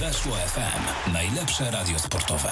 Weszło 0.00 0.32
FM. 0.32 1.12
Najlepsze 1.12 1.70
radio 1.70 1.98
sportowe. 1.98 2.48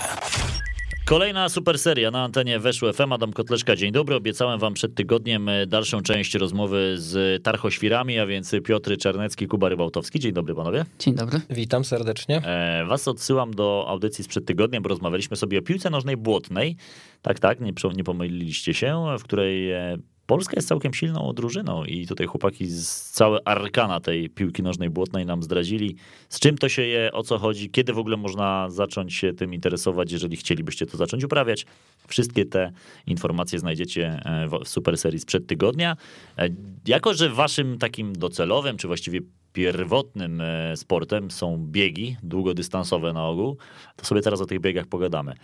Kolejna 1.05 1.49
super 1.49 1.79
seria 1.79 2.11
na 2.11 2.23
antenie 2.23 2.59
Weszło 2.59 2.93
FM. 2.93 3.13
Adam 3.13 3.33
Kotleszka, 3.33 3.77
dzień 3.77 3.93
dobry. 3.93 4.15
Obiecałem 4.15 4.59
wam 4.59 4.75
przed 4.75 4.95
tygodniem 4.95 5.49
e, 5.49 5.67
dalszą 5.67 6.03
część 6.03 6.35
rozmowy 6.35 6.95
z 6.99 7.43
Tarchoświrami, 7.43 8.19
a 8.19 8.27
więc 8.27 8.53
Piotr 8.65 8.97
Czarnecki, 8.97 9.47
Kuba 9.47 9.69
Rybałtowski. 9.69 10.21
Dzień 10.21 10.33
dobry 10.33 10.55
panowie. 10.55 10.85
Dzień 10.99 11.15
dobry. 11.15 11.41
Witam 11.51 11.85
serdecznie. 11.85 12.37
E, 12.45 12.85
was 12.85 13.09
odsyłam 13.09 13.55
do 13.55 13.85
audycji 13.89 14.25
sprzed 14.25 14.47
tygodnia, 14.47 14.81
bo 14.81 14.89
rozmawialiśmy 14.89 15.37
sobie 15.37 15.59
o 15.59 15.63
piłce 15.63 15.91
nożnej 15.91 16.17
błotnej. 16.17 16.77
Tak, 17.23 17.39
tak, 17.39 17.61
nie, 17.61 17.73
nie 17.95 18.05
pomyliliście 18.05 18.75
się, 18.75 19.07
w 19.19 19.23
której 19.23 19.73
e, 19.73 19.99
Polska 20.27 20.53
jest 20.57 20.69
całkiem 20.69 20.95
silną 20.95 21.33
drużyną 21.33 21.85
i 21.85 22.07
tutaj 22.07 22.27
chłopaki 22.27 22.67
z 22.67 23.11
całe 23.11 23.49
arkana 23.49 24.01
tej 24.01 24.31
piłki 24.31 24.63
nożnej 24.63 24.91
błotnej 24.91 25.27
nam 25.27 25.43
zdradzili, 25.43 25.97
z 26.29 26.41
czym 26.41 26.59
to 26.59 26.69
się 26.69 26.83
je, 26.83 27.13
o 27.13 27.23
co 27.23 27.39
chodzi, 27.39 27.71
kiedy 27.71 27.93
w 27.93 27.99
ogóle 27.99 28.17
można 28.17 28.71
zacząć 28.71 29.15
się 29.15 29.33
tym 29.33 29.55
interesować, 29.55 30.13
jeżeli 30.13 30.37
chcielibyście 30.37 30.87
to 30.87 30.97
zacząć 30.97 31.25
uprawiać. 31.25 31.67
Wszystkie 32.09 32.45
te 32.45 32.73
informacje 33.07 33.59
znajdziecie 33.59 34.21
e, 34.25 34.49
w 34.49 34.69
super 34.69 34.99
serii 34.99 35.21
sprzed 35.21 35.47
tygodnia. 35.47 35.97
E, 36.39 36.49
jako, 36.87 37.15
że 37.15 37.31
waszym 37.31 37.79
takim 37.79 38.13
docelowym, 38.13 38.77
czy 38.77 38.87
właściwie 38.87 39.21
pierwotnym 39.53 40.41
e, 40.41 40.77
sportem 40.77 41.31
są 41.31 41.59
biegi 41.59 42.17
długodystansowe 42.23 43.13
na 43.13 43.29
ogół, 43.29 43.57
to 43.97 44.05
sobie 44.05 44.23
teraz 44.23 44.41
o 44.41 44.47
tych 44.47 44.61
biegach 44.61 44.87
pogadamy. 44.87 45.35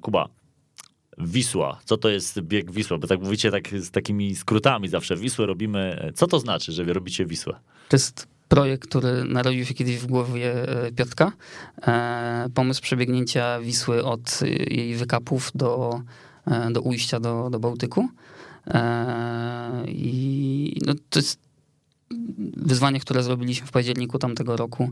Kuba, 0.00 0.28
Wisła. 1.18 1.80
Co 1.84 1.96
to 1.96 2.08
jest 2.08 2.40
bieg 2.40 2.70
Wisła? 2.70 2.98
Bo 2.98 3.06
tak 3.06 3.20
mówicie 3.20 3.50
tak 3.50 3.68
z 3.68 3.90
takimi 3.90 4.36
skrótami 4.36 4.88
zawsze. 4.88 5.16
Wisłę 5.16 5.46
robimy. 5.46 6.12
Co 6.14 6.26
to 6.26 6.40
znaczy, 6.40 6.72
że 6.72 6.84
robicie 6.84 7.26
Wisłę? 7.26 7.54
To 7.88 7.96
jest 7.96 8.28
projekt, 8.48 8.88
który 8.88 9.24
narodził 9.24 9.64
się 9.64 9.74
kiedyś 9.74 9.96
w 9.98 10.06
głowie 10.06 10.68
e, 10.86 10.92
Piotrka. 10.92 11.32
E, 11.86 12.48
pomysł 12.54 12.82
przebiegnięcia 12.82 13.60
Wisły 13.60 14.04
od 14.04 14.40
jej 14.70 14.94
wykapów 14.94 15.50
do, 15.54 16.00
e, 16.46 16.70
do 16.70 16.80
ujścia 16.80 17.20
do, 17.20 17.50
do 17.50 17.58
Bałtyku. 17.58 18.08
I 19.86 20.80
no, 20.86 20.94
to 21.10 21.18
jest 21.18 21.38
wyzwanie, 22.56 23.00
które 23.00 23.22
zrobiliśmy 23.22 23.66
w 23.66 23.70
październiku 23.70 24.18
tamtego 24.18 24.56
roku. 24.56 24.90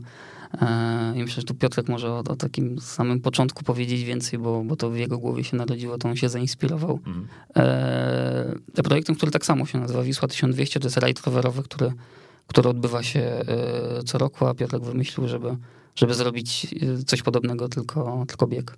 E, 0.61 1.13
I 1.15 1.19
myślę, 1.19 1.41
że 1.41 1.43
tu 1.43 1.53
Piotrek 1.53 1.89
może 1.89 2.11
o, 2.11 2.17
o, 2.17 2.35
takim 2.35 2.79
samym 2.79 3.21
początku 3.21 3.63
powiedzieć 3.63 4.03
więcej, 4.03 4.39
bo, 4.39 4.63
bo 4.63 4.75
to 4.75 4.89
w 4.89 4.97
jego 4.97 5.17
głowie 5.17 5.43
się 5.43 5.57
narodziło, 5.57 5.97
to 5.97 6.09
on 6.09 6.15
się 6.15 6.29
zainspirował. 6.29 6.99
Mhm. 7.05 7.27
E, 7.57 8.83
projektem, 8.83 9.15
który 9.15 9.31
tak 9.31 9.45
samo 9.45 9.65
się 9.65 9.79
nazywa 9.79 10.03
Wisła 10.03 10.27
1200, 10.27 10.79
to 10.79 10.85
jest 10.85 10.97
rajd 10.97 11.25
rowerowy, 11.25 11.63
który, 11.63 11.93
który 12.47 12.69
odbywa 12.69 13.03
się 13.03 13.19
e, 13.19 14.03
co 14.05 14.17
roku, 14.17 14.45
a 14.47 14.53
Piotrek 14.53 14.83
wymyślił, 14.83 15.27
żeby, 15.27 15.57
żeby 15.95 16.13
zrobić 16.13 16.67
e, 16.99 17.03
coś 17.03 17.21
podobnego, 17.21 17.69
tylko, 17.69 18.25
tylko 18.27 18.47
bieg. 18.47 18.77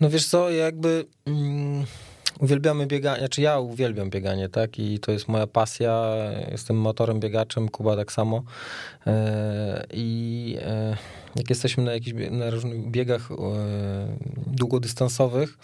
No 0.00 0.10
wiesz 0.10 0.26
co, 0.26 0.50
jakby... 0.50 1.06
Mm 1.26 1.84
uwielbiamy 2.40 2.86
bieganie, 2.86 3.18
znaczy 3.18 3.42
ja 3.42 3.58
uwielbiam 3.58 4.10
bieganie, 4.10 4.48
tak, 4.48 4.78
i 4.78 4.98
to 4.98 5.12
jest 5.12 5.28
moja 5.28 5.46
pasja, 5.46 6.04
jestem 6.50 6.76
motorem 6.76 7.20
biegaczem, 7.20 7.68
Kuba 7.68 7.96
tak 7.96 8.12
samo. 8.12 8.42
E, 9.06 9.86
i 9.92 10.56
e, 10.60 10.96
jak 11.36 11.50
jesteśmy 11.50 11.84
na 11.84 11.92
jakichś 11.92 12.16
na 12.30 12.50
różnych 12.50 12.90
biegach 12.90 13.30
e, 13.30 13.34
długodystansowych, 14.46 15.58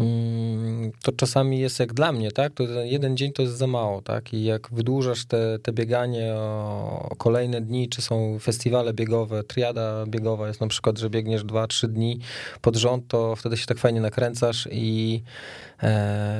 mm, 0.00 0.92
to 1.02 1.12
czasami 1.12 1.60
jest 1.60 1.80
jak 1.80 1.94
dla 1.94 2.12
mnie, 2.12 2.32
tak, 2.32 2.52
to 2.54 2.62
jeden 2.62 3.16
dzień 3.16 3.32
to 3.32 3.42
jest 3.42 3.56
za 3.56 3.66
mało, 3.66 4.02
tak, 4.02 4.34
i 4.34 4.44
jak 4.44 4.68
wydłużasz 4.72 5.24
te, 5.24 5.58
te 5.58 5.72
bieganie 5.72 6.34
o, 6.34 7.14
kolejne 7.18 7.60
dni, 7.60 7.88
czy 7.88 8.02
są 8.02 8.38
festiwale 8.38 8.92
biegowe, 8.92 9.44
triada 9.44 10.06
biegowa 10.06 10.48
jest 10.48 10.60
na 10.60 10.66
przykład, 10.66 10.98
że 10.98 11.10
biegniesz 11.10 11.44
dwa, 11.44 11.66
trzy 11.66 11.88
dni 11.88 12.18
pod 12.60 12.76
rząd, 12.76 13.08
to 13.08 13.36
wtedy 13.36 13.56
się 13.56 13.66
tak 13.66 13.78
fajnie 13.78 14.00
nakręcasz 14.00 14.68
i 14.72 15.22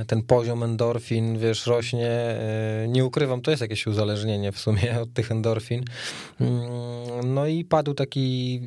ten 0.07 0.23
poziom 0.23 0.63
endorfin, 0.63 1.39
wiesz, 1.39 1.67
rośnie. 1.67 2.11
E, 2.11 2.87
nie 2.89 3.05
ukrywam, 3.05 3.41
to 3.41 3.51
jest 3.51 3.61
jakieś 3.61 3.87
uzależnienie 3.87 4.53
w 4.53 4.59
sumie 4.59 5.01
od 5.03 5.13
tych 5.13 5.31
endorfin. 5.31 5.85
Mm, 6.41 7.35
no 7.35 7.47
i 7.47 7.65
padł 7.65 7.95
taki. 7.95 8.61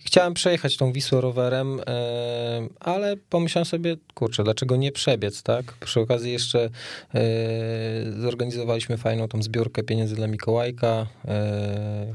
Chciałem 0.00 0.34
przejechać 0.34 0.76
tą 0.76 0.92
Wisłę 0.92 1.20
rowerem, 1.20 1.80
e, 1.80 1.82
ale 2.80 3.16
pomyślałem 3.16 3.66
sobie, 3.66 3.96
kurczę, 4.14 4.44
dlaczego 4.44 4.76
nie 4.76 4.92
przebiec, 4.92 5.42
tak? 5.42 5.64
Przy 5.72 6.00
okazji 6.00 6.32
jeszcze 6.32 6.70
zorganizowaliśmy 8.20 8.96
fajną 8.96 9.28
tą 9.28 9.42
zbiórkę 9.42 9.82
pieniędzy 9.82 10.14
dla 10.14 10.26
Mikołajka, 10.26 11.06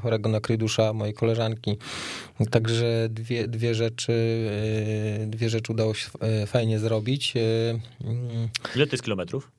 chorego 0.01 0.29
na 0.29 0.39
krydusza, 0.39 0.93
mojej 0.93 1.13
koleżanki. 1.13 1.77
Także 2.51 3.07
dwie, 3.09 3.47
dwie 3.47 3.75
rzeczy, 3.75 4.13
dwie 5.27 5.49
rzeczy 5.49 5.71
udało 5.71 5.93
się 5.93 6.09
fajnie 6.47 6.79
zrobić. 6.79 7.33
Ile 8.75 8.87
to 8.87 8.91
jest 8.91 9.03
kilometrów? 9.03 9.51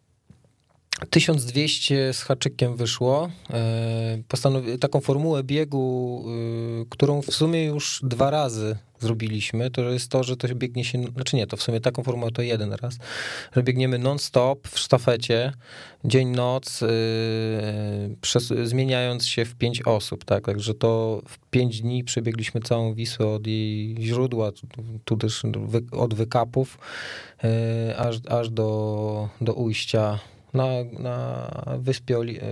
1200 1.11 2.13
z 2.13 2.23
haczykiem 2.23 2.77
wyszło. 2.77 3.31
E, 3.51 4.23
postanowi- 4.29 4.79
taką 4.79 5.01
formułę 5.01 5.43
biegu, 5.45 6.25
y, 6.83 6.87
którą 6.91 7.23
w 7.23 7.35
sumie 7.35 7.65
już 7.65 8.01
dwa 8.03 8.31
razy 8.31 8.77
zrobiliśmy, 9.01 9.71
to 9.71 9.83
jest 9.91 10.11
to, 10.11 10.25
że 10.25 10.37
to 10.37 10.55
biegnie 10.55 10.85
się, 10.85 11.03
znaczy 11.15 11.37
nie, 11.37 11.47
to 11.47 11.57
w 11.57 11.63
sumie 11.63 11.81
taką 11.81 12.03
formułę 12.03 12.33
to 12.33 12.43
jeden 12.43 12.73
raz, 12.73 12.99
że 13.57 13.63
biegniemy 13.63 13.99
non-stop 13.99 14.69
w 14.69 14.79
sztafecie, 14.79 15.53
dzień, 16.05 16.29
noc, 16.29 16.81
yy, 16.81 18.67
zmieniając 18.67 19.27
się 19.27 19.45
w 19.45 19.55
pięć 19.55 19.83
osób, 19.83 20.25
tak, 20.25 20.47
także 20.47 20.75
to 20.75 21.23
w 21.29 21.39
pięć 21.51 21.81
dni 21.81 22.05
przebiegliśmy 22.05 22.61
całą 22.61 22.95
Wisłę 22.95 23.27
od 23.27 23.47
jej 23.47 23.97
źródła, 24.01 24.51
tu 25.05 25.17
też 25.17 25.43
od 25.93 26.15
wykapów, 26.15 26.79
yy, 27.43 27.99
aż, 27.99 28.17
aż 28.29 28.51
do, 28.51 29.29
do 29.41 29.55
ujścia 29.55 30.19
na, 30.55 30.65
na 30.99 31.51
wyspie 31.79 32.19
Oli... 32.19 32.39
E, 32.39 32.43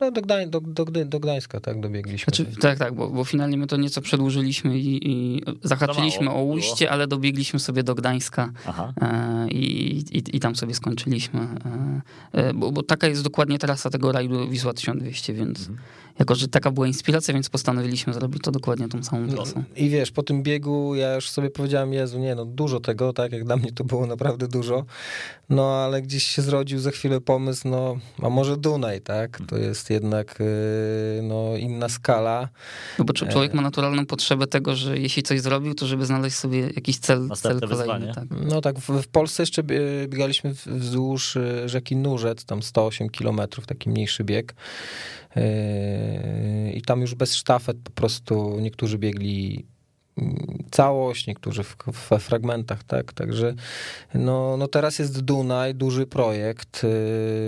no 0.00 0.10
do, 0.10 0.22
Gdań, 0.22 0.50
do, 0.50 0.60
do, 0.60 0.84
do, 0.84 1.20
Gdańska, 1.20 1.60
tak, 1.60 1.80
dobiegliśmy. 1.80 2.24
Znaczy, 2.34 2.60
tak, 2.60 2.78
tak, 2.78 2.94
bo, 2.94 3.08
bo 3.08 3.24
finalnie 3.24 3.56
my 3.56 3.66
to 3.66 3.76
nieco 3.76 4.00
przedłużyliśmy 4.00 4.78
i, 4.78 5.10
i 5.10 5.42
zahaczyliśmy 5.62 6.30
o 6.30 6.42
ujście, 6.42 6.90
ale 6.90 7.06
dobiegliśmy 7.06 7.58
sobie 7.58 7.82
do 7.82 7.94
Gdańska 7.94 8.52
e, 9.00 9.48
i, 9.48 9.98
i, 9.98 10.36
i, 10.36 10.40
tam 10.40 10.56
sobie 10.56 10.74
skończyliśmy. 10.74 11.48
E, 12.32 12.54
bo, 12.54 12.72
bo, 12.72 12.82
taka 12.82 13.06
jest 13.06 13.22
dokładnie 13.22 13.58
trasa 13.58 13.90
tego 13.90 14.12
rajdu 14.12 14.48
Wisła 14.48 14.72
1200, 14.72 15.34
więc 15.34 15.58
mhm. 15.58 15.78
jako, 16.18 16.34
że 16.34 16.48
taka 16.48 16.70
była 16.70 16.86
inspiracja, 16.86 17.34
więc 17.34 17.48
postanowiliśmy 17.48 18.14
zrobić 18.14 18.42
to 18.42 18.50
dokładnie 18.50 18.88
tą 18.88 19.02
samą 19.02 19.26
no, 19.26 19.32
trasą. 19.32 19.52
No, 19.56 19.64
I 19.76 19.88
wiesz, 19.88 20.10
po 20.10 20.22
tym 20.22 20.42
biegu 20.42 20.94
ja 20.94 21.14
już 21.14 21.30
sobie 21.30 21.50
powiedziałem, 21.50 21.92
Jezu, 21.92 22.18
nie 22.18 22.34
no, 22.34 22.44
dużo 22.44 22.80
tego, 22.80 23.12
tak, 23.12 23.32
jak 23.32 23.44
dla 23.44 23.56
mnie 23.56 23.72
to 23.72 23.84
było 23.84 24.06
naprawdę 24.06 24.48
dużo, 24.48 24.84
no 25.48 25.74
ale 25.74 26.02
gdzieś 26.02 26.24
się 26.24 26.42
zrodził 26.42 26.77
za 26.80 26.90
chwilę 26.90 27.20
pomysł, 27.20 27.68
no, 27.68 27.96
a 28.22 28.28
może 28.28 28.56
Dunaj, 28.56 29.00
tak? 29.00 29.38
To 29.46 29.56
jest 29.56 29.90
jednak 29.90 30.40
y, 30.40 31.20
no, 31.22 31.56
inna 31.56 31.88
skala. 31.88 32.48
No 32.98 33.04
bo 33.04 33.12
człowiek 33.12 33.54
ma 33.54 33.62
naturalną 33.62 34.06
potrzebę 34.06 34.46
tego, 34.46 34.76
że 34.76 34.98
jeśli 34.98 35.22
coś 35.22 35.40
zrobił, 35.40 35.74
to 35.74 35.86
żeby 35.86 36.06
znaleźć 36.06 36.36
sobie 36.36 36.60
jakiś 36.60 36.98
cel, 36.98 37.28
cel 37.36 37.60
kolejny. 37.60 38.14
Tak. 38.14 38.24
No 38.30 38.60
tak, 38.60 38.78
w, 38.78 39.02
w, 39.02 39.08
Polsce 39.08 39.42
jeszcze 39.42 39.62
biegaliśmy 39.62 40.54
wzdłuż 40.66 41.36
y, 41.36 41.68
rzeki 41.68 41.96
Nurzec, 41.96 42.44
tam 42.44 42.62
108 42.62 43.10
kilometrów, 43.10 43.66
taki 43.66 43.90
mniejszy 43.90 44.24
bieg. 44.24 44.54
Y, 45.36 45.40
I 46.74 46.82
tam 46.82 47.00
już 47.00 47.14
bez 47.14 47.34
sztafet 47.34 47.76
po 47.84 47.90
prostu 47.90 48.60
niektórzy 48.60 48.98
biegli 48.98 49.66
całość, 50.70 51.26
niektórzy 51.26 51.62
w, 51.62 51.76
w, 51.92 52.18
fragmentach, 52.18 52.84
tak, 52.84 53.12
także 53.12 53.54
no, 54.14 54.56
no 54.56 54.68
teraz 54.68 54.98
jest 54.98 55.20
Dunaj, 55.20 55.74
duży 55.74 56.06
projekt. 56.06 56.86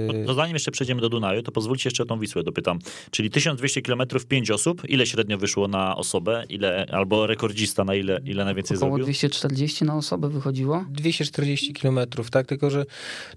No, 0.07 0.27
to 0.27 0.35
zanim 0.35 0.55
jeszcze 0.55 0.71
przejdziemy 0.71 1.01
do 1.01 1.09
Dunaju, 1.09 1.43
to 1.43 1.53
pozwólcie 1.53 1.89
jeszcze 1.89 2.03
o 2.03 2.07
tą 2.07 2.19
Wisłę 2.19 2.43
dopytam, 2.43 2.79
czyli 3.11 3.31
1200 3.31 3.83
km 3.83 4.03
5 4.29 4.51
osób, 4.51 4.83
ile 4.89 5.07
średnio 5.07 5.39
wyszło 5.39 5.69
na 5.69 5.97
osobę, 5.97 6.45
ile, 6.49 6.87
albo 6.93 7.27
rekordzista 7.27 7.85
na 7.85 7.95
ile, 7.95 8.21
ile 8.25 8.45
najwięcej 8.45 8.77
Około 8.77 8.91
zrobił? 8.91 9.05
240 9.05 9.85
na 9.85 9.97
osobę 9.97 10.29
wychodziło. 10.29 10.85
240 10.91 11.73
km, 11.73 12.01
tak, 12.31 12.47
tylko 12.47 12.71
że 12.71 12.87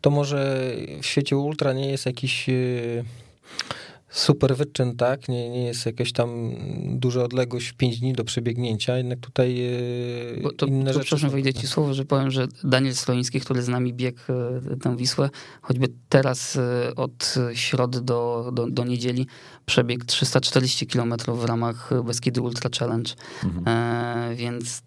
to 0.02 0.10
może 0.10 0.72
w 1.02 1.06
świecie 1.06 1.38
ultra 1.38 1.74
nie 1.74 1.90
jest 1.90 2.06
jakiś 2.06 2.50
y, 2.50 3.04
super 4.14 4.56
wyczyn, 4.56 4.96
tak? 4.96 5.30
Nie, 5.30 5.50
nie 5.50 5.66
jest 5.66 5.86
jakaś 5.86 6.12
tam 6.12 6.56
duża 7.00 7.24
odległość 7.24 7.68
w 7.68 7.74
5 7.74 8.00
dni 8.00 8.14
do 8.14 8.24
przebiegnięcia, 8.24 8.98
jednak 8.98 9.20
tutaj 9.20 9.62
e, 10.38 10.42
Bo 10.42 10.52
to, 10.52 10.66
inne 10.66 10.86
to, 10.86 10.94
rzeczy... 10.94 11.06
Przepraszam, 11.06 11.30
wejdę 11.30 11.54
ci 11.54 11.68
słowo, 11.68 11.94
że 11.94 12.06
powiem, 12.06 12.32
że 12.32 12.48
Daniel 12.64 12.96
Sloiński, 12.96 13.40
który 13.40 13.62
z 13.62 13.68
nami 13.68 13.94
biegł 13.94 14.20
e, 14.30 14.78
tę 14.78 14.98
Wisłę, 14.98 15.30
choćby 15.62 15.88
teraz 16.10 16.56
e, 16.56 16.96
od 16.96 17.36
środy 17.54 18.02
do, 18.02 18.52
do, 18.54 18.70
do 18.70 18.84
niedzieli 18.84 19.28
przebiegł 19.66 20.06
340 20.06 20.88
km 20.88 21.14
w 21.28 21.46
ramach 21.46 21.90
Beskidy 22.04 22.42
Ultra 22.42 22.70
Challenge, 22.80 23.12
mhm. 23.44 23.64
e, 23.68 24.36
więc 24.36 24.82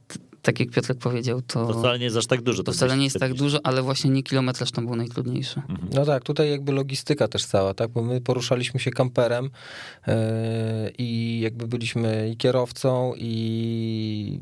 tak 0.47 0.61
jak 0.61 0.71
Piotrek 0.71 0.99
powiedział, 0.99 1.43
to, 1.43 1.67
To 1.67 1.79
wcale 1.79 1.99
nie 1.99 2.05
jest 2.05 2.17
aż 2.17 2.27
tak 2.27 2.43
dużo. 2.43 2.63
to 2.63 2.73
wcale 2.73 2.97
nie 2.97 3.05
jest 3.05 3.19
tak 3.19 3.35
240. 3.35 3.45
dużo, 3.45 3.67
ale 3.67 3.83
właśnie 3.83 4.11
nie 4.11 4.23
kilometraż 4.23 4.71
tam 4.71 4.87
był 4.87 4.97
najtrudniejszy. 4.97 5.63
No 5.95 6.05
tak, 6.05 6.25
tutaj 6.25 6.51
jakby 6.51 6.73
logistyka 6.73 7.29
też 7.29 7.45
cała, 7.45 7.75
tak, 7.75 7.91
bo 7.91 8.03
my 8.03 8.21
poruszaliśmy 8.21 8.81
się 8.81 8.91
kamperem 8.91 9.45
yy, 10.07 10.15
i 10.99 11.41
jakby 11.41 11.69
byliśmy 11.69 12.31
i 12.33 12.37
kierowcą 12.37 13.13
i, 13.17 14.41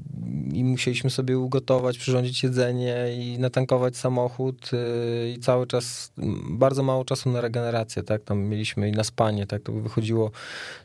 i 0.52 0.64
musieliśmy 0.64 1.10
sobie 1.10 1.38
ugotować, 1.38 1.98
przyrządzić 1.98 2.42
jedzenie 2.42 2.96
i 3.18 3.38
natankować 3.38 3.96
samochód 3.96 4.70
yy, 4.72 5.30
i 5.30 5.38
cały 5.38 5.66
czas 5.66 6.12
bardzo 6.50 6.82
mało 6.82 7.04
czasu 7.04 7.30
na 7.30 7.40
regenerację, 7.40 8.02
tak, 8.02 8.22
tam 8.24 8.38
mieliśmy 8.38 8.88
i 8.88 8.92
na 8.92 9.04
spanie, 9.04 9.46
tak, 9.46 9.62
to 9.62 9.72
by 9.72 9.82
wychodziło 9.82 10.30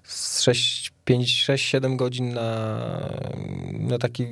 z 0.03 0.41
6, 0.41 0.91
5, 1.05 1.41
6, 1.41 1.65
7 1.65 1.97
godzin 1.97 2.33
na, 2.33 2.79
na 3.79 3.97
taki 3.97 4.25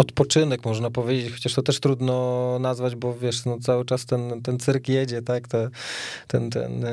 odpoczynek, 0.00 0.64
można 0.64 0.90
powiedzieć, 0.90 1.32
chociaż 1.32 1.54
to 1.54 1.62
też 1.62 1.80
trudno 1.80 2.58
nazwać, 2.60 2.96
bo 2.96 3.14
wiesz, 3.14 3.44
no 3.44 3.58
cały 3.58 3.84
czas 3.84 4.06
ten, 4.06 4.42
ten 4.42 4.58
cyrk 4.58 4.88
jedzie, 4.88 5.22
tak, 5.22 5.48
Te, 5.48 5.70
ten, 6.26 6.50
ten, 6.50 6.84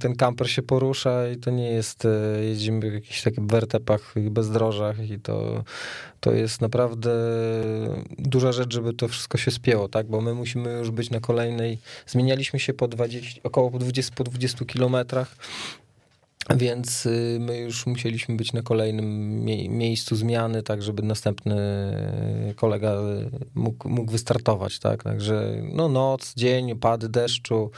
ten 0.00 0.16
kamper 0.16 0.50
się 0.50 0.62
porusza 0.62 1.28
i 1.28 1.36
to 1.36 1.50
nie 1.50 1.70
jest, 1.70 2.04
e, 2.04 2.44
jeździmy 2.44 2.90
w 2.90 2.94
jakichś 2.94 3.22
takich 3.22 3.46
wertepach 3.46 4.14
i 4.16 4.30
bezdrożach 4.30 5.10
i 5.10 5.20
to, 5.20 5.64
to 6.20 6.32
jest 6.32 6.60
naprawdę 6.60 7.10
duża 8.18 8.52
rzecz, 8.52 8.74
żeby 8.74 8.94
to 8.94 9.08
wszystko 9.08 9.38
się 9.38 9.50
spięło, 9.50 9.88
tak, 9.88 10.06
bo 10.06 10.20
my 10.20 10.34
musimy 10.34 10.72
już 10.72 10.90
być 10.90 11.10
na 11.10 11.20
kolejnej, 11.20 11.78
zmienialiśmy 12.06 12.58
się 12.60 12.74
po 12.74 12.88
20, 12.88 13.40
około 13.42 13.70
po 13.70 13.78
20, 13.78 14.14
po 14.14 14.24
20 14.24 14.64
kilometrach, 14.64 15.36
więc 16.56 17.06
y, 17.06 17.38
my 17.40 17.58
już 17.58 17.86
musieliśmy 17.86 18.36
być 18.36 18.52
na 18.52 18.62
kolejnym 18.62 19.40
mie- 19.44 19.68
miejscu 19.68 20.16
zmiany, 20.16 20.62
tak 20.62 20.82
żeby 20.82 21.02
następny 21.02 21.56
kolega 22.56 22.94
mógł, 23.54 23.88
mógł 23.88 24.12
wystartować, 24.12 24.78
tak? 24.78 25.02
Także 25.02 25.62
no 25.72 25.88
noc, 25.88 26.34
dzień, 26.34 26.72
opady 26.72 27.08
deszczu, 27.08 27.70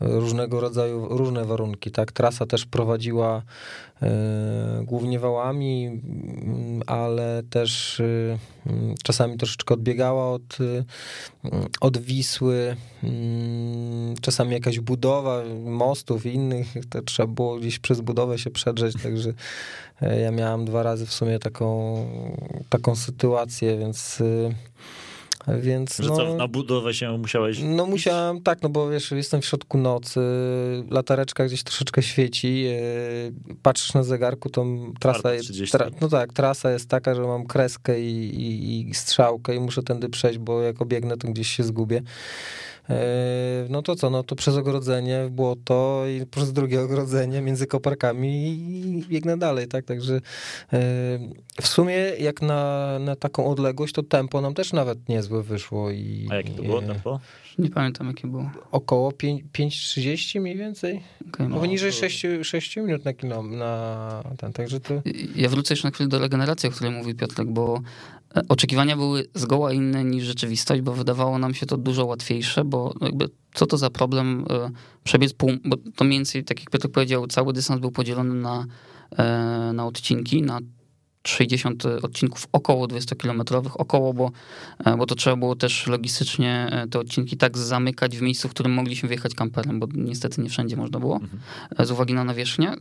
różnego 0.00 0.60
rodzaju, 0.60 1.08
różne 1.08 1.44
warunki, 1.44 1.90
tak? 1.90 2.12
Trasa 2.12 2.46
też 2.46 2.66
prowadziła 2.66 3.42
e, 4.02 4.82
głównie 4.84 5.18
wałami, 5.18 6.00
ale 6.86 7.42
też 7.50 8.00
mm, 8.00 8.94
czasami 9.02 9.36
troszeczkę 9.36 9.74
odbiegała 9.74 10.32
od, 10.32 10.60
y, 10.60 10.84
od 11.80 11.98
Wisły, 11.98 12.76
mm, 13.02 14.14
czasami 14.20 14.52
jakaś 14.52 14.80
budowa 14.80 15.42
mostów 15.64 16.26
i 16.26 16.34
innych, 16.34 16.74
to 16.90 17.02
trzeba 17.02 17.26
było 17.26 17.56
gdzieś 17.56 17.78
przez 17.78 18.00
budowę 18.00 18.38
się 18.38 18.50
przedrzeć, 18.50 19.02
także 19.02 19.32
e, 20.02 20.20
ja 20.20 20.30
miałem 20.30 20.64
dwa 20.64 20.82
razy 20.82 21.06
w 21.06 21.12
sumie 21.12 21.38
taką, 21.38 21.96
taką 22.68 22.96
sytuację, 22.96 23.78
więc 23.78 24.22
więc 25.48 25.96
Że 25.96 26.08
no, 26.08 26.16
co, 26.16 26.34
na 26.34 26.48
budowę 26.48 26.94
się 26.94 27.18
musiałeś... 27.18 27.58
no 27.62 27.86
musiałem, 27.86 28.42
tak, 28.42 28.62
no 28.62 28.68
bo 28.68 28.90
wiesz, 28.90 29.10
jestem 29.10 29.40
w 29.40 29.46
środku 29.46 29.78
nocy, 29.78 30.20
latareczka 30.90 31.46
gdzieś 31.46 31.62
troszeczkę 31.62 32.02
świeci, 32.02 32.62
yy, 32.62 33.56
patrzysz 33.62 33.94
na 33.94 34.02
zegarku, 34.02 34.50
to 34.50 34.66
trasa 35.00 35.34
jest, 35.34 35.44
30. 35.44 35.78
tra, 35.78 35.90
no 36.00 36.08
tak, 36.08 36.32
trasa 36.32 36.70
jest 36.70 36.88
taka, 36.88 37.14
że 37.14 37.22
mam 37.22 37.46
kreskę 37.46 38.00
i, 38.00 38.40
i, 38.40 38.90
i 38.90 38.94
strzałkę 38.94 39.54
i 39.56 39.60
muszę 39.60 39.82
tędy 39.82 40.08
przejść, 40.08 40.38
bo 40.38 40.62
jak 40.62 40.82
obiegnę, 40.82 41.16
to 41.16 41.28
gdzieś 41.28 41.48
się 41.48 41.64
zgubię. 41.64 42.02
Yy, 42.88 42.96
No 43.68 43.82
to 43.82 43.96
co, 43.96 44.10
no 44.10 44.22
to 44.22 44.36
przez 44.36 44.56
ogrodzenie 44.56 45.24
w 45.26 45.30
błoto 45.30 46.02
i 46.06 46.26
przez 46.26 46.52
drugie 46.52 46.80
ogrodzenie 46.80 47.40
między 47.40 47.66
koparkami 47.66 48.46
i 48.48 49.04
biegnę 49.08 49.38
dalej, 49.38 49.68
tak, 49.68 49.84
także 49.84 50.12
yy, 50.14 50.20
w 51.62 51.66
sumie 51.66 51.94
jak 52.18 52.42
na, 52.42 52.98
na 52.98 53.16
taką 53.16 53.46
odległość, 53.46 53.94
to 53.94 54.02
tempo 54.02 54.40
nam 54.40 54.54
też 54.54 54.72
nawet 54.72 55.08
niezłe 55.08 55.42
wyszło 55.42 55.90
i... 55.90 56.28
A 56.30 56.34
jakie 56.34 56.50
to 56.50 56.62
było 56.62 56.80
yy, 56.80 56.86
tempo? 56.86 57.20
Nie 57.58 57.70
pamiętam, 57.70 58.06
jakie 58.06 58.28
było. 58.28 58.50
Około 58.70 59.10
pięć- 59.12 59.42
5,30 59.52 60.40
mniej 60.40 60.56
więcej. 60.56 61.02
Okay, 61.28 61.48
No, 61.48 61.60
poniżej 61.60 61.92
6, 61.92 62.26
6 62.42 62.76
minut 62.76 63.04
na 63.04 63.12
kilo, 63.12 63.42
na 63.42 64.22
ten, 64.38 64.52
także 64.52 64.80
to... 64.80 64.94
Ja 65.36 65.48
wrócę 65.48 65.74
jeszcze 65.74 65.88
na 65.88 65.92
chwilę 65.94 66.08
do 66.08 66.18
regeneracji, 66.18 66.68
o 66.68 66.72
której 66.72 66.92
mówił 66.92 67.16
Piotrek, 67.16 67.48
bo 67.48 67.74
e, 67.76 67.80
oczekiwania 68.48 68.96
były 68.96 69.26
zgoła 69.34 69.72
inne 69.72 70.04
niż 70.04 70.24
rzeczywistość, 70.24 70.82
bo 70.82 70.92
wydawało 70.92 71.38
nam 71.38 71.54
się 71.54 71.66
to 71.66 71.76
dużo 71.76 72.06
łatwiejsze, 72.06 72.64
bo 72.64 72.94
jakby 73.00 73.28
co 73.54 73.66
to 73.66 73.78
za 73.78 73.90
problem 73.90 74.44
e, 74.50 74.70
przebiec 75.04 75.32
pół, 75.32 75.50
bo 75.64 75.76
to 75.96 76.04
mniej 76.04 76.18
więcej, 76.18 76.44
tak 76.44 76.60
jak 76.60 76.70
Piotrek 76.70 76.92
powiedział, 76.92 77.26
cały 77.26 77.52
dystans 77.52 77.80
był 77.80 77.90
podzielony 77.90 78.34
na, 78.34 78.66
e, 79.18 79.72
na 79.72 79.86
odcinki, 79.86 80.42
na 80.42 80.60
60 81.26 81.86
odcinków 81.86 82.46
około 82.52 82.86
20-kilometrowych, 82.86 83.72
około, 83.74 84.14
bo, 84.14 84.30
e, 84.84 84.96
bo 84.96 85.06
to 85.06 85.14
trzeba 85.14 85.36
było 85.36 85.56
też 85.56 85.86
logistycznie 85.86 86.70
te 86.90 86.98
odcinki 86.98 87.36
tak 87.36 87.58
zamykać 87.58 88.18
w 88.18 88.22
miejscu, 88.22 88.48
w 88.48 88.50
którym 88.50 88.72
mogliśmy 88.72 89.08
wjechać 89.08 89.34
kamperem, 89.34 89.80
bo 89.80 89.86
niestety 89.94 90.40
nie 90.40 90.48
wszędzie 90.48 90.76
można 90.76 91.00
było, 91.00 91.20
e, 91.78 91.86
z 91.86 91.90
uwagi 91.90 92.14
na 92.14 92.24
nawierzchnię. 92.24 92.72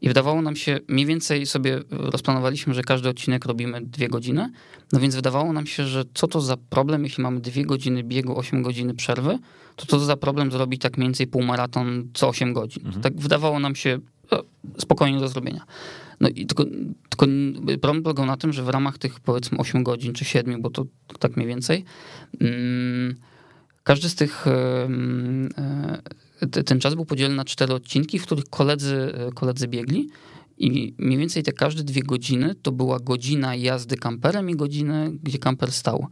I 0.00 0.08
wydawało 0.08 0.42
nam 0.42 0.56
się, 0.56 0.80
mniej 0.88 1.06
więcej 1.06 1.46
sobie 1.46 1.80
rozplanowaliśmy, 1.90 2.74
że 2.74 2.82
każdy 2.82 3.08
odcinek 3.08 3.44
robimy 3.44 3.80
dwie 3.80 4.08
godziny, 4.08 4.50
no 4.92 5.00
więc 5.00 5.14
wydawało 5.14 5.52
nam 5.52 5.66
się, 5.66 5.84
że 5.84 6.04
co 6.14 6.26
to 6.26 6.40
za 6.40 6.56
problem, 6.56 7.04
jeśli 7.04 7.22
mamy 7.22 7.40
dwie 7.40 7.64
godziny 7.64 8.02
biegu, 8.02 8.38
8 8.38 8.62
godziny 8.62 8.94
przerwy, 8.94 9.38
to 9.76 9.86
co 9.86 9.98
to 9.98 10.04
za 10.04 10.16
problem 10.16 10.52
zrobić 10.52 10.82
tak 10.82 10.96
mniej 10.96 11.08
więcej 11.08 11.26
półmaraton 11.26 12.08
co 12.14 12.28
8 12.28 12.52
godzin. 12.52 12.92
To 12.92 13.00
Tak 13.00 13.16
wydawało 13.16 13.60
nam 13.60 13.74
się 13.74 13.98
e, 14.32 14.38
spokojnie 14.78 15.20
do 15.20 15.28
zrobienia. 15.28 15.64
No 16.20 16.28
i 16.28 16.46
tylko, 16.46 16.64
tylko 17.08 17.26
problem 17.80 18.02
polegał 18.02 18.26
na 18.26 18.36
tym, 18.36 18.52
że 18.52 18.62
w 18.62 18.68
ramach 18.68 18.98
tych 18.98 19.20
powiedzmy 19.20 19.58
8 19.58 19.82
godzin 19.82 20.12
czy 20.12 20.24
7, 20.24 20.62
bo 20.62 20.70
to 20.70 20.84
tak 21.18 21.36
mniej 21.36 21.48
więcej, 21.48 21.84
mm, 22.40 23.16
każdy 23.82 24.08
z 24.08 24.14
tych, 24.14 24.46
e, 24.46 24.88
ten 26.64 26.80
czas 26.80 26.94
był 26.94 27.04
podzielony 27.04 27.36
na 27.36 27.44
cztery 27.44 27.74
odcinki, 27.74 28.18
w 28.18 28.22
których 28.22 28.44
koledzy, 28.44 29.12
e, 29.14 29.32
koledzy 29.32 29.68
biegli 29.68 30.08
i 30.58 30.94
mniej 30.98 31.18
więcej 31.18 31.42
te 31.42 31.52
każde 31.52 31.84
dwie 31.84 32.02
godziny 32.02 32.54
to 32.62 32.72
była 32.72 32.98
godzina 33.00 33.54
jazdy 33.54 33.96
kamperem 33.96 34.50
i 34.50 34.56
godziny, 34.56 35.12
gdzie 35.22 35.38
kamper 35.38 35.72
stał. 35.72 36.06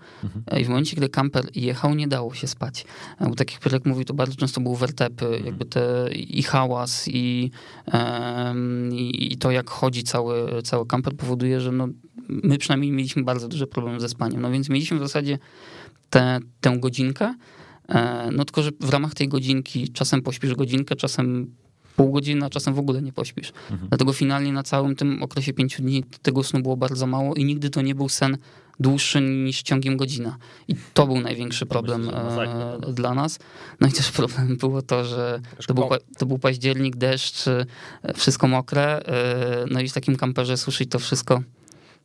E, 0.46 0.60
I 0.60 0.64
w 0.64 0.68
momencie, 0.68 0.94
kiedy 0.94 1.08
kamper 1.08 1.44
jechał, 1.54 1.94
nie 1.94 2.08
dało 2.08 2.34
się 2.34 2.46
spać. 2.46 2.84
E, 3.20 3.28
Bo 3.28 3.34
tak 3.34 3.52
jak 3.52 3.60
Piotrek 3.60 3.86
mówił, 3.86 4.04
to 4.04 4.14
bardzo 4.14 4.36
często 4.36 4.60
były 4.60 4.76
wertepy, 4.76 5.42
jakby 5.44 5.64
te 5.64 6.08
i 6.12 6.42
hałas 6.42 7.08
i, 7.08 7.50
i, 8.92 9.32
i 9.32 9.36
to, 9.36 9.50
jak 9.50 9.70
chodzi 9.70 10.02
cały, 10.02 10.62
cały 10.62 10.86
kamper 10.86 11.16
powoduje, 11.16 11.60
że 11.60 11.72
no, 11.72 11.88
my 12.28 12.58
przynajmniej 12.58 12.92
mieliśmy 12.92 13.22
bardzo 13.22 13.48
duży 13.48 13.66
problem 13.66 14.00
ze 14.00 14.08
spaniem. 14.08 14.40
No 14.40 14.50
więc 14.50 14.68
mieliśmy 14.68 14.98
w 14.98 15.00
zasadzie 15.00 15.38
tę 16.10 16.40
tę 16.60 16.78
godzinkę, 16.78 17.34
no 18.32 18.44
tylko, 18.44 18.62
że 18.62 18.70
w 18.80 18.90
ramach 18.90 19.14
tej 19.14 19.28
godzinki 19.28 19.88
czasem 19.88 20.22
pośpisz 20.22 20.54
godzinkę, 20.54 20.96
czasem 20.96 21.54
pół 21.96 22.12
godziny, 22.12 22.46
a 22.46 22.50
czasem 22.50 22.74
w 22.74 22.78
ogóle 22.78 23.02
nie 23.02 23.12
pośpisz. 23.12 23.52
Dlatego 23.88 24.12
finalnie 24.12 24.52
na 24.52 24.62
całym 24.62 24.96
tym 24.96 25.22
okresie 25.22 25.52
pięciu 25.52 25.82
dni 25.82 26.04
tego 26.22 26.42
snu 26.42 26.62
było 26.62 26.76
bardzo 26.76 27.06
mało 27.06 27.34
i 27.34 27.44
nigdy 27.44 27.70
to 27.70 27.82
nie 27.82 27.94
był 27.94 28.08
sen 28.08 28.38
dłuższy 28.80 29.20
niż 29.20 29.62
ciągiem 29.62 29.96
godzina. 29.96 30.36
I 30.68 30.76
to 30.94 31.06
był 31.06 31.20
największy 31.20 31.66
problem 31.66 32.00
myślę, 32.00 32.78
e, 32.88 32.92
dla 32.92 33.14
nas. 33.14 33.38
No 33.80 33.88
i 33.88 33.92
też 33.92 34.12
problem 34.12 34.56
było 34.60 34.82
to, 34.82 35.04
że 35.04 35.40
to 35.66 35.74
był, 35.74 35.88
to 36.18 36.26
był 36.26 36.38
październik, 36.38 36.96
deszcz, 36.96 37.48
e, 37.48 37.66
wszystko 38.14 38.48
mokre, 38.48 38.98
e, 38.98 39.64
no 39.70 39.80
i 39.80 39.88
w 39.88 39.92
takim 39.92 40.16
kamperze 40.16 40.56
suszyć 40.56 40.90
to 40.90 40.98
wszystko. 40.98 41.42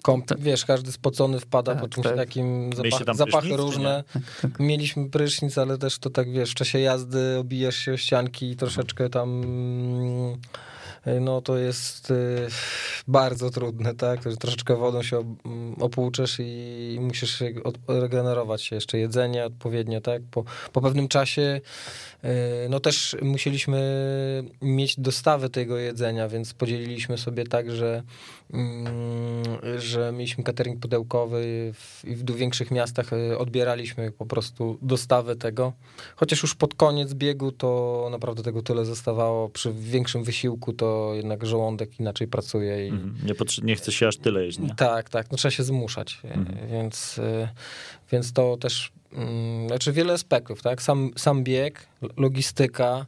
Kąp, 0.04 0.40
wiesz, 0.40 0.66
każdy 0.66 0.92
spocony 0.92 1.40
wpada 1.40 1.72
Tak, 1.72 1.82
po 1.82 1.90
czymś 1.90 2.08
tak. 2.08 2.16
takim, 2.16 2.70
zapach, 2.76 3.16
zapachy 3.16 3.58
różne. 3.58 4.04
tak. 4.42 4.60
Mieliśmy 4.60 5.10
prysznic, 5.10 5.58
ale 5.58 5.78
też 5.78 6.00
to 6.00 6.10
tak, 6.10 6.32
wiesz, 6.32 6.52
w 6.52 6.56
czasie 6.56 6.80
jazdy 6.80 7.38
obijasz 7.40 7.76
się 7.76 7.94
o 7.94 7.98
ścianki 7.98 8.52
i 8.52 8.56
troszeczkę 8.56 9.10
tam... 9.10 9.44
mm, 9.44 10.38
No 11.22 11.42
to 11.42 11.58
jest 11.58 12.12
y, 12.12 12.48
bardzo 13.08 13.50
trudne, 13.50 13.96
tak? 13.96 14.20
Troszeczkę 14.40 14.76
wodą 14.76 15.04
się 15.04 15.36
mm, 15.46 15.76
opłuczesz 15.80 16.38
i 16.40 16.98
musisz 17.02 17.44
regenerować 17.88 18.64
się 18.64 18.76
jeszcze 18.76 18.98
jedzenie 18.98 19.46
odpowiednio, 19.46 20.02
tak? 20.02 20.22
Po, 20.32 20.44
po 20.74 20.82
pewnym 20.82 21.08
czasie 21.08 21.62
y, 22.24 22.28
no 22.70 22.80
też 22.80 23.18
musieliśmy 23.22 23.80
mieć 24.62 25.00
dostawę 25.00 25.50
tego 25.50 25.78
jedzenia, 25.78 26.28
więc 26.28 26.54
podzieliliśmy 26.54 27.18
sobie 27.18 27.44
tak, 27.44 27.72
że, 27.72 28.04
mm, 28.54 28.94
że 29.78 30.12
mieliśmy 30.12 30.44
catering 30.44 30.80
pudełkowy 30.80 31.74
i 32.04 32.16
w 32.16 32.36
większych 32.36 32.72
miastach 32.72 33.10
odbieraliśmy 33.38 34.12
po 34.12 34.26
prostu 34.26 34.78
dostawę 34.82 35.36
tego. 35.36 35.74
Chociaż 36.16 36.42
już 36.44 36.56
pod 36.56 36.76
koniec 36.76 37.14
biegu 37.14 37.52
to 37.52 38.08
naprawdę 38.12 38.44
tego 38.44 38.62
tyle 38.62 38.86
zostawało. 38.86 39.50
Przy 39.50 39.74
większym 39.74 40.24
wysiłku 40.24 40.74
to 40.80 41.12
jednak 41.16 41.46
żołądek 41.46 42.00
inaczej 42.00 42.28
pracuje 42.28 42.88
i, 42.88 42.90
Mhm. 42.90 43.16
Nie, 43.26 43.34
nie 43.64 43.76
chce 43.76 43.92
się 43.92 44.08
aż 44.08 44.18
tyle 44.18 44.46
jeść, 44.46 44.60
nie? 44.60 44.76
tak, 44.76 45.10
tak, 45.10 45.32
no 45.32 45.38
trzeba 45.38 45.52
się 45.52 45.64
zmuszać, 45.64 46.20
e, 46.26 46.34
Mhm. 46.34 46.70
więc, 46.72 47.20
e, 47.20 47.50
więc 48.12 48.34
to 48.34 48.58
też, 48.58 48.92
mm, 49.14 49.68
znaczy 49.68 49.92
wiele 49.92 50.14
aspektów, 50.14 50.62
tak, 50.62 50.82
sam, 50.82 51.12
sam 51.18 51.44
bieg, 51.44 51.88
logistyka, 52.18 53.06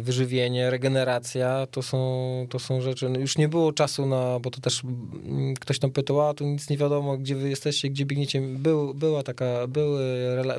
wyżywienie, 0.00 0.70
regeneracja, 0.70 1.66
to 1.70 1.82
są, 1.82 2.46
to 2.50 2.58
są 2.58 2.80
rzeczy, 2.80 3.08
no 3.08 3.18
już 3.20 3.38
nie 3.38 3.48
było 3.48 3.72
czasu 3.72 4.06
na, 4.06 4.38
bo 4.40 4.50
to 4.50 4.60
też 4.60 4.82
mm, 4.84 5.54
ktoś 5.54 5.78
tam 5.78 5.90
pytał, 5.90 6.20
a 6.28 6.34
tu 6.34 6.46
nic 6.46 6.70
nie 6.70 6.76
wiadomo, 6.76 7.18
gdzie 7.18 7.36
wy 7.36 7.48
jesteście, 7.48 7.88
gdzie 7.90 8.06
biegniecie. 8.06 8.40
Był, 8.40 8.94
była 8.94 9.22
taka, 9.22 9.66
były, 9.66 10.04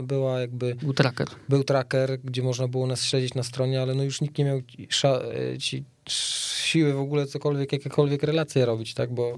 była 0.02 0.40
jakby, 0.40 0.76
Był 0.76 0.94
tracker. 0.94 1.28
był 1.50 1.64
tracker, 1.64 2.20
gdzie 2.24 2.42
można 2.44 2.68
było 2.68 2.88
nas 2.88 3.04
śledzić 3.04 3.34
na 3.34 3.44
stronie, 3.44 3.82
ale 3.82 3.96
no 3.96 4.04
już 4.04 4.22
nikt 4.22 4.38
nie 4.38 4.46
miał 4.46 4.58
e, 4.58 5.58
ci 5.58 5.84
siły 6.12 6.94
w 6.94 7.00
ogóle 7.00 7.26
cokolwiek, 7.26 7.72
jakiekolwiek 7.72 8.24
relacje 8.24 8.66
robić, 8.66 8.94
tak, 8.94 9.14
bo 9.14 9.38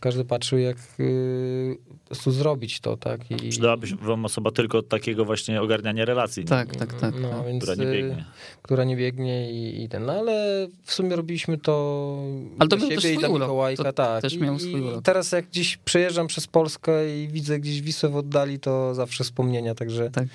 każdy 0.00 0.24
patrzył 0.24 0.58
jak 0.58 0.76
y, 1.00 1.78
po 1.88 2.06
prostu 2.06 2.30
zrobić 2.30 2.80
to, 2.80 2.96
tak. 2.96 3.30
I, 3.30 3.48
Przydałaby 3.48 3.86
się 3.86 3.96
wam 3.96 4.24
osoba 4.24 4.50
tylko 4.50 4.78
od 4.78 4.88
takiego 4.88 5.24
właśnie 5.24 5.62
ogarniania 5.62 6.04
relacji, 6.04 6.42
nie? 6.42 6.48
Tak, 6.48 6.76
tak, 6.76 6.94
tak. 6.94 7.14
no, 7.20 7.30
tak. 7.30 7.46
więc, 7.46 7.62
która 7.62 7.84
nie 7.84 7.90
y, 7.90 7.92
biegnie. 7.92 8.24
która 8.62 8.84
nie 8.84 8.96
biegnie 8.96 9.52
i, 9.52 9.82
i 9.84 9.88
ten, 9.88 10.04
no 10.04 10.12
ale 10.12 10.68
w 10.84 10.92
sumie 10.92 11.16
robiliśmy 11.16 11.58
to 11.58 12.16
Ale 12.58 12.68
to 12.68 12.76
był 12.76 12.88
też 12.88 13.02
siebie 13.02 13.14
i 13.14 13.18
dla. 13.18 13.28
Mikołajka, 13.28 13.84
To 13.84 13.92
tak. 13.92 14.22
też 14.22 14.36
miał 14.36 14.58
swój 14.58 14.80
i 14.80 15.02
teraz 15.02 15.32
jak 15.32 15.46
gdzieś 15.46 15.76
przejeżdżam 15.76 16.26
przez 16.26 16.46
Polskę 16.46 17.20
i 17.20 17.28
widzę 17.28 17.60
gdzieś 17.60 17.82
Wisłę 17.82 18.08
w 18.08 18.16
oddali, 18.16 18.58
to 18.58 18.94
zawsze 18.94 19.24
wspomnienia, 19.24 19.74
także, 19.74 20.10
Tak. 20.10 20.28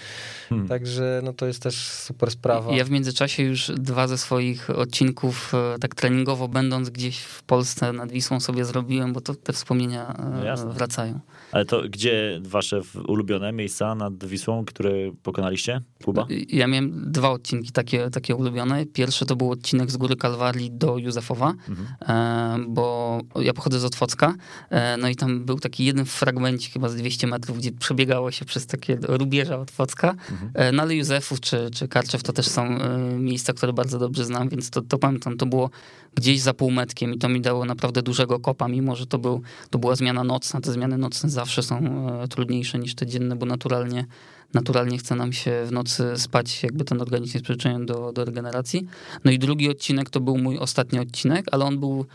Hmm. 0.50 0.68
także 0.68 1.22
no 1.24 1.34
to 1.34 1.46
jest 1.46 1.64
też 1.64 1.76
super 1.90 2.32
sprawa. 2.32 2.76
Ja 2.76 2.84
w 2.86 2.90
międzyczasie 2.90 3.44
już 3.44 3.72
dwa 3.72 4.08
ze 4.08 4.18
swoich 4.18 4.70
odcinków, 4.70 5.54
e, 5.54 5.75
tak 5.80 5.96
treningowo 5.96 6.48
będąc 6.48 6.90
gdzieś 6.90 7.20
w 7.20 7.44
Polsce 7.44 7.94
nad 7.94 8.12
Wisłą 8.12 8.40
sobie 8.40 8.66
zrobiłem, 8.66 9.14
bo 9.14 9.22
to 9.22 9.36
te 9.36 9.54
wspomnienia 9.54 10.16
No 10.66 10.74
wracają. 10.74 11.20
Ale 11.52 11.66
to 11.66 11.82
gdzie 11.90 12.40
wasze 12.44 12.82
ulubione 13.08 13.54
miejsca 13.54 13.96
nad 13.96 14.26
Wisłą, 14.26 14.66
które 14.66 14.92
pokonaliście? 15.24 15.82
Kuba? 16.04 16.28
Ja 16.50 16.68
miałem 16.68 17.12
dwa 17.12 17.30
odcinki 17.32 17.72
takie, 17.72 18.10
takie 18.10 18.36
ulubione. 18.36 18.86
Pierwszy 18.86 19.26
to 19.26 19.36
był 19.36 19.52
odcinek 19.52 19.92
z 19.92 19.98
Góry 19.98 20.16
Kalwarii 20.16 20.72
do 20.72 20.98
Józefowa, 20.98 21.54
Mhm. 21.70 21.88
e, 22.02 22.66
bo 22.70 23.20
ja 23.42 23.54
pochodzę 23.54 23.80
z 23.80 23.86
Otwocka, 23.86 24.34
e, 24.70 24.98
no 24.98 25.10
i 25.10 25.16
tam 25.16 25.46
był 25.46 25.60
taki 25.60 25.86
jeden 25.86 26.06
fragmencik 26.06 26.74
chyba 26.74 26.90
z 26.90 26.96
200 26.96 27.28
metrów, 27.28 27.58
gdzie 27.58 27.72
przebiegało 27.72 28.32
się 28.32 28.46
przez 28.46 28.68
takie 28.68 28.98
rubieża 29.02 29.58
Otwocka, 29.60 30.16
Mhm. 30.32 30.52
E, 30.54 30.72
no 30.72 30.84
ale 30.84 30.96
Józefów 30.96 31.40
czy, 31.40 31.70
czy 31.74 31.88
Karczew 31.88 32.24
to 32.24 32.34
też 32.34 32.48
są 32.48 32.78
miejsca, 33.20 33.54
które 33.54 33.74
bardzo 33.74 34.00
dobrze 34.00 34.26
znam, 34.26 34.50
więc 34.50 34.70
to, 34.70 34.82
to 34.82 34.98
pamiętam, 34.98 35.38
to 35.38 35.46
było 35.46 35.70
gdzieś 36.16 36.42
za 36.42 36.54
półmetkiem 36.54 37.14
i 37.14 37.18
to 37.18 37.30
mi 37.30 37.42
dało 37.42 37.66
naprawdę 37.66 38.02
dużego 38.02 38.40
kopa, 38.40 38.68
mimo 38.68 38.96
że 38.96 39.08
to, 39.08 39.18
był, 39.18 39.42
to 39.70 39.80
była 39.80 39.96
zmiana 39.96 40.24
nocna. 40.24 40.62
Te 40.62 40.72
zmiany 40.72 40.98
nocne 40.98 41.30
zawsze 41.30 41.64
są 41.64 41.78
e, 42.24 42.28
trudniejsze 42.28 42.80
niż 42.80 42.96
te 42.96 43.06
dzienne, 43.06 43.36
bo 43.36 43.46
naturalnie, 43.46 44.06
naturalnie 44.54 44.98
chce 44.98 45.16
nam 45.16 45.34
się 45.34 45.66
w 45.66 45.72
nocy 45.72 46.04
spać, 46.16 46.64
jakby 46.64 46.86
ten 46.86 47.02
organizm 47.02 47.34
jest 47.34 47.44
przyczyniony 47.44 47.86
do, 47.86 48.12
do 48.12 48.26
regeneracji. 48.26 48.88
No 49.26 49.32
i 49.32 49.40
drugi 49.40 49.70
odcinek 49.70 50.10
to 50.10 50.20
był 50.20 50.38
mój 50.38 50.58
ostatni 50.58 51.00
odcinek, 51.00 51.46
ale 51.52 51.66
on 51.66 51.80
był 51.80 52.06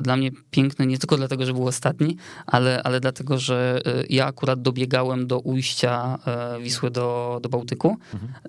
dla 0.00 0.16
mnie 0.16 0.30
piękny 0.50 0.86
nie 0.86 0.98
tylko 0.98 1.16
dlatego, 1.16 1.46
że 1.46 1.52
był 1.52 1.66
ostatni, 1.66 2.16
ale, 2.46 2.82
ale 2.82 3.00
dlatego, 3.00 3.38
że 3.38 3.80
e, 3.86 4.04
ja 4.10 4.26
akurat 4.26 4.62
dobiegałem 4.62 5.26
do 5.26 5.38
ujścia 5.38 6.18
e, 6.26 6.60
Wisły 6.60 6.90
do, 6.90 7.38
do 7.42 7.48
Bałtyku 7.48 7.96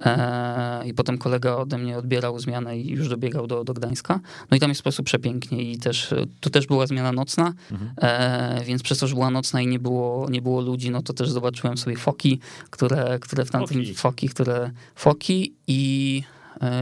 e, 0.02 0.82
i 0.86 0.94
potem 0.94 1.18
kolega 1.18 1.56
ode 1.56 1.78
mnie 1.78 1.98
odbierał 1.98 2.40
zmianę 2.40 2.78
i 2.78 2.90
już 2.90 3.10
dobiegał 3.10 3.48
do, 3.48 3.64
do 3.64 3.74
Gdańska. 3.74 4.20
No 4.52 4.58
i 4.58 4.60
tam 4.60 4.70
jest 4.70 4.82
po 4.82 4.84
prostu 4.84 5.04
przepięknie 5.04 5.72
i 5.72 5.78
też, 5.78 6.14
e, 6.14 6.26
tu 6.40 6.50
też 6.50 6.68
była 6.68 6.88
zmiana 6.88 7.12
nocna, 7.12 7.54
e, 7.98 8.64
więc 8.66 8.84
przez 8.84 9.00
to, 9.00 9.08
że 9.08 9.16
była 9.16 9.32
nocna 9.32 9.62
i 9.62 9.68
nie 9.68 9.80
było, 9.80 10.30
nie 10.30 10.42
było 10.42 10.62
ludzi, 10.62 10.92
no 10.92 11.02
to 11.02 11.14
też 11.14 11.30
zobaczyłem 11.30 11.78
sobie 11.78 11.96
foki, 11.96 12.40
które, 12.70 13.20
które 13.20 13.46
w 13.46 13.52
tamtym 13.52 13.78
Foki. 13.78 13.94
foki, 13.94 14.30
które 14.30 14.72
foki 14.96 15.54
i 15.68 16.24
e, 16.24 16.37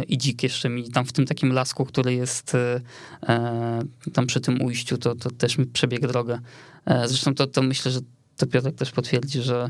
i 0.08 0.18
dzik 0.18 0.44
jeszcze 0.44 0.70
mi 0.70 0.92
tam 0.92 1.06
w 1.06 1.14
tym 1.14 1.26
takim 1.26 1.54
lasku, 1.54 1.86
który 1.86 2.14
jest 2.14 2.56
e, 2.56 2.82
e, 3.28 3.84
tam 4.14 4.28
przy 4.28 4.42
tym 4.42 4.62
ujściu, 4.62 4.98
to, 4.98 5.16
to 5.16 5.32
też 5.32 5.58
mi 5.58 5.66
przebiegł 5.66 6.08
drogę. 6.08 6.40
E, 6.86 7.08
Zresztą 7.08 7.36
to, 7.36 7.48
to 7.48 7.62
myślę, 7.62 7.92
że 7.92 8.00
to 8.38 8.48
Piotrek 8.48 8.76
też 8.76 8.92
potwierdzi, 8.92 9.42
że, 9.42 9.70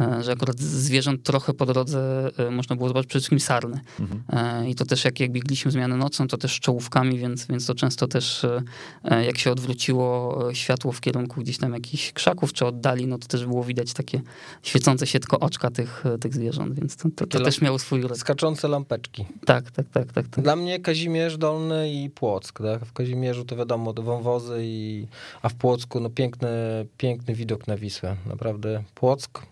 e, 0.00 0.22
że 0.22 0.32
akurat 0.32 0.58
zwierząt 0.60 1.22
trochę 1.22 1.54
po 1.54 1.66
drodze 1.66 2.30
e, 2.38 2.50
można 2.50 2.76
było 2.76 2.88
zobaczyć 2.88 3.08
przede 3.08 3.20
wszystkim 3.20 3.40
sarny. 3.40 3.80
Mhm. 4.00 4.22
E, 4.28 4.70
I 4.70 4.74
to 4.74 4.84
też 4.84 5.04
jak, 5.04 5.20
jak 5.20 5.32
biegliśmy 5.32 5.70
zmianę 5.70 5.96
nocą, 5.96 6.28
to 6.28 6.36
też 6.36 6.56
z 6.56 6.60
czołówkami, 6.60 7.18
więc, 7.18 7.46
więc 7.46 7.66
to 7.66 7.74
często 7.74 8.08
też 8.08 8.46
jak 9.26 9.38
się 9.38 9.52
odwróciło 9.52 10.38
światło 10.52 10.92
w 10.92 11.00
kierunku 11.00 11.40
gdzieś 11.40 11.58
tam 11.58 11.72
jakichś 11.72 12.12
krzaków 12.12 12.52
czy 12.52 12.66
oddali, 12.66 13.06
no 13.06 13.18
to 13.18 13.26
też 13.26 13.46
było 13.46 13.64
widać 13.64 13.92
takie 13.92 14.20
świecące 14.62 15.06
się 15.06 15.20
tylko 15.20 15.38
oczka 15.38 15.70
tych, 15.70 16.04
tych 16.20 16.34
zwierząt, 16.34 16.74
więc 16.74 16.96
to, 16.96 17.08
to, 17.16 17.26
to 17.26 17.40
też 17.40 17.60
miało 17.60 17.78
swój 17.78 18.04
urok. 18.04 18.18
Skaczące 18.18 18.68
lampeczki. 18.68 19.24
Tak, 19.46 19.70
tak, 19.70 19.86
tak, 19.92 20.12
tak. 20.12 20.28
tak. 20.28 20.44
Dla 20.44 20.56
mnie 20.56 20.80
Kazimierz 20.80 21.38
Dolny 21.38 21.92
i 21.92 22.10
Płock. 22.10 22.58
Tak? 22.58 22.84
W 22.84 22.92
Kazimierzu 22.92 23.44
to 23.44 23.56
wiadomo, 23.56 23.92
wąwozy, 23.92 24.58
i, 24.62 25.06
a 25.42 25.48
w 25.48 25.54
Płocku 25.54 26.00
no 26.00 26.10
piękny, 26.10 26.48
piękny 26.98 27.34
widok 27.34 27.66
na 27.66 27.76
Wisłę. 27.76 28.01
Naprawdę 28.26 28.82
Płock, 28.94 29.46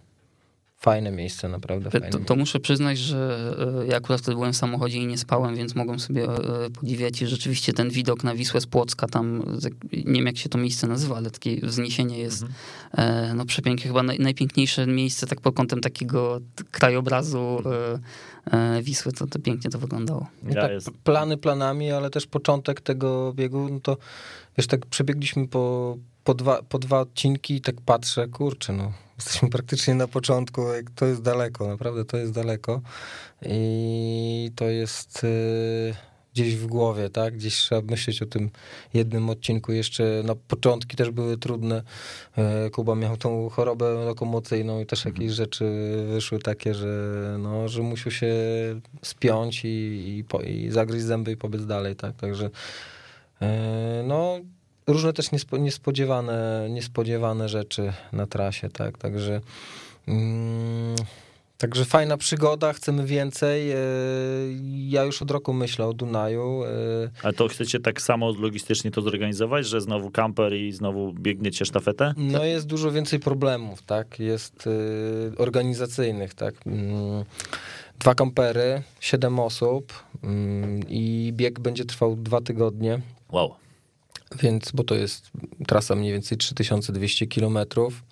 fajne 0.81 1.11
miejsce, 1.11 1.49
naprawdę 1.49 1.91
fajne. 1.91 2.09
To, 2.09 2.19
to 2.19 2.37
muszę 2.37 2.61
przyznać, 2.61 2.99
że 2.99 3.53
e, 3.83 3.87
ja 3.87 3.97
akurat 3.97 4.21
wtedy 4.21 4.35
byłem 4.35 4.53
w 4.53 4.57
samochodzie 4.57 4.99
i 4.99 5.07
nie 5.07 5.19
spałem, 5.19 5.57
więc 5.57 5.75
mogłem 5.75 6.01
sobie 6.01 6.25
e, 6.25 6.71
podziwiać 6.71 7.23
i 7.23 7.27
rzeczywiście 7.27 7.73
ten 7.73 7.91
widok 7.91 8.25
na 8.25 8.35
Wisłę 8.35 8.61
z 8.61 8.67
Płocka, 8.67 9.07
tam 9.07 9.57
nie 9.93 10.15
wiem 10.15 10.27
jak 10.27 10.37
się 10.37 10.49
to 10.49 10.59
miejsce 10.59 10.87
nazywa, 10.87 11.17
ale 11.17 11.31
takie 11.31 11.57
wzniesienie 11.57 12.19
jest 12.19 12.45
e, 12.93 13.35
no 13.35 13.45
przepiękne, 13.45 13.87
chyba 13.87 14.03
naj, 14.03 14.19
najpiękniejsze 14.19 14.87
miejsce 14.87 15.27
tak 15.27 15.41
pod 15.41 15.55
kątem 15.55 15.81
takiego 15.81 16.41
krajobrazu 16.71 17.63
Wisły, 18.83 19.13
to, 19.13 19.27
to 19.27 19.39
pięknie 19.39 19.71
to 19.71 19.79
wyglądało. 19.79 20.27
No 20.43 20.55
Ja 20.55 20.63
tak, 20.63 20.95
plany 21.05 21.37
planami, 21.37 21.91
ale 21.91 22.11
też 22.11 22.27
początek 22.27 22.81
tego 22.81 23.33
biegu, 23.33 23.69
no 23.69 23.81
to 23.81 23.97
wiesz, 24.59 24.67
tak 24.67 24.87
przebiegliśmy 24.87 25.49
po, 25.49 25.97
po, 26.25 26.35
dwa, 26.35 26.63
po 26.63 26.79
dwa 26.79 27.01
odcinki 27.01 27.55
i 27.55 27.61
tak 27.61 27.81
patrzę, 27.81 28.29
kurczę, 28.29 28.73
no 28.73 28.93
jesteśmy 29.19 29.51
praktycznie 29.51 29.95
na 29.95 30.09
początku, 30.09 30.63
jak 30.63 30.91
to 30.91 31.07
jest 31.07 31.23
daleko, 31.23 31.67
naprawdę 31.67 32.05
to 32.05 32.17
jest 32.17 32.33
daleko. 32.33 32.81
I 33.47 34.51
to 34.57 34.65
jest 34.65 35.25
y, 35.25 35.95
gdzieś 36.35 36.57
w 36.57 36.67
głowie, 36.67 37.11
tak, 37.11 37.35
gdzieś 37.35 37.55
trzeba 37.55 37.83
myśleć 37.83 38.23
o 38.23 38.27
tym 38.27 38.51
jednym 38.95 39.31
odcinku, 39.31 39.73
jeszcze 39.73 40.23
na 40.25 40.35
początki 40.35 40.97
też 40.97 41.11
były 41.11 41.37
trudne, 41.37 41.83
E, 42.37 42.71
Kuba 42.71 42.95
miał 42.95 43.17
tą 43.17 43.49
chorobę 43.49 44.05
lokomocyjną 44.05 44.81
i 44.81 44.87
też 44.87 45.05
jakieś 45.05 45.33
rzeczy 45.33 45.65
wyszły 46.09 46.39
takie, 46.39 46.75
że, 46.75 47.37
no, 47.39 47.69
że 47.69 47.83
musiał 47.83 48.13
się 48.13 48.35
spiąć 49.03 49.65
i, 49.65 49.69
i, 50.19 50.25
po, 50.25 50.43
i 50.43 50.71
zagryźć 50.71 51.05
zęby 51.05 51.33
i 51.33 51.37
pobiec 51.37 51.67
dalej, 51.67 51.97
tak, 51.97 52.17
także 52.17 52.51
e, 53.43 54.05
no 54.07 54.41
różne 54.93 55.13
też 55.13 55.33
niespo, 55.33 55.57
niespodziewane, 55.57 56.67
niespodziewane 56.71 57.49
rzeczy 57.49 57.93
na 58.13 58.27
trasie, 58.27 58.69
tak, 58.69 58.99
także 58.99 59.41
mm, 60.09 60.97
Także 61.59 61.85
fajna 61.85 62.17
przygoda, 62.17 62.73
chcemy 62.73 63.07
więcej. 63.07 63.71
E, 63.73 63.77
Ja 64.89 65.05
już 65.05 65.23
od 65.23 65.31
roku 65.31 65.53
myślę 65.53 65.87
o 65.87 65.93
Dunaju. 65.93 66.65
e, 66.65 66.69
ale 67.23 67.33
to 67.33 67.49
chcecie 67.49 67.81
tak 67.81 68.03
samo 68.03 68.33
logistycznie 68.39 68.91
to 68.91 69.03
zorganizować, 69.03 69.67
że 69.67 69.81
znowu 69.81 70.11
kamper 70.11 70.55
i 70.55 70.73
znowu 70.73 71.13
biegniecie 71.13 71.65
sztafetę? 71.65 72.15
No 72.17 72.45
jest 72.45 72.67
dużo 72.67 72.91
więcej 72.93 73.21
problemów, 73.21 73.83
tak? 73.83 74.19
Jest 74.21 74.67
y, 74.67 75.33
organizacyjnych, 75.39 76.35
tak? 76.35 76.55
Mm, 76.67 77.25
Dwa 77.99 78.15
kampery, 78.15 78.83
siedem 79.01 79.39
osób 79.41 79.93
mm, 80.23 80.81
i 80.89 81.33
bieg 81.37 81.61
będzie 81.61 81.85
trwał 81.85 82.17
dwa 82.17 82.41
tygodnie, 82.41 83.01
Wow. 83.33 83.55
Więc, 84.39 84.73
bo 84.73 84.85
to 84.85 84.95
jest 84.95 85.31
trasa 85.67 85.95
mniej 85.95 86.13
więcej 86.13 86.39
3200 86.39 87.27
kilometrów, 87.27 88.03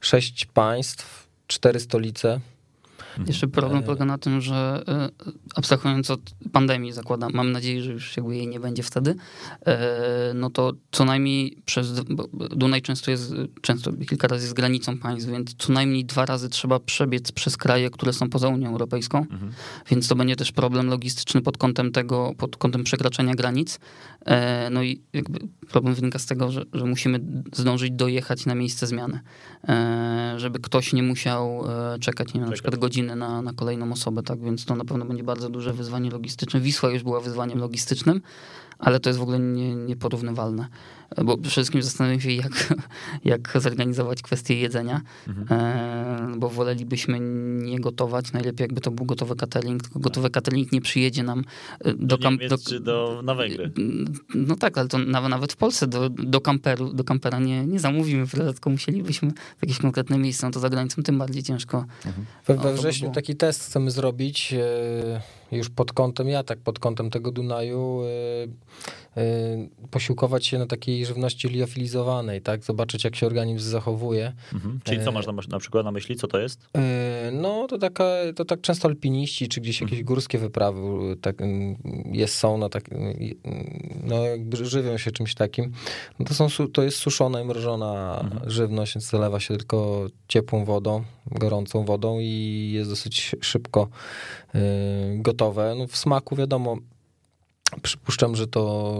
sześć 0.00 0.44
państw, 0.44 1.28
cztery 1.46 1.80
stolice. 1.80 2.40
Jeszcze 3.26 3.48
problem 3.48 3.78
E. 3.82 3.82
polega 3.82 4.04
na 4.04 4.18
tym, 4.18 4.40
że 4.40 4.82
e, 4.88 5.08
abstrahując 5.54 6.10
od 6.10 6.20
pandemii 6.52 6.92
zakładam, 6.92 7.32
mam 7.34 7.52
nadzieję, 7.52 7.82
że 7.82 7.92
już 7.92 8.16
jakby 8.16 8.36
jej 8.36 8.48
nie 8.48 8.60
będzie 8.60 8.82
wtedy, 8.82 9.14
e, 9.66 10.32
no 10.34 10.50
to 10.50 10.72
co 10.92 11.04
najmniej 11.04 11.56
przez, 11.64 11.92
Dunaj 12.50 12.82
często 12.82 13.10
jest, 13.10 13.34
często 13.60 13.92
kilka 14.08 14.28
razy 14.28 14.44
jest 14.44 14.54
granicą 14.54 14.98
państw, 14.98 15.30
więc 15.30 15.54
co 15.58 15.72
najmniej 15.72 16.04
dwa 16.04 16.26
razy 16.26 16.48
trzeba 16.48 16.80
przebiec 16.80 17.32
przez 17.32 17.56
kraje, 17.56 17.90
które 17.90 18.12
są 18.12 18.30
poza 18.30 18.48
Unią 18.48 18.70
Europejską, 18.70 19.18
Mhm. 19.30 19.52
więc 19.90 20.08
to 20.08 20.16
będzie 20.16 20.36
też 20.36 20.52
problem 20.52 20.86
logistyczny 20.86 21.42
pod 21.42 21.58
kątem 21.58 21.92
tego, 21.92 22.32
pod 22.38 22.56
kątem 22.56 22.84
przekraczania 22.84 23.34
granic. 23.34 23.80
No 24.70 24.82
i 24.82 25.00
jakby 25.12 25.38
problem 25.70 25.94
wynika 25.94 26.18
z 26.18 26.26
tego, 26.26 26.50
że, 26.50 26.64
że 26.72 26.84
musimy 26.84 27.20
zdążyć 27.52 27.90
dojechać 27.90 28.46
na 28.46 28.54
miejsce 28.54 28.86
zmiany, 28.86 29.20
żeby 30.36 30.58
ktoś 30.58 30.92
nie 30.92 31.02
musiał 31.02 31.64
czekać, 32.00 32.34
nie 32.34 32.40
wiem, 32.40 32.48
na 32.48 32.52
przykład 32.54 32.76
godziny 33.04 33.16
na, 33.16 33.42
na 33.42 33.52
kolejną 33.52 33.92
osobę, 33.92 34.22
tak, 34.22 34.40
więc 34.40 34.64
to 34.64 34.76
na 34.76 34.84
pewno 34.84 35.04
będzie 35.04 35.22
bardzo 35.22 35.48
duże 35.48 35.72
wyzwanie 35.72 36.10
logistyczne. 36.10 36.60
Wisła 36.60 36.90
już 36.90 37.02
była 37.02 37.20
wyzwaniem 37.20 37.58
logistycznym, 37.58 38.22
ale 38.78 39.00
to 39.00 39.10
jest 39.10 39.18
w 39.18 39.22
ogóle 39.22 39.38
nie, 39.38 39.74
nieporównywalne. 39.74 40.68
Bo 41.24 41.36
przede 41.36 41.50
wszystkim 41.50 41.82
zastanawiam 41.82 42.20
się, 42.20 42.30
jak, 42.32 42.74
jak 43.24 43.52
zorganizować 43.60 44.22
kwestię 44.22 44.56
jedzenia, 44.60 45.00
Mhm. 45.28 45.60
e, 46.34 46.38
bo 46.38 46.48
wolelibyśmy 46.48 47.20
nie 47.64 47.80
gotować, 47.80 48.32
najlepiej 48.32 48.64
jakby 48.64 48.80
to 48.80 48.90
był 48.90 49.06
gotowy 49.06 49.36
catering, 49.36 49.82
tylko 49.82 49.98
gotowy 49.98 50.30
catering 50.30 50.72
nie 50.72 50.80
przyjedzie 50.80 51.22
nam 51.22 51.44
e, 51.80 51.94
do, 51.94 52.18
Do 52.18 52.30
Niemiec 52.30 52.64
czy 52.64 52.80
do, 52.80 53.20
na 53.24 53.34
Węgry? 53.34 53.72
no 54.34 54.56
tak, 54.56 54.78
ale 54.78 54.88
to 54.88 54.98
nawet, 54.98 55.30
nawet 55.30 55.52
w 55.52 55.56
Polsce 55.56 55.86
do, 55.86 56.08
do 56.08 56.40
kamperu, 56.40 56.92
do 56.92 57.04
kampera 57.04 57.38
nie, 57.38 57.66
nie 57.66 57.80
zamówimy, 57.80 58.26
tylko 58.28 58.70
musielibyśmy 58.70 59.30
w 59.30 59.62
jakieś 59.62 59.78
konkretne 59.78 60.18
miejsce, 60.18 60.46
no 60.46 60.52
to 60.52 60.60
za 60.60 60.70
granicą 60.70 61.02
tym 61.02 61.18
bardziej 61.18 61.42
ciężko. 61.42 61.84
We, 62.46 62.54
to 62.54 62.62
we 62.62 62.70
by 62.72 62.76
wrześniu 62.78 63.10
taki 63.12 63.36
test 63.36 63.64
chcemy 63.66 63.90
zrobić 63.90 64.54
e, 64.54 65.56
już 65.56 65.68
pod 65.70 65.92
kątem, 65.92 66.28
ja 66.28 66.42
tak 66.44 66.58
pod 66.58 66.78
kątem 66.78 67.10
tego 67.10 67.32
Dunaju, 67.32 68.00
e, 68.02 68.44
e, 68.44 68.48
posiłkować 69.90 70.46
się 70.46 70.58
na 70.58 70.66
takiej 70.66 71.06
żywności 71.06 71.48
liofilizowanej, 71.48 72.42
tak? 72.42 72.64
Zobaczyć, 72.64 73.04
jak 73.04 73.16
się 73.16 73.26
organizm 73.26 73.70
zachowuje. 73.70 74.32
Mhm. 74.52 74.80
Czyli 74.84 75.04
co 75.04 75.12
masz 75.12 75.26
na, 75.26 75.32
na 75.48 75.58
przykład 75.58 75.84
na 75.84 75.92
myśli, 75.92 76.16
co 76.16 76.26
to 76.26 76.38
jest? 76.38 76.68
E, 76.76 77.30
No, 77.32 77.66
to, 77.66 77.78
taka, 77.78 78.04
to 78.36 78.44
tak 78.44 78.60
często 78.60 78.88
alpiniści, 78.88 79.48
czy 79.48 79.60
gdzieś 79.60 79.80
jakieś 79.80 80.02
górskie 80.02 80.38
wyprawy 80.38 80.80
tak, 81.20 81.36
jest, 82.12 82.34
są, 82.34 82.58
na 82.58 82.68
tak, 82.68 82.84
no 84.04 84.26
jakby 84.26 84.66
żywią 84.66 84.98
się 84.98 85.10
czymś 85.10 85.34
takim. 85.34 85.72
No 86.18 86.26
to, 86.26 86.34
są, 86.34 86.68
to 86.72 86.82
jest 86.82 86.96
suszona 86.96 87.40
i 87.40 87.44
mrożona 87.44 88.24
żywność, 88.46 88.94
więc 88.94 89.10
zalewa 89.10 89.40
się 89.40 89.56
tylko 89.56 90.06
ciepłą 90.28 90.64
wodą, 90.64 91.04
gorącą 91.26 91.84
wodą 91.84 92.18
i 92.20 92.70
jest 92.74 92.90
dosyć 92.90 93.36
szybko 93.40 93.88
y, 94.54 94.58
gotowe. 95.16 95.74
No, 95.78 95.86
w 95.86 95.96
smaku 95.96 96.36
wiadomo, 96.36 96.76
Przypuszczam, 97.82 98.36
że 98.36 98.46
to 98.46 98.94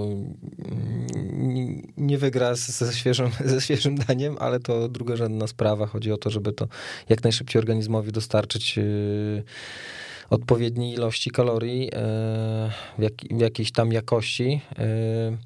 mm, 0.65 1.93
nie 1.97 2.19
wygra 2.19 2.55
ze 2.55 2.93
świeżym, 2.93 3.31
ze 3.45 3.61
świeżym 3.61 3.97
daniem, 3.97 4.37
ale 4.41 4.61
to 4.61 4.89
drugorzędna 4.89 5.47
sprawa. 5.47 5.87
Chodzi 5.87 6.13
o 6.13 6.17
to, 6.17 6.31
żeby 6.31 6.53
to 6.53 6.69
jak 7.09 7.23
najszybciej 7.23 7.61
organizmowi 7.61 8.13
dostarczyć 8.13 8.77
yy, 8.77 9.43
odpowiedniej 10.31 10.95
ilości 10.95 11.31
kalorii 11.31 11.81
yy, 11.81 11.91
w, 12.99 13.03
jak, 13.03 13.13
w 13.31 13.41
jakiejś 13.41 13.73
tam 13.73 13.93
jakości. 13.93 14.61
Yy, 14.79 15.39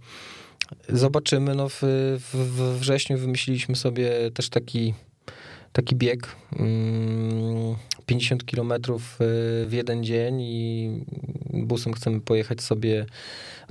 Zobaczymy. 0.89 1.55
No 1.55 1.69
w, 1.69 1.81
w, 2.19 2.35
w 2.35 2.79
wrześniu 2.79 3.19
wymyśliliśmy 3.19 3.77
sobie 3.77 4.31
też 4.35 4.49
taki, 4.49 4.95
taki 5.73 5.97
bieg. 5.97 6.37
mm, 6.59 7.77
50 8.07 8.45
km 8.45 8.73
w 8.99 9.69
jeden 9.71 10.05
dzień 10.05 10.41
i 10.41 10.91
busem 11.53 11.93
chcemy 11.93 12.21
pojechać 12.21 12.61
sobie 12.61 13.07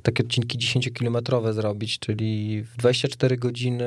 takie 0.02 0.24
odcinki 0.24 0.58
10-kilometrowe 0.58 1.54
zrobić, 1.54 2.00
czyli 2.00 2.62
w 2.64 2.78
24 2.78 3.38
godziny, 3.38 3.86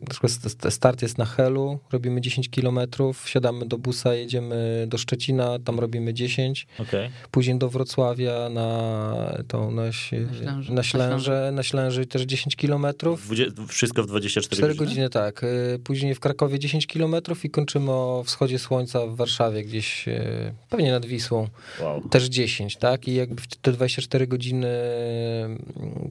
na 0.00 0.06
przykład 0.10 0.32
st- 0.32 0.66
start 0.74 1.02
jest 1.02 1.18
na 1.18 1.24
Helu, 1.24 1.78
robimy 1.92 2.20
10 2.20 2.48
kilometrów, 2.50 3.22
wsiadamy 3.24 3.66
do 3.66 3.78
busa, 3.78 4.14
jedziemy 4.14 4.84
do 4.88 4.98
Szczecina, 4.98 5.58
tam 5.64 5.80
robimy 5.80 6.14
10, 6.14 6.66
Okej. 6.78 7.10
później 7.30 7.58
do 7.58 7.68
Wrocławia 7.68 8.48
na 8.48 9.42
tą 9.48 9.70
na, 9.70 9.92
Ślęże, 9.92 10.72
na 10.72 10.82
Ślęże, 10.82 11.50
na 11.54 11.62
Ślęży 11.62 12.06
też 12.06 12.22
10 12.22 12.56
kilometrów. 12.56 13.28
Wszystko 13.68 14.02
w 14.02 14.06
24 14.06 14.56
4 14.56 14.74
godziny? 14.74 14.86
godziny, 14.88 15.10
tak. 15.10 15.44
Y, 15.44 15.78
Później 15.84 16.14
w 16.14 16.20
Krakowie 16.20 16.58
10 16.58 16.86
kilometrów 16.86 17.44
i 17.44 17.50
kończymy 17.50 17.90
o 17.90 18.22
wschodzie 18.26 18.58
słońca 18.58 19.06
w 19.06 19.16
Warszawie, 19.16 19.64
gdzieś 19.64 20.08
y, 20.08 20.52
pewnie 20.68 20.90
nad 20.92 21.06
Wisłą. 21.06 21.48
Wow. 21.80 22.08
Też 22.08 22.24
10, 22.24 22.76
tak? 22.76 23.08
I 23.08 23.14
jakby 23.14 23.42
te 23.62 23.72
24 23.72 24.26
godziny 24.26 24.68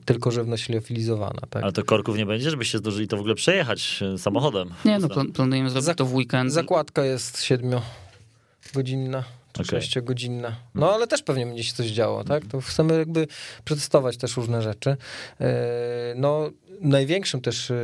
tylko 0.05 0.31
żywność 0.31 0.69
liofilizowana, 0.69 1.41
tak? 1.49 1.63
Ale 1.63 1.71
to 1.71 1.83
korków 1.83 2.17
nie 2.17 2.25
będzie, 2.25 2.49
żebyście 2.49 2.77
zdążyli 2.77 3.07
to 3.07 3.17
w 3.17 3.19
ogóle 3.19 3.35
przejechać 3.35 3.99
e, 4.13 4.17
samochodem? 4.17 4.69
Nie, 4.85 4.99
no 4.99 5.07
pla- 5.07 5.31
planujemy 5.31 5.69
zrobić 5.69 5.87
Zak- 5.89 5.95
to 5.95 6.05
w 6.05 6.13
weekend. 6.15 6.51
Zakładka 6.53 7.05
jest 7.05 7.37
7-godzinna. 7.37 9.23
6-godzinna. 9.63 10.51
No 10.75 10.93
ale 10.93 11.07
też 11.07 11.23
pewnie 11.23 11.45
będzie 11.45 11.63
się 11.63 11.73
coś 11.73 11.87
działo, 11.87 12.23
tak? 12.23 12.45
To 12.45 12.61
chcemy 12.61 12.97
jakby 12.97 13.27
przetestować 13.63 14.17
też 14.17 14.37
różne 14.37 14.61
rzeczy. 14.61 14.97
E, 15.41 16.13
No 16.15 16.49
największym 16.81 17.41
też, 17.41 17.71
e, 17.71 17.75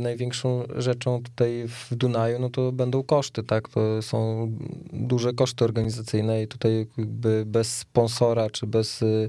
największą 0.00 0.64
rzeczą 0.76 1.22
tutaj 1.22 1.68
w 1.68 1.94
Dunaju, 1.94 2.38
no 2.38 2.50
to 2.50 2.72
będą 2.72 3.02
koszty, 3.02 3.42
tak? 3.42 3.68
To 3.68 4.02
są 4.02 4.48
duże 4.92 5.32
koszty 5.32 5.64
organizacyjne 5.64 6.42
i 6.42 6.48
tutaj 6.48 6.86
jakby 6.98 7.44
bez 7.46 7.78
sponsora 7.78 8.50
czy 8.50 8.66
bez 8.66 9.02
e, 9.02 9.28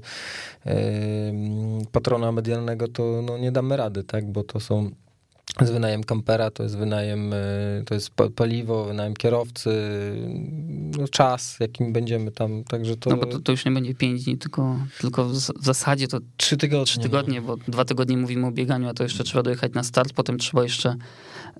patrona 1.92 2.32
medialnego 2.32 2.88
to 2.88 3.22
no, 3.26 3.38
nie 3.38 3.52
damy 3.52 3.78
rady, 3.78 4.04
tak? 4.04 4.32
Bo 4.32 4.44
to 4.44 4.60
są 4.60 4.92
jest 5.62 5.74
wynajem 5.74 6.04
kampera, 6.04 6.52
to 6.52 6.64
jest 6.64 6.78
wynajem, 6.78 7.34
e, 7.34 7.38
to 7.86 7.94
jest 7.94 8.10
pa- 8.10 8.30
paliwo, 8.30 8.86
wynajem 8.86 9.14
kierowcy, 9.14 9.70
no, 11.00 11.08
czas, 11.08 11.58
jakim 11.60 11.94
będziemy 11.94 12.32
tam, 12.32 12.64
także 12.64 12.98
to, 12.98 13.10
No 13.10 13.18
bo 13.18 13.26
to, 13.26 13.40
to 13.40 13.52
już 13.52 13.66
nie 13.66 13.72
będzie 13.72 13.96
pięć 13.96 14.24
dni, 14.24 14.38
tylko, 14.38 14.78
tylko 15.02 15.26
w 15.26 15.36
z- 15.36 15.52
zasadzie 15.66 16.08
to 16.08 16.20
trzy 16.38 16.58
tygodnie. 16.58 16.86
trzy 16.86 17.00
tygodnie, 17.00 17.42
bo 17.42 17.58
dwa 17.58 17.86
tygodnie 17.86 18.18
mówimy 18.18 18.48
o 18.48 18.52
bieganiu, 18.52 18.90
a 18.90 18.94
to 18.94 19.04
jeszcze 19.04 19.24
trzeba 19.24 19.44
dojechać 19.44 19.74
na 19.74 19.84
start, 19.84 20.14
potem 20.14 20.38
trzeba 20.38 20.64
jeszcze 20.64 20.96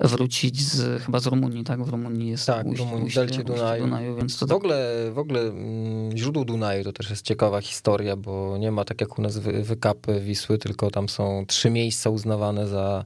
wrócić 0.02 0.62
z, 0.62 1.04
chyba 1.04 1.20
z 1.20 1.28
Rumunii, 1.28 1.64
tak? 1.64 1.84
W 1.84 1.90
Rumunii 1.90 2.30
jest 2.30 2.48
Tak, 2.48 2.66
ujście, 2.68 2.84
Rumunii, 2.86 3.06
ujście, 3.06 3.20
delcie 3.20 3.44
Dunaju. 3.44 3.84
Dunaju, 3.84 4.16
więc 4.16 4.40
to 4.40 4.46
W 4.46 4.50
tak, 4.50 4.58
ogóle, 4.58 5.12
w 5.12 5.18
ogóle 5.18 5.42
mm, 5.42 6.18
źródło 6.18 6.46
Dunaju 6.46 6.84
to 6.84 6.94
też 6.94 7.10
jest 7.10 7.26
ciekawa 7.26 7.62
historia, 7.62 8.16
bo 8.16 8.58
nie 8.60 8.72
ma 8.72 8.86
tak 8.86 9.02
jak 9.02 9.20
u 9.20 9.22
nas 9.22 9.38
wy, 9.38 9.64
wykapy 9.64 10.20
Wisły, 10.20 10.58
tylko 10.58 10.92
tam 10.92 11.10
są 11.10 11.46
trzy 11.48 11.70
miejsca 11.70 12.10
uznawane 12.10 12.68
za 12.68 13.06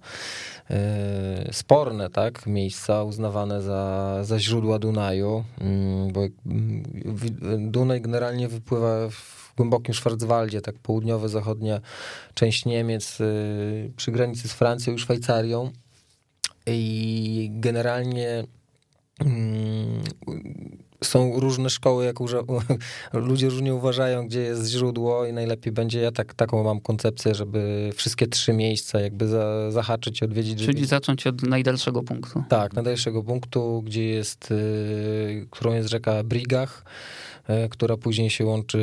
e, 0.69 1.49
sporne, 1.53 2.09
tak? 2.09 2.47
Miejsca 2.47 3.03
uznawane 3.03 3.61
za, 3.61 4.19
za 4.23 4.39
źródła 4.39 4.79
Dunaju, 4.79 5.43
mm, 5.61 6.11
bo 6.13 6.21
wi- 7.05 7.35
Dunaj 7.71 8.01
generalnie 8.01 8.47
wypływa 8.47 9.09
w 9.09 9.53
głębokim 9.57 9.93
Schwarzwaldzie, 9.93 10.61
tak 10.61 10.75
południowo-zachodnia 10.79 11.81
część 12.33 12.65
Niemiec 12.65 13.21
y, 13.21 13.91
przy 13.95 14.11
granicy 14.11 14.47
z 14.47 14.53
Francją 14.53 14.93
i 14.93 14.99
Szwajcarią 14.99 15.71
i 16.67 17.49
generalnie 17.53 18.43
mm, 19.19 20.01
są 21.03 21.39
różne 21.39 21.69
szkoły, 21.69 22.05
jak 22.05 22.15
uża- 22.15 22.45
ludzie 23.13 23.49
różnie 23.49 23.73
uważają, 23.75 24.27
gdzie 24.27 24.39
jest 24.39 24.69
źródło 24.71 25.25
i 25.25 25.33
najlepiej 25.33 25.73
będzie, 25.73 25.99
ja 25.99 26.11
tak, 26.11 26.33
taką 26.33 26.63
mam 26.63 26.79
koncepcję, 26.81 27.35
żeby 27.35 27.89
wszystkie 27.95 28.27
trzy 28.27 28.53
miejsca 28.53 28.99
jakby 28.99 29.27
za, 29.27 29.71
zahaczyć, 29.71 30.23
odwiedzić. 30.23 30.59
żeby- 30.59 30.73
czyli 30.73 30.85
zacząć 30.87 31.27
od 31.27 31.43
najdalszego 31.43 32.03
punktu. 32.03 32.43
tak, 32.49 32.73
najdalszego 32.73 33.23
punktu, 33.23 33.81
gdzie 33.85 34.03
jest, 34.03 34.51
y, 34.51 35.47
którą 35.51 35.73
jest 35.73 35.89
rzeka 35.89 36.23
Brigach, 36.23 36.85
y, 37.65 37.69
która 37.69 37.97
później 37.97 38.29
się 38.29 38.45
łączy 38.45 38.77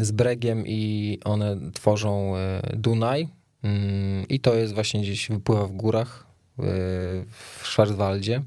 y, 0.00 0.04
z 0.04 0.10
bregiem 0.10 0.66
i 0.66 1.18
one 1.24 1.56
tworzą 1.74 2.32
Dunaj. 2.74 3.28
Mm, 3.62 4.28
I 4.28 4.40
to 4.40 4.54
jest 4.54 4.74
właśnie 4.74 5.00
gdzieś 5.00 5.28
wypływa 5.28 5.66
w 5.66 5.72
górach 5.72 6.26
w 6.58 7.60
Schwarzwaldzie. 7.62 8.42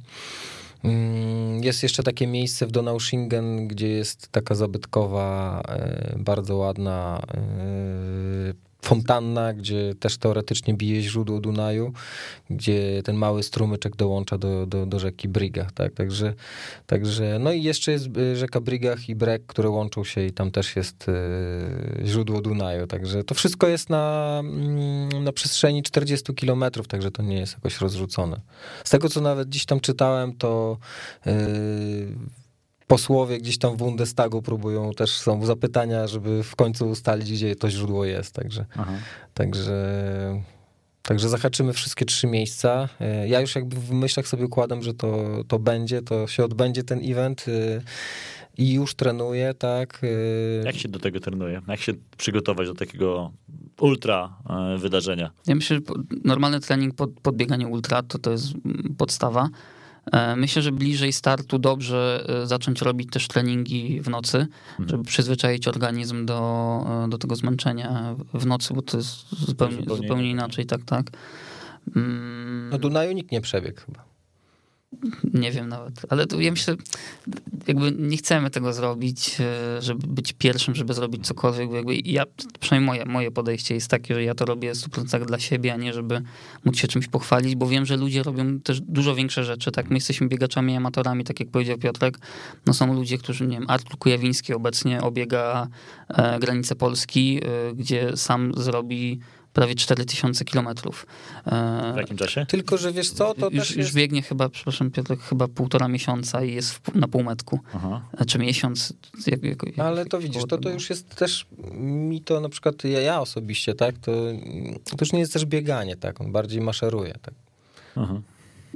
Mm, 0.84 1.64
Jest 1.64 1.84
jeszcze 1.84 2.04
takie 2.04 2.28
miejsce 2.28 2.68
w 2.68 2.72
Donauschingen, 2.72 3.68
gdzie 3.68 3.88
jest 3.88 4.32
taka 4.32 4.56
zabytkowa, 4.56 5.62
e, 5.68 6.16
bardzo 6.18 6.56
ładna 6.56 7.22
e, 7.34 8.69
fontanna, 8.82 9.54
gdzie 9.54 9.96
też 10.00 10.18
teoretycznie 10.18 10.74
bije 10.74 11.02
źródło 11.02 11.40
Dunaju, 11.40 11.94
gdzie 12.50 13.04
ten 13.04 13.16
mały 13.16 13.44
strumyczek 13.44 13.96
dołącza 13.96 14.38
do, 14.38 14.66
do, 14.66 14.86
do 14.86 15.00
rzeki 15.00 15.28
Brigach, 15.28 15.72
tak, 15.72 15.94
także, 15.94 16.34
także, 16.86 17.38
no 17.40 17.52
i 17.52 17.64
jeszcze 17.64 17.92
jest 17.92 18.08
e, 18.18 18.36
rzeka 18.36 18.62
Brigach 18.62 19.10
i 19.10 19.16
Breg, 19.16 19.46
które 19.48 19.70
łączą 19.70 20.04
się 20.04 20.26
i 20.26 20.32
tam 20.32 20.52
też 20.52 20.76
jest 20.76 21.06
e, 21.10 22.06
źródło 22.06 22.42
Dunaju, 22.42 22.88
także 22.88 23.24
to 23.24 23.36
wszystko 23.36 23.68
jest 23.68 23.90
na, 23.90 24.38
mm, 24.40 25.24
na 25.24 25.32
przestrzeni 25.32 25.84
40 25.84 26.34
kilometrów, 26.34 26.88
także 26.88 27.12
to 27.12 27.24
nie 27.24 27.38
jest 27.38 27.54
jakoś 27.54 27.82
rozrzucone. 27.82 28.42
Z 28.84 28.90
tego, 28.90 29.10
co 29.10 29.22
nawet 29.22 29.50
gdzieś 29.50 29.66
tam 29.66 29.80
czytałem, 29.80 30.34
to 30.34 30.78
yy, 31.26 31.34
posłowie 32.90 33.38
gdzieś 33.38 33.58
tam 33.58 33.74
w 33.74 33.78
Bundestagu 33.78 34.42
próbują, 34.42 34.94
też 34.94 35.12
są 35.12 35.46
zapytania, 35.46 36.08
żeby 36.08 36.44
w 36.44 36.56
końcu 36.56 36.90
ustalić, 36.90 37.32
gdzie 37.32 37.56
to 37.56 37.70
źródło 37.70 38.06
jest, 38.06 38.36
także, 38.36 38.66
Aha. 38.78 38.94
także, 39.34 40.42
także 41.02 41.30
zahaczymy 41.30 41.74
wszystkie 41.74 42.06
trzy 42.06 42.28
miejsca. 42.28 42.90
Ja 43.28 43.42
już 43.42 43.56
jakby 43.56 43.76
w 43.76 43.92
myślach 43.92 44.28
sobie 44.28 44.46
układam, 44.46 44.82
że 44.82 44.94
to, 44.94 45.26
to 45.48 45.60
będzie, 45.60 46.02
to 46.02 46.28
się 46.28 46.44
odbędzie 46.44 46.84
ten 46.84 47.00
event 47.12 47.48
yy, 47.48 47.82
i 48.58 48.74
już 48.74 48.96
trenuję, 48.96 49.54
tak. 49.54 50.00
yy, 50.02 50.64
Jak 50.66 50.76
się 50.76 50.90
do 50.90 51.00
tego 51.00 51.20
trenuje? 51.20 51.62
Jak 51.68 51.80
się 51.80 51.94
przygotować 52.18 52.68
do 52.68 52.74
takiego 52.74 53.32
ultra 53.80 54.38
e, 54.50 54.78
wydarzenia? 54.78 55.32
Ja 55.48 55.56
myślę, 55.56 55.78
że 55.78 55.94
normalny 56.26 56.60
trening 56.60 56.96
pod, 56.96 57.12
podbieganie 57.22 57.68
ultra 57.68 58.04
to, 58.04 58.20
to 58.20 58.32
jest 58.32 58.54
mm, 58.66 58.96
podstawa. 58.98 59.50
E, 60.12 60.36
Myślę, 60.36 60.62
że 60.62 60.72
bliżej 60.72 61.14
startu 61.14 61.60
dobrze 61.60 62.26
e, 62.44 62.48
zacząć 62.48 62.82
robić 62.82 63.10
też 63.12 63.28
treningi 63.28 64.02
w 64.02 64.10
nocy, 64.10 64.48
żeby 64.88 65.04
przyzwyczaić 65.04 65.68
organizm 65.68 66.26
do, 66.26 66.40
e, 67.06 67.10
do 67.10 67.18
tego 67.18 67.36
zmęczenia 67.36 68.16
w 68.34 68.46
nocy, 68.46 68.74
bo 68.74 68.82
to 68.82 68.98
jest 68.98 69.26
zupełnie, 69.46 69.78
Zupełnie 69.96 70.30
inaczej, 70.32 70.66
tak, 70.66 70.84
tak. 70.86 71.06
Mm, 71.96 72.70
No 72.72 72.78
Dunaju 72.78 73.12
nikt 73.12 73.32
nie 73.32 73.42
przebiegł 73.42 73.82
chyba. 73.86 74.09
Nie 75.34 75.52
wiem 75.52 75.70
nawet, 75.70 75.94
ale 76.10 76.28
to 76.28 76.40
ja 76.40 76.52
myślę, 76.52 76.76
jakby 77.68 77.92
nie 77.92 78.18
chcemy 78.18 78.50
tego 78.50 78.74
zrobić, 78.74 79.38
e, 79.40 79.82
żeby 79.82 80.08
być 80.08 80.34
pierwszym, 80.34 80.76
żeby 80.76 80.94
zrobić 80.94 81.28
cokolwiek. 81.28 81.72
Jakby 81.72 81.96
ja, 81.96 82.24
przynajmniej 82.60 82.88
moje, 82.88 83.06
moje 83.06 83.32
podejście 83.32 83.76
jest 83.76 83.88
takie, 83.88 84.14
że 84.14 84.24
ja 84.24 84.36
to 84.36 84.46
robię 84.46 84.72
100% 84.72 85.26
dla 85.26 85.40
siebie, 85.40 85.74
a 85.74 85.78
nie 85.78 85.94
żeby 85.94 86.22
móc 86.66 86.78
się 86.78 86.88
czymś 86.88 87.08
pochwalić, 87.08 87.56
bo 87.56 87.68
wiem, 87.68 87.86
że 87.86 87.98
ludzie 87.98 88.24
robią 88.24 88.60
też 88.60 88.82
dużo 88.82 89.16
większe 89.16 89.44
rzeczy. 89.44 89.72
Tak, 89.72 89.90
my 89.90 89.96
jesteśmy 89.96 90.28
biegaczami, 90.28 90.76
amatorami, 90.76 91.24
tak 91.24 91.40
jak 91.40 91.50
powiedział 91.50 91.78
Piotrek. 91.78 92.20
No 92.66 92.74
są 92.74 92.94
ludzie, 92.94 93.18
którzy, 93.18 93.48
nie 93.48 93.60
wiem, 93.60 93.70
Artur 93.70 93.98
Kujawiński 93.98 94.54
obecnie 94.54 95.02
obiega 95.02 95.68
e, 96.10 96.40
granicę 96.40 96.76
Polski, 96.76 97.42
e, 97.44 97.74
gdzie 97.74 98.18
sam 98.18 98.52
zrobi 98.58 99.20
prawie 99.60 99.76
4000 99.76 100.46
kilometrów. 100.46 101.06
E, 101.46 101.94
W 101.94 101.98
jakim 101.98 102.18
czasie? 102.18 102.46
Tylko, 102.46 102.78
że 102.78 102.92
wiesz 102.92 103.12
co, 103.12 103.34
to 103.34 103.50
już, 103.50 103.60
też 103.60 103.70
już 103.70 103.78
jest... 103.78 103.94
biegnie 103.94 104.22
chyba, 104.22 104.50
przepraszam 104.50 104.92
Piotrek, 104.92 105.20
chyba 105.20 105.48
półtora 105.48 105.88
miesiąca 105.88 106.44
i 106.44 106.54
jest 106.54 106.74
w, 106.74 106.96
na 106.96 107.08
półmetku. 107.08 107.60
Aha. 107.74 108.02
Czy 108.28 108.40
miesiąc. 108.40 108.94
Jak, 109.28 109.44
jak, 109.44 109.64
jak, 109.64 109.80
ale 109.80 110.06
to 110.06 110.20
widzisz, 110.20 110.44
to, 110.50 110.58
to 110.58 110.70
już 110.70 110.90
jest 110.90 111.16
też 111.16 111.46
mi 111.74 112.22
to 112.22 112.42
na 112.42 112.50
przykład, 112.50 112.84
ja, 112.84 113.02
ja 113.02 113.22
osobiście, 113.22 113.74
tak, 113.76 113.98
to, 113.98 114.12
to 114.84 114.98
już 115.02 115.12
nie 115.14 115.20
jest 115.20 115.34
też 115.34 115.46
bieganie, 115.46 115.96
tak, 115.96 116.22
on 116.22 116.32
bardziej 116.32 116.62
maszeruje, 116.62 117.14
tak. 117.22 117.34
Aha. 117.96 118.22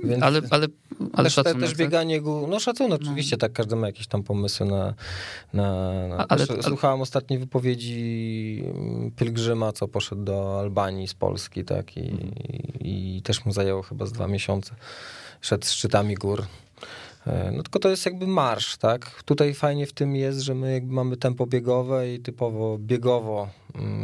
Więc 0.04 0.24
Ale, 0.24 0.42
ale, 0.50 0.68
ale 1.14 1.24
też, 1.24 1.36
te, 1.36 1.44
szacunek, 1.44 1.60
też 1.60 1.70
tak? 1.70 1.78
bieganie, 1.78 2.22
no 2.48 2.60
szacunek 2.60 3.02
oczywiście, 3.02 3.38
tak, 3.38 3.54
każdy 3.54 3.76
ma 3.76 3.88
jakieś 3.88 4.08
tam 4.08 4.24
pomysły 4.24 4.66
na... 4.66 4.94
na, 5.54 6.08
na 6.08 6.28
ale- 6.28 6.40
też 6.40 6.50
ale- 6.50 6.64
Słuchałem 6.64 7.02
ostatniej 7.02 7.40
wypowiedzi 7.40 8.64
mm, 8.66 9.12
pielgrzyma, 9.12 9.72
co 9.72 9.88
poszedł 9.88 10.24
do 10.24 10.60
Albanii 10.60 11.08
z 11.08 11.14
Polski, 11.14 11.66
tak, 11.66 11.98
i, 11.98 12.12
i 12.82 13.22
też 13.22 13.46
mu 13.46 13.52
zajęło 13.52 13.82
chyba 13.82 14.06
z 14.06 14.12
dwa 14.12 14.28
miesiące, 14.28 14.76
szedł 15.42 15.66
szczytami 15.66 16.16
gór. 16.16 16.44
E, 17.28 17.52
No 17.52 17.64
tylko 17.64 17.80
to 17.80 17.90
jest 17.90 18.06
jakby 18.06 18.28
marsz, 18.28 18.78
tak? 18.78 19.24
Tutaj 19.24 19.54
fajnie 19.54 19.88
w 19.88 19.94
tym 19.94 20.16
jest, 20.16 20.40
że 20.40 20.56
my 20.56 20.74
jakby 20.74 20.94
mamy 20.94 21.18
tempo 21.18 21.46
biegowe 21.48 22.14
i 22.14 22.20
typowo 22.20 22.78
biegowo 22.78 23.50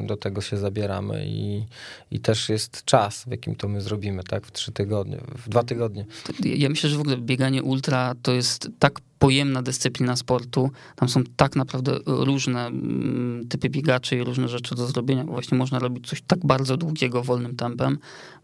do 0.06 0.18
tego 0.18 0.42
się 0.42 0.58
zabieramy 0.58 1.26
i, 1.28 1.66
i 2.12 2.20
też 2.20 2.50
jest 2.50 2.86
czas, 2.86 3.24
w 3.24 3.32
jakim 3.32 3.56
to 3.56 3.68
my 3.68 3.82
zrobimy, 3.82 4.24
tak? 4.24 4.46
W 4.46 4.52
trzy 4.52 4.72
tygodnie, 4.72 5.18
w 5.38 5.50
dwa 5.50 5.64
tygodnie. 5.64 6.06
Ja- 6.44 6.70
myślę, 6.70 6.90
że 6.90 6.98
w 6.98 7.02
ogóle 7.02 7.18
bieganie 7.18 7.64
ultra 7.64 8.16
to 8.22 8.32
jest 8.32 8.70
tak 8.80 9.00
pojemna 9.20 9.62
dyscyplina 9.62 10.16
sportu. 10.16 10.72
Tam 10.96 11.10
są 11.10 11.24
tak 11.36 11.56
naprawdę 11.56 12.00
różne 12.06 12.68
mm, 12.68 13.48
typy 13.48 13.70
biegaczy 13.70 14.18
i 14.18 14.24
różne 14.24 14.48
rzeczy 14.48 14.76
do 14.76 14.88
zrobienia. 14.88 15.24
Właśnie 15.24 15.58
można 15.58 15.80
robić 15.80 16.08
coś 16.08 16.22
tak 16.22 16.46
bardzo 16.46 16.78
długiego 16.78 17.24
wolnym 17.24 17.56
tempem. 17.56 17.98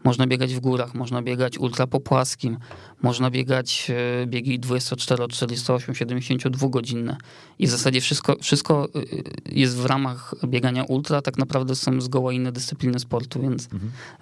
Można 0.04 0.26
biegać 0.26 0.54
w 0.54 0.60
górach, 0.60 0.94
można 0.94 1.22
biegać 1.22 1.58
ultra 1.58 1.86
po 1.86 2.00
płaskim, 2.00 2.58
można 3.02 3.30
biegać 3.30 3.90
e, 4.22 4.26
biegi 4.26 4.58
24, 4.58 5.28
48, 5.28 5.94
72 5.94 6.68
godzinne. 6.68 7.16
I 7.58 7.66
w 7.66 7.70
zasadzie 7.70 8.00
wszystko, 8.00 8.36
wszystko 8.42 8.88
y, 8.96 9.22
jest 9.52 9.76
w 9.76 9.86
ramach 9.86 10.34
biegania 10.46 10.84
ultra, 10.84 11.15
tak 11.22 11.38
naprawdę 11.38 11.74
są 11.74 12.00
zgoła 12.00 12.32
inne 12.32 12.52
dyscypliny 12.52 12.98
sportu, 12.98 13.40
więc, 13.42 13.68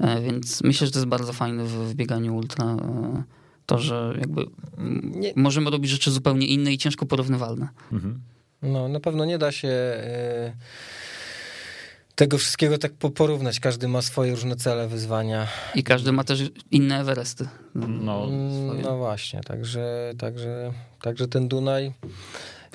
e, 0.00 0.20
więc 0.20 0.62
myślę, 0.62 0.86
że 0.86 0.92
to 0.92 0.98
jest 0.98 1.08
bardzo 1.08 1.32
fajne 1.32 1.64
w, 1.64 1.70
w 1.70 1.94
bieganiu 1.94 2.36
ultra. 2.36 2.64
e, 2.66 3.22
To, 3.66 3.78
że 3.78 4.14
jakby 4.20 4.46
Nie- 5.04 5.32
możemy 5.36 5.70
robić 5.70 5.90
rzeczy 5.90 6.10
zupełnie 6.10 6.46
inne 6.46 6.72
i 6.72 6.78
ciężko 6.78 7.06
porównywalne. 7.06 7.68
Mhm. 7.92 8.20
No, 8.62 8.88
na 8.88 9.00
pewno 9.00 9.24
nie 9.24 9.38
da 9.38 9.52
się 9.52 9.68
e, 9.68 10.52
tego 12.14 12.38
wszystkiego 12.38 12.78
tak 12.78 12.92
po- 12.92 13.10
porównać. 13.10 13.60
Każdy 13.60 13.88
ma 13.88 14.02
swoje 14.02 14.30
różne 14.30 14.56
cele, 14.56 14.88
wyzwania. 14.88 15.46
I 15.74 15.82
każdy 15.82 16.12
ma 16.12 16.24
też 16.24 16.42
inne 16.70 17.00
Everesty. 17.00 17.48
No, 17.74 18.24
Mm, 18.24 18.80
No 18.82 18.96
właśnie, 18.98 19.40
także, 19.40 20.12
także, 20.18 20.72
także 21.02 21.28
ten 21.28 21.48
Dunaj 21.48 21.92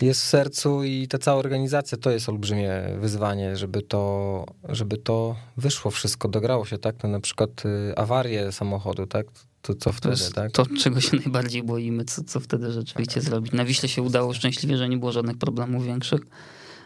jest 0.01 0.21
w 0.21 0.25
sercu 0.25 0.83
i 0.83 1.07
ta 1.07 1.17
cała 1.17 1.39
organizacja 1.39 1.97
to 1.97 2.09
jest 2.11 2.29
olbrzymie 2.29 2.71
wyzwanie, 2.99 3.57
żeby 3.57 3.81
to, 3.81 4.45
żeby 4.69 4.97
to 4.97 5.35
wyszło 5.57 5.91
wszystko, 5.91 6.27
dograło 6.27 6.65
się, 6.65 6.77
tak? 6.77 6.95
To 6.95 7.07
na 7.07 7.19
przykład 7.19 7.65
y, 7.65 7.93
awarie 7.97 8.51
samochodu, 8.51 9.05
tak? 9.07 9.25
To 9.61 9.73
co 9.73 9.79
To 9.89 9.93
wtedy, 9.93 10.15
jest 10.15 10.33
tak? 10.35 10.51
to, 10.51 10.65
czego 10.83 11.01
się 11.01 11.17
najbardziej 11.17 11.63
boimy, 11.63 12.05
co, 12.05 12.23
co 12.23 12.39
wtedy 12.39 12.71
rzeczywiście 12.71 13.21
zrobić. 13.21 13.51
Na 13.53 13.65
Wiśle 13.65 13.89
się 13.89 14.01
udało 14.01 14.33
szczęśliwie, 14.33 14.77
że 14.77 14.89
nie 14.89 14.97
było 14.97 15.11
żadnych 15.11 15.37
problemów 15.37 15.85
większych, 15.85 16.21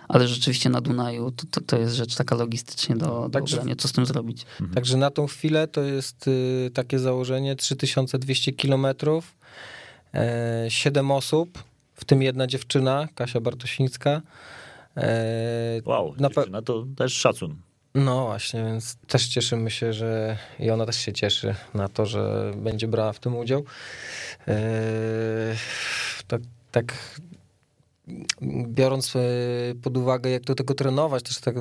ale 0.08 0.28
rzeczywiście 0.28 0.70
na 0.70 0.82
Dunaju 0.82 1.32
to, 1.32 1.44
to, 1.52 1.62
to 1.62 1.78
jest 1.78 1.96
rzecz 1.96 2.16
taka 2.16 2.36
logistycznie 2.36 2.96
do, 2.96 3.06
do 3.06 3.30
Także- 3.30 3.58
obrania. 3.58 3.76
Co 3.76 3.88
z 3.88 3.92
tym 3.92 4.06
zrobić? 4.06 4.46
Także 4.76 4.98
na 4.98 5.12
tą 5.12 5.28
chwilę 5.28 5.68
to 5.68 5.82
jest 5.82 6.28
y, 6.28 6.72
takie 6.74 7.00
założenie 7.00 7.56
3200 7.56 8.52
kilometrów, 8.52 9.36
e, 10.14 10.66
7 10.70 11.12
osób, 11.12 11.64
w 11.94 12.06
tym 12.06 12.22
jedna 12.22 12.48
dziewczyna, 12.48 13.08
Kasia 13.16 13.42
Bartosińska. 13.42 14.22
E, 14.98 15.82
wow, 15.86 16.16
Na 16.18 16.30
dziewczyna, 16.30 16.62
to 16.62 16.86
też 16.98 17.14
szacun. 17.14 17.56
No 17.96 18.26
właśnie, 18.26 18.64
więc 18.64 18.96
też 18.96 19.28
cieszymy 19.28 19.72
się, 19.72 19.94
że 19.94 20.38
i 20.60 20.70
ona 20.70 20.86
też 20.86 20.96
się 20.96 21.14
cieszy 21.14 21.56
na 21.74 21.88
to, 21.88 22.06
że 22.06 22.52
będzie 22.56 22.88
brała 22.88 23.14
w 23.14 23.20
tym 23.20 23.36
udział. 23.36 23.64
Eee, 24.48 24.56
tak, 26.28 26.42
tak 26.72 26.94
biorąc 28.68 29.16
e, 29.16 29.20
pod 29.82 29.98
uwagę, 29.98 30.30
jak 30.30 30.44
do 30.44 30.56
tego 30.56 30.74
trenować, 30.74 31.24
też 31.24 31.38
tak 31.40 31.56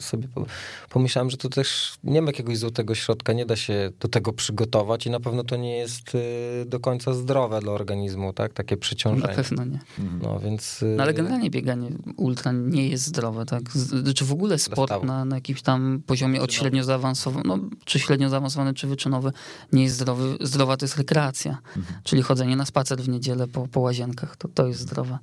sobie 0.00 0.28
po- 0.28 0.46
pomyślałem, 0.90 1.30
że 1.30 1.36
to 1.36 1.48
też 1.48 1.94
nie 2.04 2.22
ma 2.22 2.26
jakiegoś 2.26 2.58
złotego 2.58 2.94
środka, 2.94 3.32
nie 3.32 3.46
da 3.46 3.56
się 3.56 3.90
do 4.00 4.08
tego 4.08 4.32
przygotować 4.32 5.06
i 5.06 5.10
na 5.10 5.20
pewno 5.20 5.44
to 5.44 5.56
nie 5.56 5.76
jest 5.76 6.12
e, 6.14 6.64
do 6.64 6.80
końca 6.80 7.14
zdrowe 7.14 7.60
dla 7.60 7.72
organizmu, 7.72 8.32
tak? 8.32 8.52
Takie 8.52 8.74
Na 8.74 8.80
przeciążenie. 8.80 9.34
pewno 9.34 9.64
nie. 9.64 9.78
No 10.22 10.40
więc... 10.40 10.84
No 10.96 11.02
ale 11.02 11.12
e, 11.12 11.14
generalnie 11.14 11.50
bieganie 11.50 11.88
ultra 12.16 12.52
nie 12.52 12.88
jest 12.88 13.04
zdrowe, 13.06 13.46
tak? 13.46 13.70
Z- 13.70 14.02
Znaczy 14.04 14.24
w 14.24 14.32
ogóle 14.32 14.58
sport 14.58 15.02
na, 15.04 15.24
na 15.24 15.36
jakimś 15.36 15.62
tam 15.62 16.02
poziomie 16.06 16.42
od 16.42 16.52
średnio 16.52 16.84
zaawansowanym, 16.84 17.46
no, 17.46 17.58
czy 17.84 17.98
średnio 17.98 18.28
zaawansowany, 18.28 18.74
czy 18.74 18.86
wyczynowy, 18.86 19.32
nie 19.72 19.82
jest 19.82 19.94
zdrowy. 19.96 20.36
Zdrowa 20.40 20.76
to 20.76 20.84
jest 20.84 20.96
rekreacja, 20.96 21.58
czyli 22.04 22.22
chodzenie 22.22 22.56
na 22.56 22.64
spacer 22.66 22.98
w 23.02 23.08
niedzielę 23.08 23.46
po, 23.48 23.68
po 23.68 23.80
łazienkach, 23.80 24.36
to, 24.36 24.48
to 24.48 24.66
jest 24.66 24.80
zdrowe. 24.80 25.18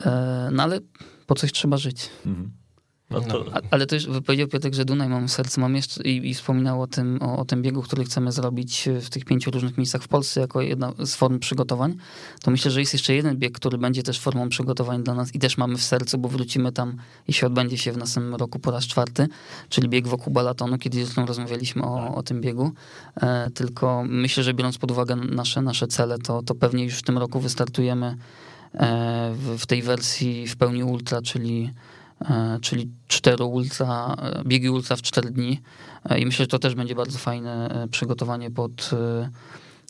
E, 0.00 0.48
No 0.52 0.62
ale 0.62 0.80
po 1.26 1.34
coś 1.34 1.52
trzeba 1.52 1.76
żyć. 1.76 2.10
Mhm. 2.26 2.50
No 3.10 3.20
to, 3.20 3.44
A, 3.52 3.60
ale 3.70 3.86
też 3.86 4.08
powiedział 4.26 4.48
Piotrek, 4.48 4.74
że 4.74 4.84
Dunaj 4.84 5.08
mam 5.08 5.28
w 5.28 5.32
sercu, 5.32 5.60
mam 5.60 5.76
jeszcze 5.76 6.02
i, 6.02 6.30
i 6.30 6.34
wspominał 6.34 6.82
o 6.82 6.86
tym, 6.86 7.18
o, 7.22 7.38
o 7.38 7.44
tym 7.44 7.62
biegu, 7.62 7.82
który 7.82 8.04
chcemy 8.04 8.32
zrobić 8.32 8.88
w 9.00 9.10
tych 9.10 9.24
pięciu 9.24 9.50
różnych 9.50 9.78
miejscach 9.78 10.02
w 10.02 10.08
Polsce 10.08 10.40
jako 10.40 10.60
jedna 10.60 10.92
z 11.04 11.14
form 11.14 11.38
przygotowań. 11.38 11.96
To 12.42 12.50
myślę, 12.50 12.70
że 12.70 12.80
jest 12.80 12.92
jeszcze 12.92 13.14
jeden 13.14 13.36
bieg, 13.36 13.52
który 13.52 13.78
będzie 13.78 14.02
też 14.02 14.20
formą 14.20 14.48
przygotowań 14.48 15.02
dla 15.02 15.14
nas 15.14 15.34
i 15.34 15.38
też 15.38 15.58
mamy 15.58 15.76
w 15.76 15.82
sercu, 15.82 16.18
bo 16.18 16.28
wrócimy 16.28 16.72
tam, 16.72 16.96
jeśli 17.28 17.46
odbędzie 17.46 17.78
się 17.78 17.92
w 17.92 17.96
następnym 17.96 18.34
roku 18.34 18.58
po 18.58 18.70
raz 18.70 18.86
czwarty, 18.86 19.28
czyli 19.68 19.88
bieg 19.88 20.08
wokół 20.08 20.32
balatonu, 20.32 20.78
kiedy 20.78 21.04
zresztą 21.04 21.26
rozmawialiśmy 21.26 21.82
o, 21.82 22.14
o 22.14 22.22
tym 22.22 22.40
biegu. 22.40 22.72
E, 23.16 23.50
tylko 23.50 24.04
myślę, 24.08 24.42
że 24.42 24.54
biorąc 24.54 24.78
pod 24.78 24.90
uwagę 24.90 25.16
nasze, 25.16 25.62
nasze 25.62 25.86
cele, 25.86 26.18
to, 26.18 26.42
to 26.42 26.54
pewnie 26.54 26.84
już 26.84 26.94
w 26.94 27.02
tym 27.02 27.18
roku 27.18 27.40
wystartujemy 27.40 28.06
e, 28.06 28.47
w, 29.32 29.56
w 29.58 29.66
tej 29.66 29.82
wersji 29.82 30.46
w 30.46 30.56
pełni 30.56 30.84
ultra, 30.84 31.22
czyli 31.22 31.72
e, 32.20 32.58
czyli 32.62 32.90
cztery 33.08 33.44
ultra, 33.44 34.16
e, 34.18 34.44
biegi 34.44 34.70
ultra 34.70 34.96
w 34.96 35.02
4 35.02 35.30
dni. 35.30 35.60
E, 36.04 36.18
I 36.18 36.26
myślę, 36.26 36.42
że 36.42 36.48
to 36.48 36.58
też 36.58 36.74
będzie 36.74 36.94
bardzo 36.94 37.18
fajne 37.18 37.68
e, 37.68 37.88
przygotowanie 37.88 38.50
pod, 38.50 38.90
e, 38.92 39.30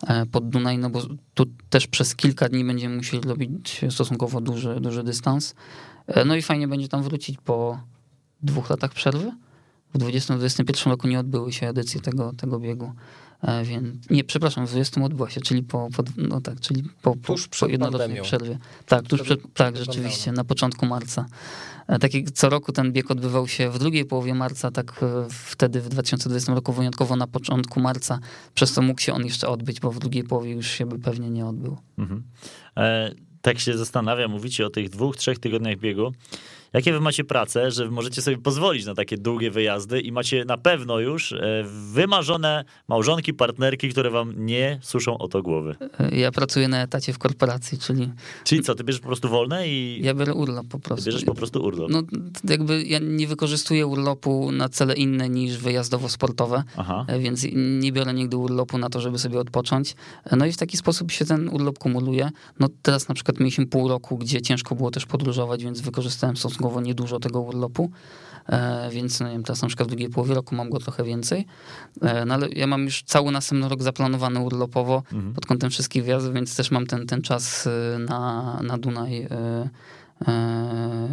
e, 0.06 0.26
pod 0.26 0.48
Dunaj, 0.48 0.78
no 0.78 0.90
bo 0.90 1.02
tu 1.34 1.46
też 1.70 1.86
przez 1.86 2.16
kilka 2.16 2.48
dni 2.48 2.64
będziemy 2.64 2.96
musieli 2.96 3.28
robić 3.28 3.80
stosunkowo 3.90 4.40
duży, 4.40 4.80
duży 4.80 5.02
dystans. 5.02 5.54
E, 6.06 6.24
No 6.24 6.36
i 6.36 6.42
fajnie 6.42 6.68
będzie 6.68 6.88
tam 6.88 7.02
wrócić 7.02 7.38
po 7.44 7.80
dwóch 8.42 8.70
latach 8.70 8.92
przerwy. 8.92 9.32
W 9.94 9.98
2021 9.98 10.90
roku 10.90 11.08
nie 11.08 11.20
odbyły 11.20 11.52
się 11.52 11.68
edycje 11.68 12.00
tego, 12.00 12.32
tego 12.32 12.58
biegu. 12.60 12.92
E, 13.42 13.64
Więc, 13.64 14.10
nie, 14.10 14.24
przepraszam, 14.24 14.66
w 14.66 14.70
20 14.70 15.02
odbyła 15.04 15.30
się, 15.30 15.40
czyli 15.40 15.62
po, 15.62 15.88
po 15.96 16.02
no 16.16 16.40
tak, 16.40 16.60
czyli 16.60 16.82
po, 17.02 17.16
po, 17.16 17.32
Tuż 17.32 17.48
po 17.48 17.50
przed 17.52 17.70
jednorocznej 17.70 18.22
przerwie. 18.22 18.58
Tak, 18.86 19.06
tuż 19.06 19.22
Przed- 19.22 19.38
przed, 19.40 19.52
tak, 19.54 19.76
rzeczywiście, 19.76 20.32
na 20.32 20.44
początku 20.44 20.86
marca. 20.86 21.26
E, 21.86 21.98
Tak 21.98 22.14
jak 22.14 22.30
co 22.30 22.48
roku 22.48 22.72
ten 22.72 22.92
bieg 22.92 23.10
odbywał 23.10 23.48
się 23.48 23.70
w 23.70 23.78
drugiej 23.78 24.04
połowie 24.04 24.34
marca, 24.34 24.70
tak 24.70 25.02
e, 25.02 25.26
wtedy 25.30 25.80
w 25.80 25.88
2020 25.88 26.54
roku 26.54 26.72
wyjątkowo 26.72 27.16
na 27.16 27.26
początku 27.26 27.80
marca, 27.80 28.18
przez 28.54 28.72
co 28.72 28.82
mógł 28.82 29.00
się 29.00 29.12
on 29.14 29.24
jeszcze 29.24 29.48
odbyć, 29.48 29.80
bo 29.80 29.92
w 29.92 29.98
drugiej 29.98 30.24
połowie 30.24 30.50
już 30.50 30.66
się 30.66 30.86
by 30.86 30.98
pewnie 30.98 31.30
nie 31.30 31.46
odbył. 31.46 31.76
Mhm. 31.98 32.22
E, 32.76 33.14
tak 33.42 33.58
się 33.58 33.78
zastanawiam, 33.78 34.30
mówicie 34.30 34.66
o 34.66 34.70
tych 34.70 34.88
dwóch, 34.88 35.16
trzech 35.16 35.38
tygodniach 35.38 35.78
biegu 35.78 36.12
jakie 36.72 36.92
wy 36.92 37.00
macie 37.00 37.24
prace, 37.24 37.70
że 37.70 37.90
możecie 37.90 38.22
sobie 38.22 38.38
pozwolić 38.38 38.86
na 38.86 38.94
takie 38.94 39.16
długie 39.18 39.50
wyjazdy 39.50 40.00
i 40.00 40.12
macie 40.12 40.44
na 40.44 40.56
pewno 40.58 40.98
już 41.00 41.32
e, 41.32 41.64
wymarzone 41.92 42.64
małżonki, 42.88 43.34
partnerki, 43.34 43.88
które 43.88 44.10
wam 44.10 44.46
nie 44.46 44.78
suszą 44.82 45.18
o 45.18 45.28
to 45.28 45.42
głowy. 45.42 45.76
E, 46.00 46.16
Ja 46.16 46.32
pracuję 46.32 46.68
na 46.68 46.82
etacie 46.82 47.12
w 47.12 47.18
korporacji, 47.18 47.78
czyli 47.78 48.10
Czyli 48.44 48.62
co, 48.62 48.74
ty 48.74 48.84
bierzesz 48.84 49.00
po 49.00 49.06
prostu 49.06 49.28
wolne 49.28 49.68
i 49.68 50.00
ja 50.02 50.14
biorę 50.14 50.34
urlop 50.34 50.66
po 50.68 50.78
ty 50.78 50.84
prostu. 50.84 51.04
bierzesz 51.06 51.24
po 51.24 51.34
prostu 51.34 51.62
urlop? 51.64 51.90
No 51.90 52.02
jakby 52.48 52.82
ja 52.82 52.98
nie 52.98 53.26
wykorzystuję 53.26 53.86
urlopu 53.86 54.52
na 54.52 54.68
cele 54.68 54.94
inne 54.94 55.28
niż 55.28 55.58
wyjazdowo-sportowe, 55.58 56.62
Aha. 56.76 57.04
e, 57.08 57.18
więc 57.18 57.46
nie 57.54 57.92
biorę 57.92 58.14
nigdy 58.14 58.36
urlopu 58.36 58.78
na 58.78 58.88
to, 58.90 59.00
żeby 59.00 59.18
sobie 59.18 59.40
odpocząć. 59.40 59.94
No 60.36 60.46
i 60.46 60.52
w 60.52 60.56
taki 60.56 60.76
sposób 60.76 61.10
się 61.10 61.24
ten 61.24 61.48
urlop 61.48 61.78
kumuluje. 61.78 62.30
No 62.60 62.68
teraz 62.82 63.08
na 63.08 63.14
przykład 63.14 63.40
mieliśmy 63.40 63.66
pół 63.66 63.88
roku, 63.88 64.18
gdzie 64.18 64.42
ciężko 64.42 64.74
było 64.74 64.90
też 64.90 65.06
podróżować, 65.06 65.64
więc 65.64 65.80
wykorzystałem 65.80 66.36
stosunkowo 66.36 66.57
niedużo 66.80 67.20
tego 67.20 67.40
urlopu. 67.40 67.90
E, 68.48 68.90
Więc 68.90 69.20
no 69.20 69.26
nie 69.26 69.32
wiem, 69.32 69.42
teraz 69.42 69.62
na 69.62 69.68
przykład 69.68 69.88
w 69.88 69.90
drugiej 69.90 70.08
połowie 70.10 70.34
roku 70.34 70.54
mam 70.54 70.70
go 70.70 70.78
trochę 70.78 71.04
więcej. 71.04 71.46
E, 72.02 72.24
No 72.24 72.34
ale 72.34 72.48
ja 72.48 72.66
mam 72.66 72.84
już 72.84 73.02
cały 73.02 73.32
następny 73.32 73.68
rok 73.68 73.82
zaplanowany 73.82 74.40
urlopowo 74.40 75.02
Mhm. 75.12 75.34
pod 75.34 75.46
kątem 75.46 75.70
wszystkich 75.70 76.04
wjazdów, 76.04 76.34
więc 76.34 76.56
też 76.56 76.70
mam 76.70 76.86
ten, 76.86 77.06
ten 77.06 77.22
czas 77.22 77.66
e, 77.66 77.98
na, 77.98 78.60
na 78.62 78.78
Dunaj 78.78 79.28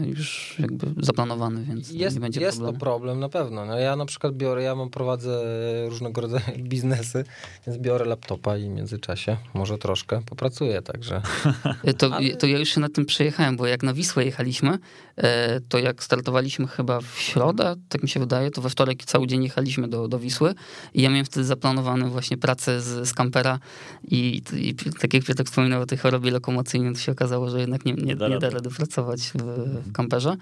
już 0.05 0.55
jakby 0.59 0.87
zaplanowany, 1.05 1.63
więc 1.63 1.91
Jest, 1.91 2.15
nie 2.15 2.21
będzie 2.21 2.41
jest 2.41 2.57
problemu. 2.57 2.77
to 2.79 2.85
problem 2.85 3.19
na 3.19 3.29
pewno. 3.29 3.65
No 3.65 3.79
ja 3.79 3.95
na 3.95 4.05
przykład 4.05 4.33
biorę, 4.37 4.63
ja 4.63 4.75
mam 4.75 4.89
prowadzę 4.89 5.43
różnego 5.89 6.21
rodzaju 6.21 6.43
biznesy, 6.69 7.23
więc 7.67 7.79
biorę 7.79 8.05
laptopa 8.05 8.57
i 8.57 8.63
w 8.63 8.69
międzyczasie 8.69 9.37
może 9.53 9.77
troszkę 9.77 10.21
popracuję, 10.25 10.81
także 10.81 11.21
E, 11.83 11.93
To, 12.05 12.15
Ale- 12.15 12.35
to 12.35 12.47
ja 12.47 12.57
już 12.59 12.69
się 12.69 12.79
nad 12.81 12.93
tym 12.93 13.05
przejechałem, 13.05 13.57
bo 13.57 13.67
jak 13.67 13.83
na 13.83 13.93
Wisłę 13.93 14.25
jechaliśmy, 14.25 14.77
e, 15.17 15.59
to 15.61 15.77
jak 15.79 16.03
startowaliśmy 16.03 16.67
chyba 16.67 17.01
w 17.01 17.19
środę, 17.19 17.75
tak 17.89 18.03
mi 18.03 18.09
się 18.09 18.19
wydaje, 18.19 18.51
to 18.51 18.61
we 18.61 18.69
wtorek 18.69 19.03
cały 19.05 19.27
dzień 19.27 19.43
jechaliśmy 19.43 19.87
do, 19.87 20.07
do 20.07 20.19
Wisły 20.19 20.53
i 20.93 21.01
ja 21.01 21.09
miałem 21.09 21.25
wtedy 21.25 21.43
zaplanowaną 21.45 22.09
właśnie 22.09 22.37
pracę 22.37 22.81
z, 22.81 23.07
z 23.09 23.13
kampera 23.13 23.59
i, 24.03 24.41
i 24.55 24.75
tak 24.75 25.13
jak 25.13 25.23
Piotrek 25.23 25.47
wspominał 25.47 25.81
o 25.81 25.85
tej 25.85 25.97
chorobie 25.97 26.31
lokomocyjnej, 26.31 26.93
to 26.93 26.99
się 26.99 27.11
okazało, 27.11 27.49
że 27.49 27.59
jednak 27.59 27.85
nie, 27.85 27.93
nie, 27.93 28.03
nie 28.03 28.15
da 28.15 28.27
rady. 28.27 28.49
rady 28.49 28.69
pracować 28.95 29.21
w, 29.21 29.43
w 29.87 29.91
kamperze. 29.91 30.37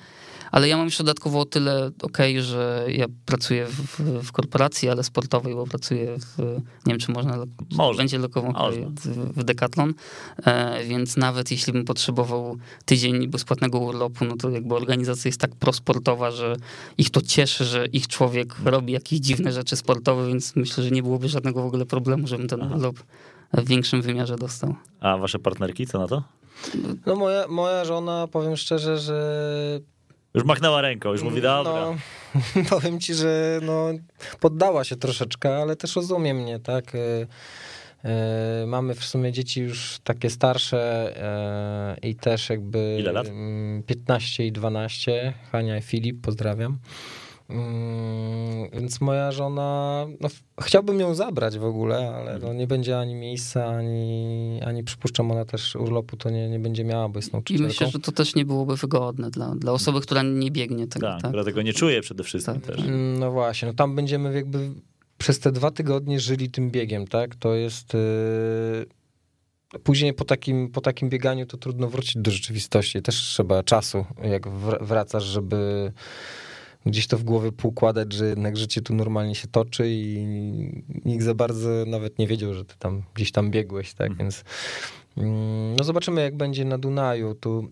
Ale 0.52 0.68
ja 0.68 0.78
mam 0.78 0.86
jeszcze 0.86 1.04
dodatkowo 1.04 1.40
o 1.40 1.46
tyle 1.46 1.92
okej, 2.02 2.42
że 2.42 2.86
ja 2.88 3.06
pracuję 3.26 3.66
w, 3.66 4.00
w 4.24 4.32
korporacji, 4.32 4.90
ale 4.90 5.04
sportowej, 5.04 5.56
bo 5.56 5.68
pracuję 5.68 6.18
w, 6.20 6.38
nie 6.86 6.94
wiem 6.94 7.00
czy 7.00 7.12
można, 7.12 7.38
Można. 7.72 7.98
będzie 7.98 8.20
w, 8.20 9.40
w 9.40 9.44
Decathlon, 9.44 9.94
e, 10.46 10.84
więc 10.86 11.18
nawet 11.18 11.52
jeśli 11.52 11.74
bym 11.74 11.86
potrzebował 11.86 12.58
tydzień 12.86 13.28
bezpłatnego 13.28 13.80
urlopu, 13.80 14.26
no 14.26 14.36
to 14.38 14.50
jakby 14.50 14.76
organizacja 14.76 15.30
jest 15.30 15.40
tak 15.40 15.56
prosportowa, 15.56 16.32
że 16.32 16.56
ich 16.98 17.10
to 17.10 17.22
cieszy, 17.22 17.66
że 17.66 17.86
ich 17.86 18.08
człowiek 18.08 18.56
robi 18.66 18.94
jakieś 18.94 19.20
dziwne 19.20 19.52
rzeczy 19.52 19.76
sportowe, 19.76 20.28
więc 20.28 20.56
myślę, 20.56 20.84
że 20.84 20.92
nie 20.92 21.04
byłoby 21.04 21.30
żadnego 21.30 21.64
w 21.64 21.66
ogóle 21.66 21.86
problemu, 21.86 22.28
żebym 22.28 22.48
ten 22.48 22.62
Aha. 22.62 22.76
urlop 22.76 22.96
w 23.54 23.68
większym 23.68 24.02
wymiarze 24.02 24.36
dostał. 24.36 24.76
A 25.00 25.18
wasze 25.18 25.40
partnerki, 25.40 25.88
co 25.88 26.00
na 26.00 26.08
to? 26.08 26.24
No 27.06 27.16
moja, 27.16 27.48
moja 27.48 27.86
żona, 27.86 28.28
powiem 28.28 28.58
szczerze, 28.58 28.98
że 28.98 29.80
Już 30.34 30.44
machnęła 30.44 30.82
ręką, 30.82 31.12
już 31.12 31.24
mówi, 31.24 31.42
dobra. 31.42 31.74
No, 31.74 31.96
powiem 32.70 33.00
ci, 33.00 33.14
że 33.14 33.60
no, 33.64 33.88
poddała 34.40 34.84
się 34.84 34.96
troszeczkę, 34.96 35.58
ale 35.58 35.76
też 35.76 35.96
rozumie 35.96 36.34
mnie, 36.34 36.60
tak? 36.60 36.96
Y, 36.96 37.28
y, 38.64 38.68
Mamy 38.68 38.96
w 38.96 39.06
sumie 39.06 39.32
dzieci 39.32 39.62
już 39.62 40.00
takie 40.04 40.30
starsze 40.30 41.14
y, 42.04 42.08
i 42.08 42.16
też 42.16 42.50
jakby 42.50 42.98
Ile 43.00 43.12
lat? 43.12 43.28
mm, 43.28 43.84
15 43.84 44.46
i 44.48 44.52
12. 44.52 45.34
Hania 45.52 45.78
i 45.78 45.82
Filip, 45.82 46.22
pozdrawiam. 46.22 46.78
Mm, 47.50 48.70
Więc 48.74 49.02
moja 49.02 49.32
żona, 49.32 50.06
no, 50.22 50.30
chciałbym 50.62 51.00
ją 51.00 51.16
zabrać 51.16 51.58
w 51.60 51.64
ogóle, 51.66 52.10
ale 52.16 52.40
no, 52.40 52.54
nie 52.54 52.68
będzie 52.68 53.00
ani 53.00 53.16
miejsca, 53.16 53.66
ani, 53.66 54.60
ani 54.66 54.84
przypuszczam, 54.84 55.32
ona 55.32 55.46
też 55.46 55.76
urlopu 55.76 56.18
to 56.18 56.30
nie, 56.30 56.50
nie 56.50 56.60
będzie 56.60 56.84
miała, 56.84 57.10
bo 57.10 57.20
jest 57.20 57.30
I 57.30 57.34
nauczycielką. 57.34 57.68
myślę, 57.68 57.88
że 57.88 58.00
to 58.00 58.12
też 58.12 58.36
nie 58.36 58.46
byłoby 58.46 58.76
wygodne 58.76 59.30
dla, 59.32 59.56
dla 59.56 59.72
osoby, 59.72 60.02
która 60.02 60.24
nie 60.24 60.52
biegnie 60.52 60.88
tego. 60.88 61.08
Tak, 61.08 61.22
Tak, 61.22 61.32
która 61.32 61.44
tego 61.44 61.62
nie 61.62 61.74
czuje 61.74 62.02
przede 62.02 62.24
wszystkim 62.24 62.62
Tak. 62.62 62.76
też. 62.76 62.86
Mm, 62.86 63.20
No 63.20 63.32
właśnie, 63.32 63.68
no 63.68 63.74
tam 63.74 63.96
będziemy 63.96 64.34
jakby 64.34 64.70
przez 65.18 65.40
te 65.40 65.52
dwa 65.52 65.72
tygodnie 65.72 66.20
żyli 66.20 66.50
tym 66.52 66.72
biegiem, 66.72 67.08
tak? 67.08 67.36
To 67.36 67.54
jest. 67.54 67.94
Yy... 67.94 68.86
Później 69.84 70.14
po 70.14 70.26
takim, 70.26 70.72
po 70.72 70.82
takim 70.82 71.10
bieganiu 71.10 71.46
to 71.46 71.58
trudno 71.58 71.88
wrócić 71.90 72.18
do 72.18 72.32
rzeczywistości. 72.32 73.02
Też 73.02 73.16
trzeba 73.16 73.64
czasu, 73.64 74.06
jak 74.24 74.48
wr- 74.48 74.84
wracasz, 74.86 75.24
żeby 75.24 75.92
gdzieś 76.86 77.08
to 77.08 77.18
w 77.18 77.24
głowie 77.24 77.52
poukładać, 77.52 78.14
że 78.14 78.26
jednak 78.26 78.58
życie 78.58 78.82
tu 78.82 78.96
normalnie 78.96 79.36
się 79.36 79.48
toczy 79.48 79.90
i 79.90 80.28
nikt 81.06 81.24
za 81.24 81.34
bardzo 81.34 81.70
nawet 81.88 82.20
nie 82.20 82.28
wiedział, 82.28 82.54
że 82.54 82.66
ty 82.66 82.76
tam 82.80 83.04
gdzieś 83.14 83.32
tam 83.32 83.52
biegłeś, 83.52 83.94
tak? 83.94 84.12
Mhm. 84.12 84.20
Więc 84.20 84.44
mm, 85.18 85.76
no 85.76 85.84
zobaczymy, 85.84 86.22
jak 86.22 86.38
będzie 86.38 86.66
na 86.66 86.78
Dunaju. 86.78 87.36
Tu 87.36 87.72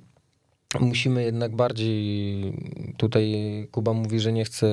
musimy 0.80 1.24
jednak 1.24 1.56
bardziej, 1.56 2.54
tutaj 2.98 3.34
Kuba 3.72 3.94
mówi, 3.94 4.20
że 4.20 4.34
nie 4.34 4.46
chce, 4.46 4.68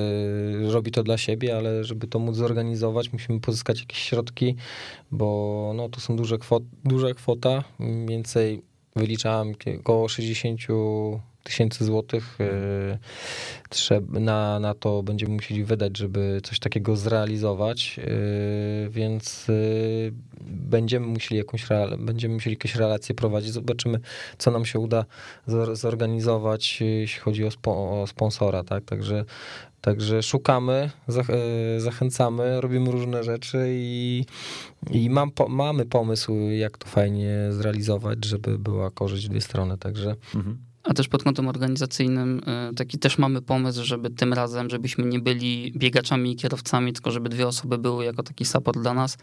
robi 0.71 0.91
to 0.91 1.03
dla 1.03 1.17
siebie, 1.17 1.57
ale 1.57 1.83
żeby 1.83 2.07
to 2.07 2.19
móc 2.19 2.35
zorganizować, 2.35 3.13
musimy 3.13 3.39
pozyskać 3.39 3.79
jakieś 3.79 3.99
środki, 3.99 4.55
bo 5.11 5.71
no, 5.75 5.89
to 5.89 5.99
są 5.99 6.15
duże 6.15 6.37
kwot, 6.37 6.63
duża 6.85 7.13
kwota, 7.13 7.63
mniej 7.79 8.07
więcej 8.07 8.61
wyliczałem 8.95 9.53
około 9.79 10.07
60 10.07 10.61
tysięcy 11.43 11.85
złotych 11.85 12.37
trzeba, 13.69 14.19
na, 14.19 14.59
na 14.59 14.73
to 14.73 15.03
będziemy 15.03 15.33
musieli 15.33 15.63
wydać, 15.63 15.97
żeby 15.97 16.41
coś 16.43 16.59
takiego 16.59 16.95
zrealizować, 16.95 17.97
yy, 17.97 18.89
więc 18.89 19.47
yy, 19.47 20.13
będziemy 20.41 21.07
musieli 21.07 21.37
jakąś 21.37 21.65
będziemy 21.97 22.33
musieli 22.33 22.55
jakieś 22.55 22.75
relacje 22.75 23.15
prowadzić, 23.15 23.51
zobaczymy, 23.51 23.99
co 24.37 24.51
nam 24.51 24.65
się 24.65 24.79
uda 24.79 25.05
zor- 25.47 25.75
zorganizować, 25.75 26.81
jeśli 26.81 27.19
chodzi 27.19 27.45
o, 27.45 27.51
spo, 27.51 28.01
o 28.01 28.07
sponsora, 28.07 28.63
tak, 28.63 28.85
także 28.85 29.25
Także 29.81 30.23
szukamy, 30.23 30.89
zach- 31.07 31.31
zachęcamy, 31.77 32.61
robimy 32.61 32.91
różne 32.91 33.23
rzeczy 33.23 33.65
i, 33.69 34.25
i 34.91 35.09
mam, 35.09 35.31
mamy 35.49 35.85
pomysł, 35.85 36.33
jak 36.39 36.77
to 36.77 36.87
fajnie 36.87 37.37
zrealizować, 37.49 38.25
żeby 38.25 38.59
była 38.59 38.91
korzyść 38.91 39.25
w 39.25 39.29
dwie 39.29 39.41
strony. 39.41 39.77
Także 39.77 40.15
Mhm. 40.35 40.68
A 40.89 40.93
też 40.93 41.07
pod 41.07 41.23
kątem 41.23 41.47
organizacyjnym 41.47 42.41
y, 42.71 42.75
taki 42.75 42.97
też 42.99 43.17
mamy 43.17 43.41
pomysł, 43.41 43.83
żeby 43.83 44.09
tym 44.09 44.33
razem, 44.33 44.69
żebyśmy 44.69 45.05
nie 45.05 45.19
byli 45.19 45.71
biegaczami 45.75 46.31
i 46.31 46.35
kierowcami, 46.35 46.93
tylko 46.93 47.11
żeby 47.11 47.29
dwie 47.29 47.47
osoby 47.47 47.77
były 47.77 48.05
jako 48.05 48.23
taki 48.23 48.45
support 48.45 48.79
dla 48.79 48.93
nas. 48.93 49.17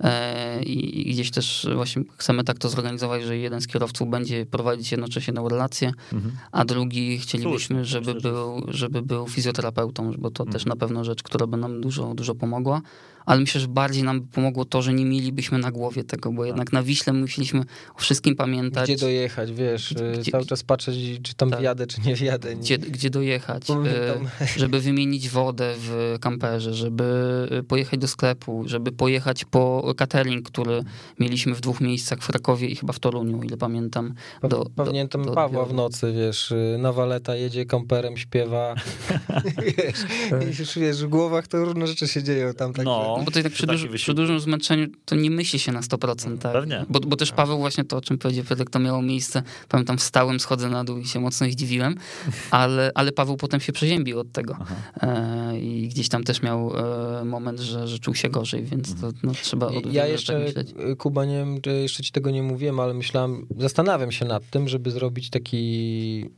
E, 0.00 0.62
I 0.62 1.10
gdzieś 1.12 1.30
też 1.30 1.66
właśnie 1.74 2.02
chcemy 2.16 2.44
tak 2.44 2.58
to 2.58 2.68
zorganizować, 2.68 3.22
że 3.22 3.36
jeden 3.38 3.60
z 3.60 3.66
kierowców 3.66 4.08
będzie 4.10 4.46
prowadzić 4.46 4.92
jednocześnie 4.92 5.34
tą 5.34 5.48
relację, 5.48 5.92
Mhm. 6.12 6.34
a 6.52 6.64
drugi 6.64 7.18
chcielibyśmy, 7.18 7.84
żeby 7.84 8.14
był, 8.14 8.62
żeby 8.68 9.02
był 9.02 9.28
fizjoterapeutą, 9.28 10.12
bo 10.18 10.30
to 10.30 10.44
też 10.44 10.62
Mhm. 10.62 10.68
na 10.68 10.76
pewno 10.76 11.04
rzecz, 11.04 11.22
która 11.22 11.46
by 11.46 11.56
nam 11.56 11.80
dużo, 11.80 12.14
dużo 12.14 12.34
pomogła. 12.34 12.80
Ale 13.26 13.40
myślę, 13.40 13.60
że 13.60 13.68
bardziej 13.68 14.02
nam 14.02 14.20
by 14.20 14.26
pomogło 14.26 14.64
to, 14.64 14.82
że 14.82 14.92
nie 14.94 15.04
mielibyśmy 15.04 15.58
na 15.58 15.70
głowie 15.70 16.04
tego, 16.04 16.32
bo 16.32 16.44
jednak 16.44 16.72
na 16.72 16.82
Wiśle 16.82 17.12
musieliśmy 17.12 17.60
o 17.96 17.98
wszystkim 17.98 18.36
pamiętać. 18.36 18.84
gdzie 18.84 18.96
dojechać, 18.96 19.52
wiesz, 19.52 19.94
Gdzie- 19.94 20.10
e, 20.28 20.30
cały 20.32 20.46
czas 20.46 20.62
patrzeć, 20.62 20.96
czy 21.22 21.34
tam 21.34 21.50
Tak. 21.50 21.60
wjadę, 21.60 21.86
czy 21.86 22.00
nie 22.00 22.14
wjadę. 22.14 22.56
gdzie, 22.56 22.78
gdzie 22.78 23.10
dojechać, 23.10 23.62
Pamiętam. 23.66 24.28
e, 24.40 24.46
żeby 24.60 24.80
wymienić 24.80 25.28
wodę 25.28 25.74
w 25.78 26.16
kamperze, 26.20 26.74
żeby 26.74 27.04
e, 27.50 27.62
pojechać 27.62 28.00
do 28.00 28.08
sklepu, 28.08 28.62
żeby 28.66 28.92
pojechać 28.92 29.44
po 29.44 29.94
catering, 29.96 30.48
który 30.48 30.82
mieliśmy 31.20 31.54
w 31.54 31.60
dwóch 31.60 31.80
miejscach, 31.80 32.18
w 32.22 32.26
Krakowie 32.26 32.68
i 32.68 32.76
chyba 32.76 32.92
w 32.92 32.98
Toruniu, 32.98 33.42
ile 33.42 33.56
pamiętam. 33.56 34.14
Pa- 34.40 34.48
do- 34.48 34.66
Pamiętam 34.76 35.24
do 35.24 35.32
Pawła 35.32 35.44
odbioru. 35.62 35.70
w 35.70 35.74
nocy, 35.74 36.12
wiesz, 36.12 36.54
na 36.78 36.92
waleta 36.92 37.36
jedzie 37.36 37.64
kamperem, 37.66 38.16
śpiewa. 38.16 38.74
wiesz, 39.78 39.96
i 40.44 40.58
już 40.58 40.78
wiesz, 40.78 41.04
w 41.04 41.08
głowach 41.08 41.46
to 41.48 41.64
różne 41.64 41.86
rzeczy 41.86 42.08
się 42.08 42.22
dzieją 42.22 42.54
tam. 42.54 42.72
Tak, 42.72 42.84
No. 42.84 43.15
No 43.18 43.24
bo 43.24 43.30
to 43.30 43.38
jednak 43.38 43.52
przy 43.52 43.66
duży, 43.66 43.88
przy 43.88 44.14
dużym 44.14 44.40
zmęczeniu 44.40 44.86
to 45.04 45.14
nie 45.16 45.30
myśli 45.30 45.58
się 45.58 45.72
na 45.72 45.80
100%, 45.80 46.38
tak? 46.38 46.52
Pewnie. 46.52 46.84
Bo, 46.88 47.00
bo 47.00 47.16
też 47.16 47.32
Paweł 47.32 47.58
właśnie 47.58 47.84
to, 47.84 47.96
o 47.96 48.00
czym 48.00 48.18
powiedział 48.18 48.44
Piotrek, 48.44 48.70
to 48.70 48.78
miało 48.78 49.02
miejsce, 49.02 49.42
pamiętam 49.68 49.98
wstałem, 49.98 50.40
schodzę 50.40 50.68
na 50.68 50.84
dół 50.84 50.98
i 50.98 51.06
się 51.06 51.20
mocno 51.20 51.46
zdziwiłem, 51.46 51.94
ale, 52.50 52.90
ale 52.94 53.12
Paweł 53.12 53.36
potem 53.36 53.60
się 53.60 53.72
przeziębił 53.72 54.20
od 54.20 54.32
tego 54.32 54.56
e, 55.02 55.58
i 55.58 55.88
gdzieś 55.88 56.08
tam 56.08 56.24
też 56.24 56.42
miał 56.42 56.72
e, 57.20 57.24
moment, 57.24 57.60
że, 57.60 57.88
że 57.88 57.98
czuł 57.98 58.14
się 58.14 58.28
gorzej, 58.28 58.64
więc 58.64 59.00
to 59.00 59.10
no, 59.22 59.32
trzeba 59.32 59.66
o 59.66 59.72
Ja 59.92 60.06
jeszcze, 60.06 60.38
myśleć. 60.38 60.74
y, 60.92 60.96
Kuba, 60.96 61.24
nie 61.24 61.36
wiem, 61.36 61.60
czy 61.60 61.70
jeszcze 61.70 62.02
ci 62.02 62.12
tego 62.12 62.30
nie 62.30 62.42
mówiłem, 62.42 62.80
ale 62.80 62.94
myślałem, 62.94 63.46
zastanawiam 63.58 64.12
się 64.12 64.24
nad 64.24 64.50
tym, 64.50 64.68
żeby 64.68 64.90
zrobić 64.90 65.30
taki 65.30 66.30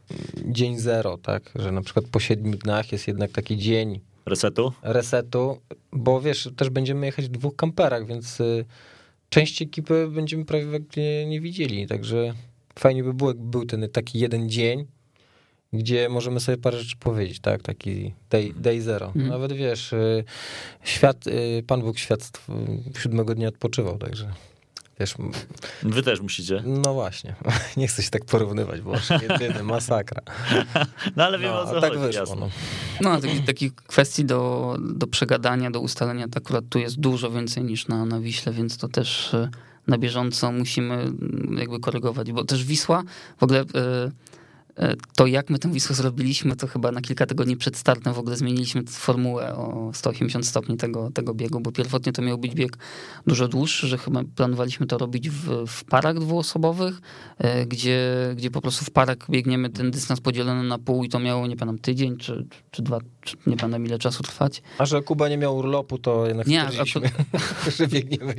dzień 0.44 0.78
zero, 0.78 1.18
tak? 1.18 1.52
Że 1.54 1.72
na 1.72 1.82
przykład 1.82 2.04
po 2.06 2.20
siedmiu 2.20 2.56
dniach 2.56 2.92
jest 2.92 3.08
jednak 3.08 3.30
taki 3.30 3.56
dzień 3.56 4.00
Resetu? 4.28 4.72
resetu, 4.82 5.60
bo 5.92 6.20
wiesz, 6.20 6.48
też 6.56 6.70
będziemy 6.70 7.06
jechać 7.06 7.24
w 7.24 7.28
dwóch 7.28 7.56
kamperach, 7.56 8.06
więc 8.06 8.40
y, 8.40 8.64
część 9.28 9.62
ekipy 9.62 10.08
będziemy 10.10 10.44
prawie 10.44 10.66
nie, 10.96 11.26
nie 11.26 11.40
widzieli, 11.40 11.86
także 11.86 12.34
fajnie 12.78 13.04
by 13.04 13.14
było, 13.14 13.30
jakby 13.30 13.50
był 13.50 13.66
ten 13.66 13.88
taki 13.88 14.18
jeden 14.18 14.50
dzień 14.50 14.86
gdzie 15.72 16.08
możemy 16.08 16.40
sobie 16.40 16.58
parę 16.58 16.78
rzeczy 16.78 16.96
powiedzieć, 16.96 17.40
tak, 17.40 17.62
taki 17.62 18.14
day, 18.30 18.52
day 18.56 18.80
zero. 18.80 19.06
Mhm. 19.06 19.28
Nawet 19.28 19.52
wiesz, 19.52 19.92
y, 19.92 20.24
świat, 20.84 21.26
y, 21.26 21.62
Pan 21.66 21.80
Bóg 21.80 21.98
świat 21.98 22.30
y, 22.94 23.00
siódmego 23.00 23.34
dnia 23.34 23.48
odpoczywał, 23.48 23.98
także 23.98 24.32
wiesz, 25.00 25.14
Wy 25.82 26.02
też 26.02 26.20
musicie. 26.20 26.62
no 26.66 26.94
właśnie, 26.94 27.34
nie 27.76 27.88
chcę 27.88 28.02
się 28.02 28.10
tak 28.10 28.24
porównywać, 28.24 28.80
bo 28.80 28.92
jedyny, 29.22 29.62
masakra. 29.62 30.22
No 31.16 31.24
ale 31.24 31.38
wiem 31.38 31.50
No, 31.52 31.60
o 31.62 31.66
co 31.66 31.80
tak 31.80 31.90
chodzi, 31.92 32.02
wyszło, 32.02 32.20
jasne. 32.20 32.36
no. 32.36 32.48
No, 33.00 33.20
takich, 33.20 33.44
takich 33.44 33.74
kwestii 33.74 34.24
do, 34.24 34.76
do 34.80 35.06
przegadania, 35.06 35.70
do 35.70 35.80
ustalenia, 35.80 36.28
to 36.28 36.38
akurat 36.38 36.64
tu 36.70 36.78
jest 36.78 37.00
dużo 37.00 37.30
więcej 37.30 37.64
niż 37.64 37.88
na, 37.88 38.04
na 38.04 38.20
Wiśle, 38.20 38.52
więc 38.52 38.76
to 38.78 38.88
też 38.88 39.34
e, 39.34 39.50
na 39.86 39.98
bieżąco 39.98 40.52
musimy 40.52 41.12
jakby 41.58 41.80
korygować, 41.80 42.32
bo 42.32 42.44
też 42.44 42.64
Wisła, 42.64 43.02
w 43.38 43.42
ogóle 43.42 43.60
e, 43.60 43.64
to 45.16 45.26
jak 45.26 45.50
my 45.50 45.58
tę 45.58 45.72
Wisłę 45.72 45.94
zrobiliśmy, 45.94 46.56
to 46.56 46.66
chyba 46.66 46.92
na 46.92 47.00
kilka 47.00 47.26
tygodni 47.26 47.56
przed 47.56 47.76
startem 47.76 48.14
w 48.14 48.18
ogóle 48.18 48.36
zmieniliśmy 48.36 48.82
formułę 48.88 49.54
o 49.54 49.90
180 49.94 50.46
stopni 50.46 50.76
tego, 50.76 51.10
tego 51.10 51.34
biegu, 51.34 51.60
bo 51.60 51.72
pierwotnie 51.72 52.12
to 52.12 52.22
miał 52.22 52.38
być 52.38 52.54
bieg 52.54 52.78
dużo 53.26 53.48
dłuższy, 53.48 53.86
że 53.86 53.98
chyba 53.98 54.22
planowaliśmy 54.36 54.86
to 54.86 54.98
robić 54.98 55.30
w, 55.30 55.66
w 55.66 55.84
parach 55.84 56.18
dwuosobowych, 56.18 57.00
e, 57.38 57.66
gdzie, 57.66 58.08
gdzie 58.36 58.50
po 58.50 58.60
prostu 58.60 58.84
w 58.84 58.90
parach 58.90 59.16
biegniemy 59.30 59.70
ten 59.70 59.90
dystans 59.90 60.20
podzielony 60.20 60.62
na 60.62 60.78
pół 60.78 61.04
i 61.04 61.08
to 61.08 61.18
miało, 61.18 61.46
nie 61.46 61.56
pamiętam, 61.56 61.78
tydzień 61.78 62.16
czy, 62.16 62.46
czy 62.70 62.82
dwa, 62.82 62.98
czy 63.20 63.36
nie 63.46 63.56
pamiętam 63.56 63.86
ile 63.86 63.98
czasu 63.98 64.22
trwać. 64.22 64.62
A 64.78 64.86
że 64.86 65.02
Kuba 65.02 65.28
nie 65.28 65.38
miał 65.38 65.56
urlopu, 65.56 65.98
to 65.98 66.26
jednak 66.26 66.46
Nie, 66.46 66.60
stwierdziliśmy, 66.60 67.10
że 67.76 67.86
biegniemy 67.86 68.34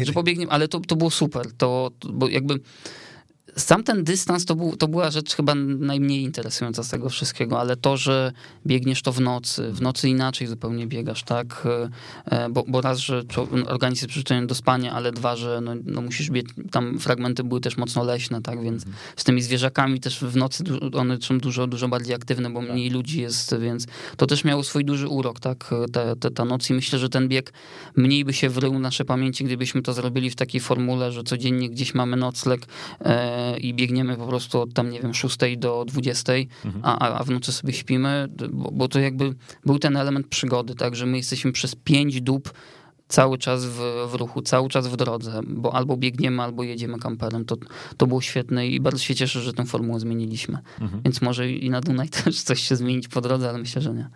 i 0.00 0.04
że 0.06 0.12
pobiegniemy, 0.12 0.52
ale 0.52 0.68
to, 0.68 0.80
to 0.80 0.96
było 0.96 1.10
super, 1.10 1.46
to, 1.58 1.90
to 1.98 2.12
bo 2.12 2.28
jakby 2.28 2.60
sam 3.56 3.84
ten 3.84 4.04
dystans 4.04 4.44
to, 4.44 4.54
był, 4.54 4.76
to 4.76 4.88
była 4.88 5.10
rzecz 5.10 5.34
chyba 5.34 5.54
najmniej 5.54 6.22
interesująca 6.22 6.82
z 6.82 6.88
tego 6.88 7.08
wszystkiego, 7.08 7.60
ale 7.60 7.76
to, 7.76 7.96
że 7.96 8.32
biegniesz 8.66 9.02
to 9.02 9.12
w 9.12 9.20
nocy, 9.20 9.72
w 9.72 9.82
nocy 9.82 10.08
inaczej 10.08 10.46
zupełnie 10.46 10.86
biegasz, 10.86 11.22
tak? 11.22 11.66
E, 12.26 12.48
Bo, 12.50 12.64
bo 12.68 12.80
raz, 12.80 12.98
że 12.98 13.22
organizm 13.66 14.02
jest 14.04 14.10
przyzwyczajony 14.10 14.46
do 14.46 14.54
spania, 14.54 14.92
ale 14.92 15.12
dwa, 15.12 15.36
że 15.36 15.60
no, 15.60 15.72
no 15.84 16.02
musisz 16.02 16.30
biec, 16.30 16.46
tam 16.70 16.98
fragmenty 16.98 17.44
były 17.44 17.60
też 17.60 17.76
mocno 17.76 18.04
leśne, 18.04 18.42
tak? 18.42 18.62
Więc 18.62 18.84
z 19.16 19.24
tymi 19.24 19.42
zwierzakami 19.42 20.00
też 20.00 20.20
w 20.20 20.36
nocy 20.36 20.64
one 20.92 21.18
są 21.22 21.38
dużo, 21.38 21.66
dużo 21.66 21.88
bardziej 21.88 22.14
aktywne, 22.14 22.50
bo 22.50 22.60
mniej 22.60 22.90
ludzi 22.90 23.20
jest, 23.20 23.58
więc 23.58 23.86
to 24.16 24.26
też 24.26 24.44
miało 24.44 24.62
swój 24.62 24.84
duży 24.84 25.08
urok, 25.08 25.40
tak? 25.40 25.70
Ta, 25.92 26.16
ta, 26.16 26.30
ta 26.30 26.44
noc 26.44 26.70
i 26.70 26.74
myślę, 26.74 26.98
że 26.98 27.08
ten 27.08 27.28
bieg 27.28 27.52
mniej 27.96 28.24
by 28.24 28.32
się 28.32 28.48
wrył 28.48 28.78
nasze 28.78 29.04
pamięci, 29.04 29.44
gdybyśmy 29.44 29.82
to 29.82 29.92
zrobili 29.92 30.30
w 30.30 30.36
takiej 30.36 30.60
formule, 30.60 31.12
że 31.12 31.22
codziennie 31.22 31.70
gdzieś 31.70 31.94
mamy 31.94 32.16
nocleg 32.16 32.66
e, 33.00 33.43
i 33.60 33.74
biegniemy 33.74 34.16
po 34.16 34.26
prostu 34.26 34.60
od 34.60 34.74
tam, 34.74 34.90
nie 34.90 35.00
wiem, 35.00 35.14
6 35.14 35.36
do 35.56 35.84
20, 35.84 36.32
a, 36.82 36.98
a- 36.98 37.18
a 37.18 37.24
w 37.24 37.30
nocy 37.30 37.52
sobie 37.52 37.72
śpimy, 37.72 38.28
bo, 38.52 38.70
bo 38.72 38.88
to 38.88 39.00
jakby 39.00 39.34
był 39.66 39.78
ten 39.78 39.96
element 39.96 40.26
przygody, 40.26 40.74
tak, 40.74 40.96
że 40.96 41.06
my 41.06 41.16
jesteśmy 41.16 41.52
przez 41.52 41.74
pięć 41.74 42.20
dób 42.20 42.52
cały 43.08 43.38
czas 43.38 43.64
w, 43.64 43.78
w 44.10 44.14
ruchu, 44.14 44.42
cały 44.42 44.68
czas 44.68 44.88
w 44.88 44.96
drodze, 44.96 45.40
bo 45.46 45.74
albo 45.74 45.96
biegniemy, 45.96 46.42
albo 46.42 46.62
jedziemy 46.62 46.98
kamperem. 46.98 47.44
To, 47.44 47.56
to 47.96 48.06
było 48.06 48.20
świetne 48.20 48.66
i 48.68 48.80
bardzo 48.80 48.98
się 48.98 49.14
cieszę, 49.14 49.40
że 49.40 49.52
tę 49.52 49.64
formułę 49.64 50.00
zmieniliśmy. 50.00 50.58
Więc 51.04 51.22
może 51.22 51.50
i 51.50 51.70
na 51.70 51.80
Dunaj 51.80 52.08
też 52.24 52.42
coś 52.42 52.60
się 52.60 52.76
zmienić 52.76 53.08
po 53.08 53.20
drodze, 53.20 53.48
ale 53.48 53.58
myślę, 53.58 53.82
że 53.82 53.94
nie. 53.94 54.08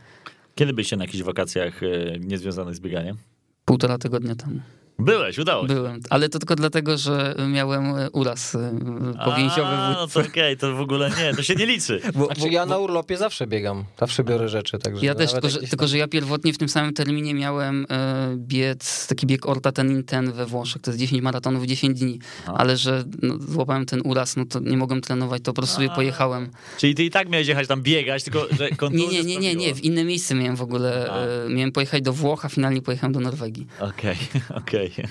Kiedy 0.54 0.72
byliście 0.72 0.96
na 0.96 1.04
jakichś 1.04 1.22
wakacjach 1.24 1.82
e, 1.82 1.86
niezwiązanych 2.20 2.74
z 2.74 2.80
bieganiem? 2.80 3.16
Półtora 3.64 3.98
tygodnia 3.98 4.34
temu. 4.34 4.60
Byłeś, 5.00 5.38
udało 5.38 5.68
się. 5.68 5.74
Byłem, 5.74 6.00
ale 6.10 6.28
to 6.28 6.38
tylko 6.38 6.56
dlatego, 6.56 6.98
że 6.98 7.34
miałem 7.48 7.96
e, 7.96 8.10
uraz 8.10 8.54
e, 8.54 8.78
powięziowy 9.24 9.70
A, 9.70 9.92
no 9.92 10.06
to 10.06 10.20
okej, 10.20 10.56
to 10.56 10.74
w 10.74 10.80
ogóle 10.80 11.10
nie, 11.18 11.34
to 11.34 11.42
się 11.42 11.54
nie 11.54 11.66
liczy. 11.66 12.00
bo, 12.14 12.24
Znaczy 12.24 12.48
ja 12.48 12.66
na 12.66 12.78
urlopie 12.78 13.16
zawsze 13.16 13.46
biegam, 13.46 13.84
zawsze 14.00 14.24
biorę 14.24 14.48
rzeczy, 14.48 14.78
także 14.78 15.06
Ja 15.06 15.14
też, 15.14 15.32
tylko 15.32 15.48
że, 15.48 15.58
tylko 15.58 15.86
że 15.86 15.98
ja 15.98 16.08
pierwotnie 16.08 16.52
w 16.52 16.58
tym 16.58 16.68
samym 16.68 16.94
terminie 16.94 17.34
miałem 17.34 17.86
e, 17.90 18.34
biec, 18.36 19.06
taki 19.06 19.26
bieg 19.26 19.46
Orta 19.46 19.72
ten 19.72 20.04
ten 20.04 20.32
we 20.32 20.46
Włoszech, 20.46 20.82
to 20.82 20.90
jest 20.90 21.00
10 21.00 21.22
maratonów 21.22 21.62
w 21.62 21.66
10 21.66 22.00
dni, 22.00 22.18
A. 22.46 22.52
ale 22.52 22.76
że 22.76 23.04
no, 23.22 23.38
złapałem 23.38 23.86
ten 23.86 24.00
uraz, 24.04 24.36
no 24.36 24.44
to 24.44 24.60
nie 24.60 24.76
mogłem 24.76 25.00
trenować, 25.00 25.42
to 25.42 25.52
po 25.52 25.54
prostu 25.54 25.76
sobie 25.76 25.90
pojechałem. 25.90 26.48
Czyli 26.78 26.94
ty 26.94 27.04
i 27.04 27.10
tak 27.10 27.28
miałeś 27.28 27.48
jechać 27.48 27.68
tam 27.68 27.82
biegać, 27.82 28.24
tylko 28.24 28.46
że 28.58 28.68
Nie, 28.90 29.06
nie, 29.08 29.24
nie, 29.24 29.38
nie, 29.38 29.54
nie, 29.54 29.74
w 29.74 29.84
inne 29.84 30.04
miejsce 30.04 30.34
miałem 30.34 30.56
w 30.56 30.62
ogóle, 30.62 31.10
A. 31.10 31.18
e, 31.18 31.48
miałem 31.48 31.72
pojechać 31.72 32.02
do 32.02 32.12
Włoch, 32.12 32.44
a 32.44 32.48
finalnie 32.48 32.82
pojechałem 32.82 33.12
do 33.12 33.20
Norwegii. 33.20 33.66
Okej, 33.80 34.16
okej. 34.62 34.87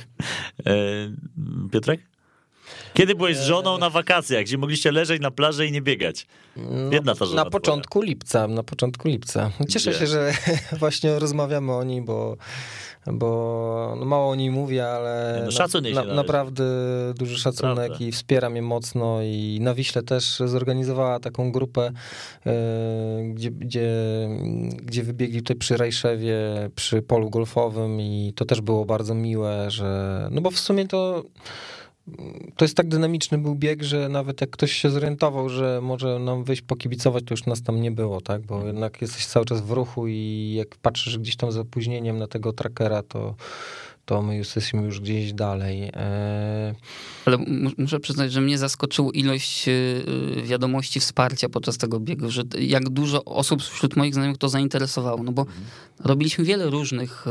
E, 0.68 0.72
Piotrek? 1.72 2.02
Kiedy 2.94 3.16
byłeś 3.16 3.38
z 3.38 3.44
żoną 3.44 3.78
na 3.78 3.90
wakacjach, 3.90 4.44
gdzie 4.44 4.58
mogliście 4.58 4.92
leżeć 4.92 5.22
na 5.22 5.32
plaży 5.32 5.68
i 5.68 5.72
nie 5.72 5.82
biegać? 5.82 6.28
No, 6.56 6.90
Biedna 6.90 7.16
ta 7.16 7.26
żona 7.26 7.36
na 7.36 7.42
twoja. 7.42 7.52
początku 7.52 8.02
lipca, 8.02 8.48
na 8.48 8.63
początku 8.63 9.08
lipca. 9.08 9.52
Cieszę 9.70 9.90
Gdzie? 9.90 10.00
się, 10.00 10.08
że 10.08 10.32
właśnie 10.80 11.20
rozmawiamy 11.20 11.74
o 11.74 11.84
niej, 11.84 12.02
bo, 12.02 12.38
bo 13.14 13.96
no 14.00 14.06
mało 14.06 14.30
o 14.30 14.36
niej 14.36 14.52
mówię, 14.52 14.88
ale 14.88 15.42
no 15.46 15.52
szacun 15.52 15.84
jej 15.84 15.94
się 15.94 16.00
należy. 16.00 16.16
naprawdę 16.16 16.64
duży 17.18 17.38
szacunek 17.38 17.88
Prawda. 17.88 18.06
i 18.06 18.12
wspiera 18.12 18.50
mnie 18.50 18.62
mocno 18.62 19.22
i 19.24 19.60
na 19.62 19.74
Wiśle 19.74 20.04
też 20.04 20.40
zorganizowała 20.46 21.20
taką 21.20 21.52
grupę, 21.52 21.92
e, 22.46 22.54
gdzie, 23.34 23.52
gdzie, 23.52 23.90
gdzie 24.84 25.04
wybiegli 25.04 25.42
tutaj 25.42 25.58
przy 25.58 25.78
Rajszewie, 25.78 26.38
przy 26.76 27.02
polu 27.02 27.30
golfowym 27.30 28.02
i 28.02 28.34
to 28.36 28.46
też 28.46 28.62
było 28.62 28.86
bardzo 28.86 29.14
miłe, 29.14 29.72
że 29.72 30.28
no 30.32 30.42
bo 30.42 30.52
w 30.52 30.60
sumie 30.60 30.88
to 30.88 31.24
to 32.56 32.65
jest 32.65 32.78
tak 32.78 32.88
dynamiczny 32.88 33.38
był 33.38 33.56
bieg, 33.56 33.84
że 33.84 34.10
nawet 34.10 34.41
jak 34.41 34.50
ktoś 34.50 34.72
się 34.72 34.89
zorientował, 34.89 35.50
że 35.50 35.80
może 35.82 36.20
nam 36.20 36.43
wyjść 36.43 36.62
pokibicować, 36.62 37.24
to 37.24 37.34
już 37.34 37.46
nas 37.46 37.62
tam 37.62 37.82
nie 37.82 37.91
było, 37.91 38.22
tak? 38.22 38.41
Bo 38.41 38.67
jednak 38.67 39.02
jesteś 39.02 39.26
cały 39.26 39.46
czas 39.46 39.62
w 39.62 39.72
ruchu 39.72 40.08
i 40.08 40.54
jak 40.58 40.76
patrzysz 40.76 41.17
gdzieś 41.17 41.36
tam 41.36 41.52
z 41.52 41.58
opóźnieniem 41.58 42.17
na 42.17 42.28
tego 42.28 42.54
trackera, 42.54 43.04
to, 43.04 43.36
to 44.06 44.22
my 44.22 44.38
już 44.38 44.48
jesteśmy 44.48 44.82
już 44.82 45.00
gdzieś 45.00 45.34
dalej. 45.34 45.84
Eee, 45.93 46.76
Ale 47.26 47.38
muszę 47.78 48.00
przyznać, 48.00 48.32
że 48.32 48.41
mnie 48.41 48.58
zaskoczyła 48.58 49.12
ilość 49.12 49.67
y, 49.67 50.04
wiadomości 50.43 51.00
wsparcia 51.00 51.50
podczas 51.50 51.78
tego 51.78 52.00
biegu, 52.00 52.32
że 52.32 52.43
jak 52.60 52.89
dużo 52.89 53.26
osób 53.26 53.63
wśród 53.63 53.96
moich 53.96 54.13
znajomych 54.13 54.38
to 54.38 54.50
zainteresowało, 54.50 55.24
no 55.24 55.32
bo 55.32 55.46
robiliśmy 56.00 56.43
wiele 56.43 56.70
różnych 56.70 57.28
y, 57.28 57.30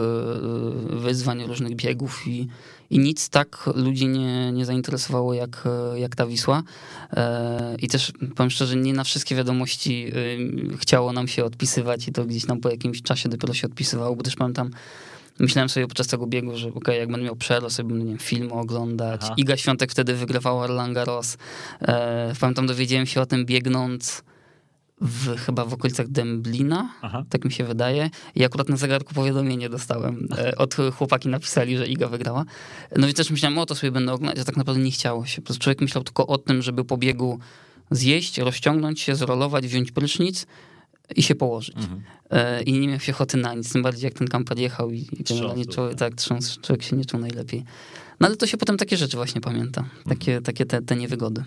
y, 0.94 1.00
wyzwań, 1.00 1.46
różnych 1.46 1.76
biegów 1.76 2.22
i, 2.26 2.48
i 2.90 2.98
nic 2.98 3.28
tak 3.28 3.70
ludzi 3.74 4.08
nie, 4.08 4.52
nie 4.52 4.64
zainteresowało 4.64 5.34
jak, 5.34 5.64
jak 5.94 6.16
ta 6.16 6.26
Wisła. 6.26 6.62
E, 7.12 7.76
I 7.78 7.88
też 7.88 8.12
powiem 8.36 8.50
szczerze, 8.50 8.76
nie 8.76 8.92
na 8.92 9.04
wszystkie 9.04 9.34
wiadomości 9.34 10.12
y, 10.16 10.78
chciało 10.78 11.12
nam 11.12 11.28
się 11.28 11.44
odpisywać 11.44 12.08
i 12.08 12.12
to 12.12 12.24
gdzieś 12.24 12.46
tam 12.46 12.60
po 12.60 12.70
jakimś 12.70 13.02
czasie 13.02 13.28
dopiero 13.28 13.54
się 13.54 13.66
odpisywało, 13.66 14.16
bo 14.16 14.22
też 14.22 14.36
pamiętam, 14.36 14.70
Myślałem 15.38 15.68
sobie 15.68 15.86
podczas 15.86 16.06
tego 16.06 16.26
biegu, 16.26 16.56
że 16.56 16.68
okej, 16.74 16.98
jak 16.98 17.10
będę 17.10 17.24
miał 17.24 17.36
przerwę, 17.36 17.70
sobie 17.70 17.88
będę 17.88 18.04
nie 18.04 18.10
wiem, 18.10 18.18
film 18.18 18.52
oglądać. 18.52 19.20
Aha. 19.24 19.34
Iga 19.36 19.56
Świątek 19.56 19.90
wtedy 19.90 20.14
wygrywała 20.14 20.66
Roland 20.66 20.94
Garros. 20.94 21.36
E, 21.80 22.32
pamiętam, 22.40 22.66
dowiedziałem 22.66 23.06
się 23.06 23.20
o 23.20 23.26
tym 23.26 23.46
biegnąc 23.46 24.22
w, 25.00 25.36
chyba 25.36 25.64
w 25.64 25.72
okolicach 25.72 26.08
Dęblina, 26.08 26.94
Aha. 27.02 27.24
tak 27.28 27.44
mi 27.44 27.52
się 27.52 27.64
wydaje. 27.64 28.10
I 28.34 28.44
akurat 28.44 28.68
na 28.68 28.76
zegarku 28.76 29.14
powiadomienie 29.14 29.68
dostałem. 29.68 30.28
E, 30.38 30.56
od 30.56 30.76
chłopaki 30.94 31.28
napisali, 31.28 31.76
że 31.76 31.86
Iga 31.86 32.08
wygrała. 32.08 32.44
No 32.96 33.08
i 33.08 33.14
też 33.14 33.30
myślałem, 33.30 33.58
o 33.58 33.66
to 33.66 33.74
sobie 33.74 33.90
będę 33.90 34.12
oglądać, 34.12 34.38
a 34.38 34.44
tak 34.44 34.56
naprawdę 34.56 34.82
nie 34.82 34.90
chciało 34.90 35.26
się. 35.26 35.42
Po 35.42 35.46
prostu 35.46 35.62
człowiek 35.62 35.80
myślał 35.80 36.04
tylko 36.04 36.26
o 36.26 36.38
tym, 36.38 36.62
żeby 36.62 36.84
po 36.84 36.96
biegu 36.96 37.38
zjeść, 37.90 38.38
rozciągnąć 38.38 39.00
się, 39.00 39.16
zrolować, 39.16 39.66
wziąć 39.66 39.92
prysznic 39.92 40.46
i 41.16 41.22
się 41.22 41.34
położyć. 41.34 41.76
Mhm. 41.76 42.02
E, 42.30 42.62
I 42.62 42.72
nie 42.72 42.88
miał 42.88 43.00
się 43.00 43.12
ochoty 43.12 43.36
na 43.36 43.54
nic, 43.54 43.72
tym 43.72 43.82
bardziej 43.82 44.04
jak 44.04 44.14
ten 44.14 44.28
kamper 44.28 44.58
jechał 44.58 44.90
i, 44.90 44.98
i 44.98 45.24
generalnie 45.28 45.66
człowiek, 45.66 45.98
tak. 45.98 46.10
tak, 46.10 46.18
trząsł, 46.18 46.60
człowiek 46.60 46.82
się 46.82 46.96
nie 46.96 47.04
czuł 47.04 47.20
najlepiej. 47.20 47.64
No 48.20 48.26
ale 48.26 48.36
to 48.36 48.46
się 48.46 48.56
potem 48.56 48.76
takie 48.76 48.96
rzeczy 48.96 49.16
właśnie 49.16 49.40
pamięta, 49.40 49.84
takie, 50.08 50.40
takie 50.40 50.66
te, 50.66 50.82
te 50.82 50.96
niewygody. 50.96 51.44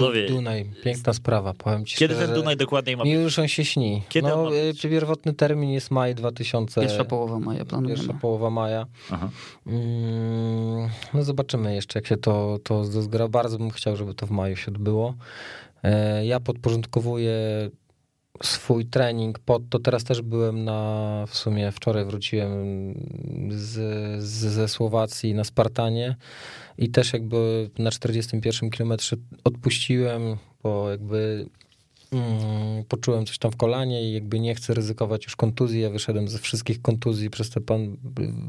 Panowie, 0.00 0.26
Dunaj, 0.28 0.70
piękna 0.84 1.12
sprawa, 1.12 1.54
powiem 1.54 1.84
ci 1.86 1.96
kiedy 1.96 2.14
szczerze. 2.14 2.26
ten 2.26 2.36
Dunaj 2.36 2.56
dokładniej 2.56 2.96
ma 2.96 3.04
Mi 3.04 3.10
już 3.10 3.38
on 3.38 3.48
się 3.48 3.64
śni. 3.64 4.02
Kiedy 4.08 4.34
on 4.34 4.44
no, 4.44 4.50
ma 4.50 4.56
y, 4.56 4.72
być? 4.72 4.82
pierwotny 4.82 5.32
termin 5.34 5.70
jest 5.70 5.90
maj 5.90 6.14
2000. 6.14 6.80
Pierwsza 6.80 7.04
połowa 7.04 7.38
maja 7.38 7.64
planujemy. 7.64 7.96
Pierwsza 8.00 8.18
połowa 8.20 8.50
maja. 8.50 8.86
Aha. 9.10 9.30
Mm, 9.66 10.88
No 11.14 11.22
zobaczymy 11.24 11.74
jeszcze, 11.74 11.98
jak 11.98 12.06
się 12.06 12.16
to, 12.16 12.58
to 12.64 12.84
zgra. 12.84 13.28
Bardzo 13.28 13.58
bym 13.58 13.70
chciał, 13.70 13.96
żeby 13.96 14.14
to 14.14 14.26
w 14.26 14.30
maju 14.30 14.56
się 14.56 14.66
odbyło. 14.72 15.14
E, 15.82 16.26
Ja 16.26 16.40
podporządkowuję 16.40 17.34
swój 18.42 18.86
trening 18.86 19.38
pod 19.38 19.68
to. 19.68 19.78
Teraz 19.78 20.04
też 20.04 20.22
byłem 20.22 20.64
na, 20.64 21.24
w 21.28 21.36
sumie 21.36 21.72
wczoraj 21.72 22.04
wróciłem 22.04 22.50
z, 23.50 23.72
z, 24.24 24.28
ze 24.28 24.68
Słowacji 24.68 25.34
na 25.34 25.44
Spartanie 25.44 26.16
i 26.78 26.90
też 26.90 27.12
jakby 27.12 27.70
na 27.78 27.90
41 27.90 28.70
kilometrze 28.70 29.16
odpuściłem, 29.44 30.36
bo 30.62 30.90
jakby 30.90 31.48
mm, 32.14 32.84
poczułem 32.88 33.26
coś 33.26 33.38
tam 33.38 33.50
w 33.50 33.56
kolanie 33.56 34.02
i 34.02 34.12
jakby 34.12 34.40
nie 34.40 34.54
chcę 34.54 34.74
ryzykować 34.74 35.24
już 35.24 35.36
kontuzji. 35.36 35.80
Ja 35.80 35.90
wyszedłem 35.90 36.28
ze 36.28 36.38
wszystkich 36.38 36.82
kontuzji 36.82 37.30
przez 37.30 37.50
te 37.50 37.60
pan. 37.60 37.96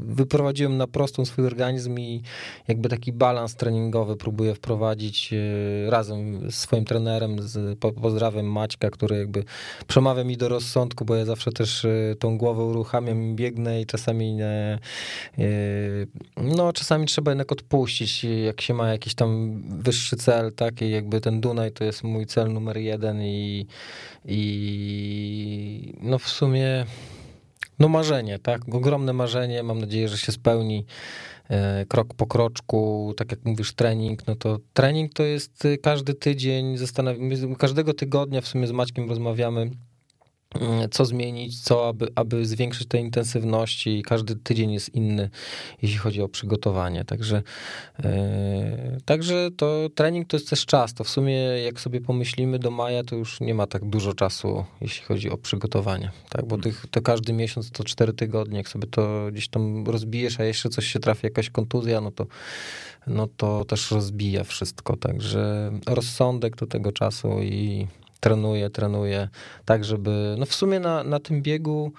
Wyprowadziłem 0.02 0.76
na 0.76 0.86
prostą 0.86 1.24
swój 1.24 1.46
organizm 1.46 1.98
i 1.98 2.22
jakby 2.68 2.88
taki 2.88 3.12
balans 3.12 3.56
treningowy 3.56 4.16
próbuję 4.16 4.54
wprowadzić 4.54 5.32
e, 5.32 5.90
razem 5.90 6.50
z 6.50 6.54
swoim 6.54 6.84
trenerem. 6.84 7.42
Z, 7.42 7.78
pozdrawiam 7.78 8.46
Maćka, 8.46 8.90
który 8.90 9.16
jakby 9.16 9.44
przemawia 9.86 10.24
mi 10.24 10.36
do 10.36 10.48
rozsądku, 10.48 11.04
bo 11.04 11.14
ja 11.14 11.24
zawsze 11.24 11.52
też 11.52 11.84
e, 11.84 12.14
tą 12.18 12.38
głowę 12.38 12.64
uruchamiam 12.64 13.36
biegnę 13.36 13.80
i 13.80 13.86
czasami 13.86 14.34
nie, 14.34 14.78
no 16.36 16.72
czasami 16.72 17.06
trzeba 17.06 17.30
jednak 17.30 17.52
odpuścić, 17.52 18.24
jak 18.24 18.60
się 18.60 18.74
ma 18.74 18.88
jakiś 18.88 19.14
tam 19.14 19.62
wyższy 19.78 20.16
cel, 20.16 20.52
tak, 20.52 20.82
i 20.82 20.90
jakby 20.90 21.20
ten 21.20 21.40
Dunaj 21.40 21.72
to 21.72 21.84
jest 21.84 22.04
mój 22.04 22.26
cel 22.26 22.52
numer 22.52 22.76
jeden 22.76 23.22
i, 23.22 23.55
i 24.24 25.94
no 26.00 26.18
w 26.18 26.28
sumie 26.28 26.86
no 27.78 27.88
marzenie, 27.88 28.38
tak, 28.38 28.74
ogromne 28.74 29.12
marzenie, 29.12 29.62
mam 29.62 29.78
nadzieję, 29.78 30.08
że 30.08 30.18
się 30.18 30.32
spełni 30.32 30.84
e, 31.48 31.86
krok 31.86 32.14
po 32.14 32.26
kroczku, 32.26 33.14
tak 33.16 33.30
jak 33.30 33.44
mówisz, 33.44 33.74
trening, 33.74 34.26
no 34.26 34.36
to 34.36 34.58
trening 34.72 35.14
to 35.14 35.22
jest 35.22 35.68
każdy 35.82 36.14
tydzień, 36.14 36.76
każdego 37.58 37.94
tygodnia 37.94 38.40
w 38.40 38.48
sumie 38.48 38.66
z 38.66 38.72
Maćkiem 38.72 39.08
rozmawiamy, 39.08 39.70
co 40.90 41.04
zmienić, 41.04 41.60
co, 41.60 41.88
aby, 41.88 42.08
aby 42.14 42.46
zwiększyć 42.46 42.88
te 42.88 42.98
intensywności. 42.98 44.02
Każdy 44.02 44.36
tydzień 44.36 44.72
jest 44.72 44.94
inny, 44.94 45.30
jeśli 45.82 45.98
chodzi 45.98 46.22
o 46.22 46.28
przygotowanie. 46.28 47.04
Także, 47.04 47.42
yy, 47.98 48.10
także 49.04 49.48
to 49.56 49.88
trening 49.94 50.28
to 50.28 50.36
jest 50.36 50.50
też 50.50 50.66
czas. 50.66 50.94
To 50.94 51.04
w 51.04 51.08
sumie, 51.08 51.34
jak 51.38 51.80
sobie 51.80 52.00
pomyślimy, 52.00 52.58
do 52.58 52.70
maja 52.70 53.04
to 53.04 53.16
już 53.16 53.40
nie 53.40 53.54
ma 53.54 53.66
tak 53.66 53.84
dużo 53.84 54.12
czasu, 54.12 54.64
jeśli 54.80 55.04
chodzi 55.04 55.30
o 55.30 55.36
przygotowanie. 55.36 56.10
Tak? 56.28 56.46
Bo 56.46 56.58
tych, 56.58 56.86
to 56.90 57.02
każdy 57.02 57.32
miesiąc 57.32 57.70
to 57.70 57.84
cztery 57.84 58.12
tygodnie. 58.12 58.56
Jak 58.56 58.68
sobie 58.68 58.86
to 58.86 59.28
gdzieś 59.32 59.48
tam 59.48 59.86
rozbijesz, 59.86 60.40
a 60.40 60.44
jeszcze 60.44 60.68
coś 60.68 60.86
się 60.86 60.98
trafi, 60.98 61.26
jakaś 61.26 61.50
kontuzja, 61.50 62.00
no 62.00 62.10
to, 62.10 62.26
no 63.06 63.28
to 63.36 63.64
też 63.64 63.90
rozbija 63.90 64.44
wszystko. 64.44 64.96
Także 64.96 65.72
rozsądek 65.86 66.56
do 66.56 66.66
tego 66.66 66.92
czasu 66.92 67.42
i 67.42 67.86
trenuję, 68.20 68.70
trenuję, 68.70 69.28
tak 69.64 69.84
żeby, 69.84 70.36
no 70.38 70.46
w 70.46 70.54
sumie 70.54 70.80
na, 70.80 71.04
na 71.04 71.20
tym 71.20 71.42
biegu 71.42 71.92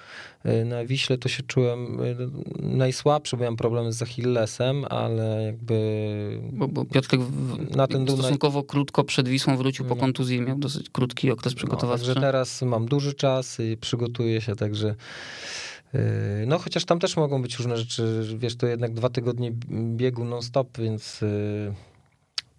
y, 0.46 0.66
na 0.66 0.86
Wiśle 0.86 1.18
to 1.18 1.30
się 1.30 1.44
czułem 1.44 2.02
y, 2.02 2.16
najsłabszy, 2.60 3.38
bo 3.38 3.42
miałem 3.42 3.56
problemy 3.56 3.94
z 3.94 4.02
Achillesem, 4.02 4.86
ale 4.90 5.44
jakby... 5.44 6.40
Bo, 6.52 6.68
bo 6.68 6.86
Piotrek 6.86 7.22
w, 7.22 7.76
na 7.76 7.88
ten 7.88 8.08
stosunkowo 8.08 8.60
Dunaj... 8.60 8.68
krótko 8.68 9.04
przed 9.04 9.28
Wisłą 9.28 9.58
wrócił 9.58 9.86
po 9.86 9.96
no. 9.96 10.02
kontuzji 10.02 10.38
i 10.38 10.42
miał 10.42 10.58
dosyć 10.58 10.90
krótki 10.90 11.32
okres 11.32 11.54
no, 11.54 11.58
przygotowawczy. 11.58 12.08
No, 12.08 12.14
także 12.14 12.22
teraz 12.22 12.62
mam 12.62 12.86
duży 12.86 13.14
czas 13.14 13.60
i 13.60 13.78
przygotuję 13.78 14.42
się, 14.42 14.56
także 14.56 14.96
y, 15.96 16.00
no, 16.48 16.60
chociaż 16.60 16.86
tam 16.86 17.00
też 17.00 17.18
mogą 17.18 17.42
być 17.42 17.56
różne 17.56 17.78
rzeczy. 17.78 18.36
Wiesz, 18.38 18.56
to 18.56 18.68
jednak 18.68 18.94
dwa 18.94 19.10
tygodnie 19.10 19.52
biegu 19.96 20.26
non-stop, 20.26 20.78
więc 20.78 21.24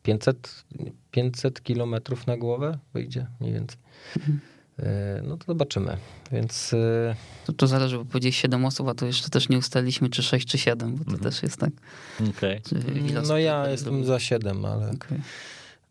500, 0.08 0.64
500 1.10 1.62
kilometrów 1.62 2.26
na 2.26 2.36
głowę 2.36 2.78
wyjdzie 2.94 3.26
mniej 3.40 3.52
więcej. 3.52 3.78
Mhm. 4.16 4.40
E, 4.78 5.22
no 5.24 5.36
to 5.36 5.44
zobaczymy, 5.46 5.96
więc... 6.32 6.74
E, 6.74 7.16
to, 7.46 7.52
to 7.52 7.66
zależy, 7.66 7.98
bo 7.98 8.04
powiedzieć 8.04 8.36
7 8.36 8.64
osób, 8.64 8.88
a 8.88 8.94
to 8.94 9.06
jeszcze 9.06 9.28
też 9.28 9.48
nie 9.48 9.58
ustaliliśmy, 9.58 10.08
czy 10.08 10.22
6, 10.22 10.48
czy 10.48 10.58
7, 10.58 10.94
bo 10.94 11.04
to 11.04 11.10
mhm. 11.10 11.30
też 11.30 11.42
jest 11.42 11.56
tak. 11.56 11.70
Okay. 12.30 12.60
No 13.28 13.38
ja 13.38 13.68
jestem 13.68 14.04
za 14.04 14.20
7, 14.20 14.64
ale... 14.64 14.90
Okay. 14.90 15.20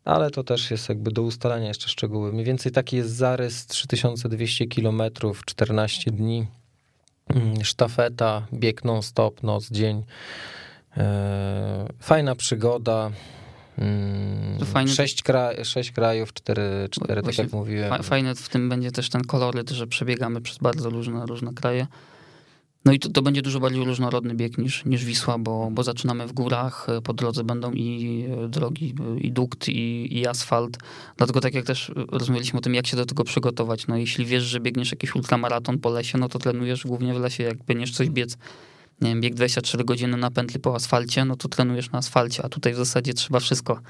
Ale 0.04 0.30
to 0.30 0.44
też 0.44 0.70
jest 0.70 0.88
jakby 0.88 1.10
do 1.10 1.22
ustalenia 1.22 1.68
jeszcze 1.68 1.88
szczegóły. 1.88 2.32
Mniej 2.32 2.44
więcej 2.44 2.72
taki 2.72 2.96
jest 2.96 3.10
zarys 3.10 3.66
3200 3.66 4.66
kilometrów, 4.66 5.44
14 5.44 6.10
dni, 6.10 6.46
mm, 7.28 7.64
sztafeta, 7.64 8.46
bieg 8.52 8.84
non-stop, 8.84 9.42
noc, 9.42 9.70
dzień. 9.70 10.04
E, 10.96 11.88
fajna 12.00 12.34
przygoda, 12.34 13.10
Fajne... 14.64 14.92
Sześć, 14.92 15.22
kraj, 15.22 15.64
sześć 15.64 15.90
krajów, 15.90 16.32
cztery, 16.32 16.88
cztery 16.90 17.22
tak 17.22 17.38
jak 17.38 17.52
mówiłem. 17.52 18.02
Fajne 18.02 18.34
w 18.34 18.48
tym 18.48 18.68
będzie 18.68 18.92
też 18.92 19.08
ten 19.08 19.24
koloryt, 19.24 19.70
że 19.70 19.86
przebiegamy 19.86 20.40
przez 20.40 20.58
bardzo 20.58 20.90
różne, 20.90 21.26
różne 21.26 21.52
kraje. 21.52 21.86
No 22.84 22.92
i 22.92 22.98
to, 22.98 23.08
to 23.08 23.22
będzie 23.22 23.42
dużo 23.42 23.60
bardziej 23.60 23.84
różnorodny 23.84 24.34
bieg 24.34 24.58
niż, 24.58 24.84
niż 24.84 25.04
Wisła, 25.04 25.38
bo, 25.38 25.68
bo 25.72 25.82
zaczynamy 25.82 26.26
w 26.26 26.32
górach, 26.32 26.86
po 27.04 27.12
drodze 27.12 27.44
będą 27.44 27.72
i 27.72 28.24
drogi, 28.48 28.94
i 29.20 29.32
dukt, 29.32 29.68
i, 29.68 30.18
i 30.18 30.26
asfalt. 30.26 30.78
Dlatego 31.16 31.40
tak 31.40 31.54
jak 31.54 31.64
też 31.64 31.92
rozmawialiśmy 32.08 32.58
o 32.58 32.62
tym, 32.62 32.74
jak 32.74 32.86
się 32.86 32.96
do 32.96 33.06
tego 33.06 33.24
przygotować. 33.24 33.86
No 33.86 33.96
jeśli 33.96 34.24
wiesz, 34.24 34.42
że 34.42 34.60
biegniesz 34.60 34.90
jakiś 34.90 35.14
ultramaraton 35.14 35.78
po 35.78 35.90
lesie, 35.90 36.18
no 36.18 36.28
to 36.28 36.38
trenujesz 36.38 36.86
głównie 36.86 37.14
w 37.14 37.20
lesie, 37.20 37.44
jak 37.44 37.64
będziesz 37.64 37.90
coś 37.90 38.10
biec 38.10 38.36
nie 39.00 39.08
wiem, 39.08 39.20
bieg 39.20 39.34
24 39.34 39.84
godziny 39.84 40.16
na 40.16 40.30
pętli 40.30 40.60
po 40.60 40.74
asfalcie, 40.74 41.24
no 41.24 41.36
to 41.36 41.48
trenujesz 41.48 41.90
na 41.90 41.98
asfalcie, 41.98 42.44
a 42.44 42.48
tutaj 42.48 42.72
w 42.72 42.76
zasadzie 42.76 43.14
trzeba 43.14 43.40
wszystko 43.40 43.80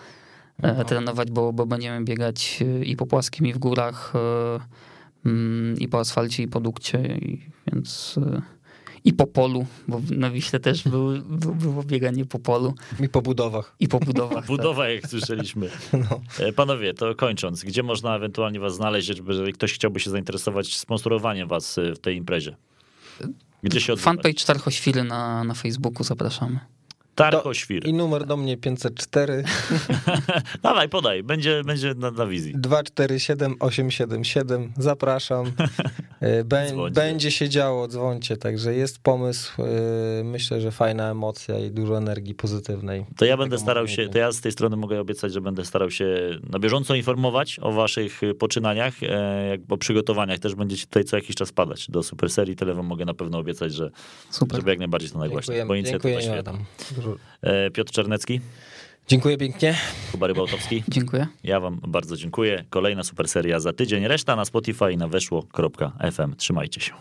no. 0.63 0.85
trenować, 0.85 1.31
bo, 1.31 1.53
bo 1.53 1.67
będziemy 1.67 2.05
biegać 2.05 2.59
e, 2.63 2.85
i 2.85 2.97
po 2.97 3.07
płaskim, 3.07 3.47
i 3.47 3.53
w 3.53 3.59
górach, 3.59 4.13
e, 4.15 4.61
mm, 5.27 5.79
i 5.79 5.89
po 5.89 6.01
asfalcie, 6.01 6.43
i 6.43 6.49
po 6.49 6.61
dukcie, 6.61 7.19
i, 7.19 7.51
więc 7.67 8.19
i 9.05 9.13
po 9.13 9.27
polu, 9.27 9.67
bo 9.89 10.01
na 10.11 10.31
Wiśle 10.31 10.61
też 10.61 10.89
był, 10.89 11.23
było 11.55 11.83
bieganie 11.83 12.25
po 12.25 12.39
polu. 12.39 12.75
I 13.01 13.09
po 13.09 13.23
budowach. 13.23 13.77
I 13.81 13.89
po 13.89 14.01
budowach. 14.01 14.47
Budowa, 14.57 14.83
tak. 14.83 14.95
jak 14.95 15.07
słyszeliśmy. 15.07 15.71
No. 15.93 16.21
Panowie, 16.57 16.95
to 16.95 17.15
kończąc, 17.15 17.65
gdzie 17.65 17.83
można 17.83 18.17
ewentualnie 18.17 18.61
was 18.61 18.75
znaleźć, 18.75 19.07
żeby 19.07 19.53
ktoś 19.53 19.73
chciałby 19.73 20.01
się 20.01 20.11
zainteresować 20.11 20.77
sponsorowaniem 20.77 21.49
was 21.49 21.81
w 21.97 21.99
tej 21.99 22.17
imprezie? 22.17 22.57
Gdzie 23.63 23.81
się 23.81 23.93
odbywać? 23.93 24.05
Fanpage 24.05 24.45
Tarchoświry 24.45 25.05
na, 25.05 25.45
na 25.45 25.55
Facebooku, 25.55 26.05
zapraszamy. 26.05 26.59
Tarchoświr. 27.19 27.87
I 27.89 27.93
numer 27.93 28.27
do 28.27 28.37
mnie 28.37 28.57
504. 28.57 29.45
Dawaj, 30.63 30.89
podaj, 30.89 31.23
będzie, 31.23 31.65
będzie 31.65 31.95
na, 31.95 32.11
na 32.11 32.27
wizji. 32.27 32.53
247 32.57 33.57
877, 33.61 34.73
zapraszam. 34.77 35.47
Bę, 36.45 36.67
będzie 36.91 37.31
się 37.31 37.49
działo, 37.49 37.89
dzwoncie, 37.89 38.37
także 38.37 38.75
jest 38.75 38.99
pomysł. 38.99 39.63
E, 39.63 40.25
myślę, 40.25 40.61
że 40.61 40.71
fajna 40.71 41.11
emocja 41.11 41.59
i 41.59 41.71
dużo 41.71 41.99
energii 41.99 42.35
pozytywnej. 42.35 43.07
To 43.17 43.25
ja 43.25 43.37
będę 43.37 43.59
starał 43.59 43.89
się, 43.89 44.09
to 44.09 44.19
ja 44.19 44.33
z 44.33 44.41
tej 44.41 44.53
strony 44.53 44.77
mogę 44.77 45.01
obiecać, 45.01 45.33
że 45.33 45.41
będę 45.41 45.65
starał 45.65 45.91
się 45.91 46.07
na 46.51 46.59
bieżąco 46.59 46.95
informować 46.95 47.59
o 47.63 47.73
waszych 47.73 48.21
poczynaniach, 48.39 49.03
e, 49.03 49.49
jak 49.49 49.61
o 49.69 49.77
przygotowaniach 49.77 50.39
też 50.39 50.55
będziecie 50.55 50.87
tutaj 50.87 51.05
co 51.05 51.17
jakiś 51.17 51.37
czas 51.37 51.53
padać 51.53 51.91
do 51.91 52.03
super 52.03 52.31
serii, 52.31 52.57
tyle 52.57 52.75
wam 52.75 52.87
mogę 52.87 53.05
na 53.05 53.15
pewno 53.15 53.39
obiecać, 53.39 53.73
że 53.73 53.91
Super. 54.31 54.59
żeby 54.59 54.71
jak 54.71 54.79
najbardziej 54.79 55.11
to 55.11 55.19
nagłaśniać, 55.19 55.69
bo 55.69 55.75
inicjatywa 55.75 56.21
świetna. 56.21 56.59
E, 57.43 57.71
Piotr 57.71 57.93
Czernecki. 57.93 58.41
Dziękuję 59.09 59.37
pięknie. 59.39 59.75
Kuba 60.13 60.27
Rybałtowski. 60.27 60.85
Dziękuję. 60.89 61.27
Ja 61.45 61.61
wam 61.61 61.81
bardzo 61.87 62.17
dziękuję. 62.17 62.65
Kolejna 62.71 63.05
super 63.05 63.29
seria 63.29 63.61
za 63.61 63.73
tydzień. 63.73 64.07
Reszta 64.07 64.37
na 64.37 64.45
Spotify 64.45 64.97
na 64.97 65.09
weszło.fm. 65.09 66.37
Trzymajcie 66.37 66.81
się. 66.81 66.93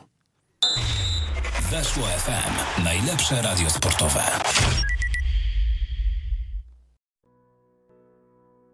Weszło 1.72 2.04
FM. 2.04 2.84
Najlepsze 2.84 3.42
radio 3.42 3.70
sportowe. 3.70 4.22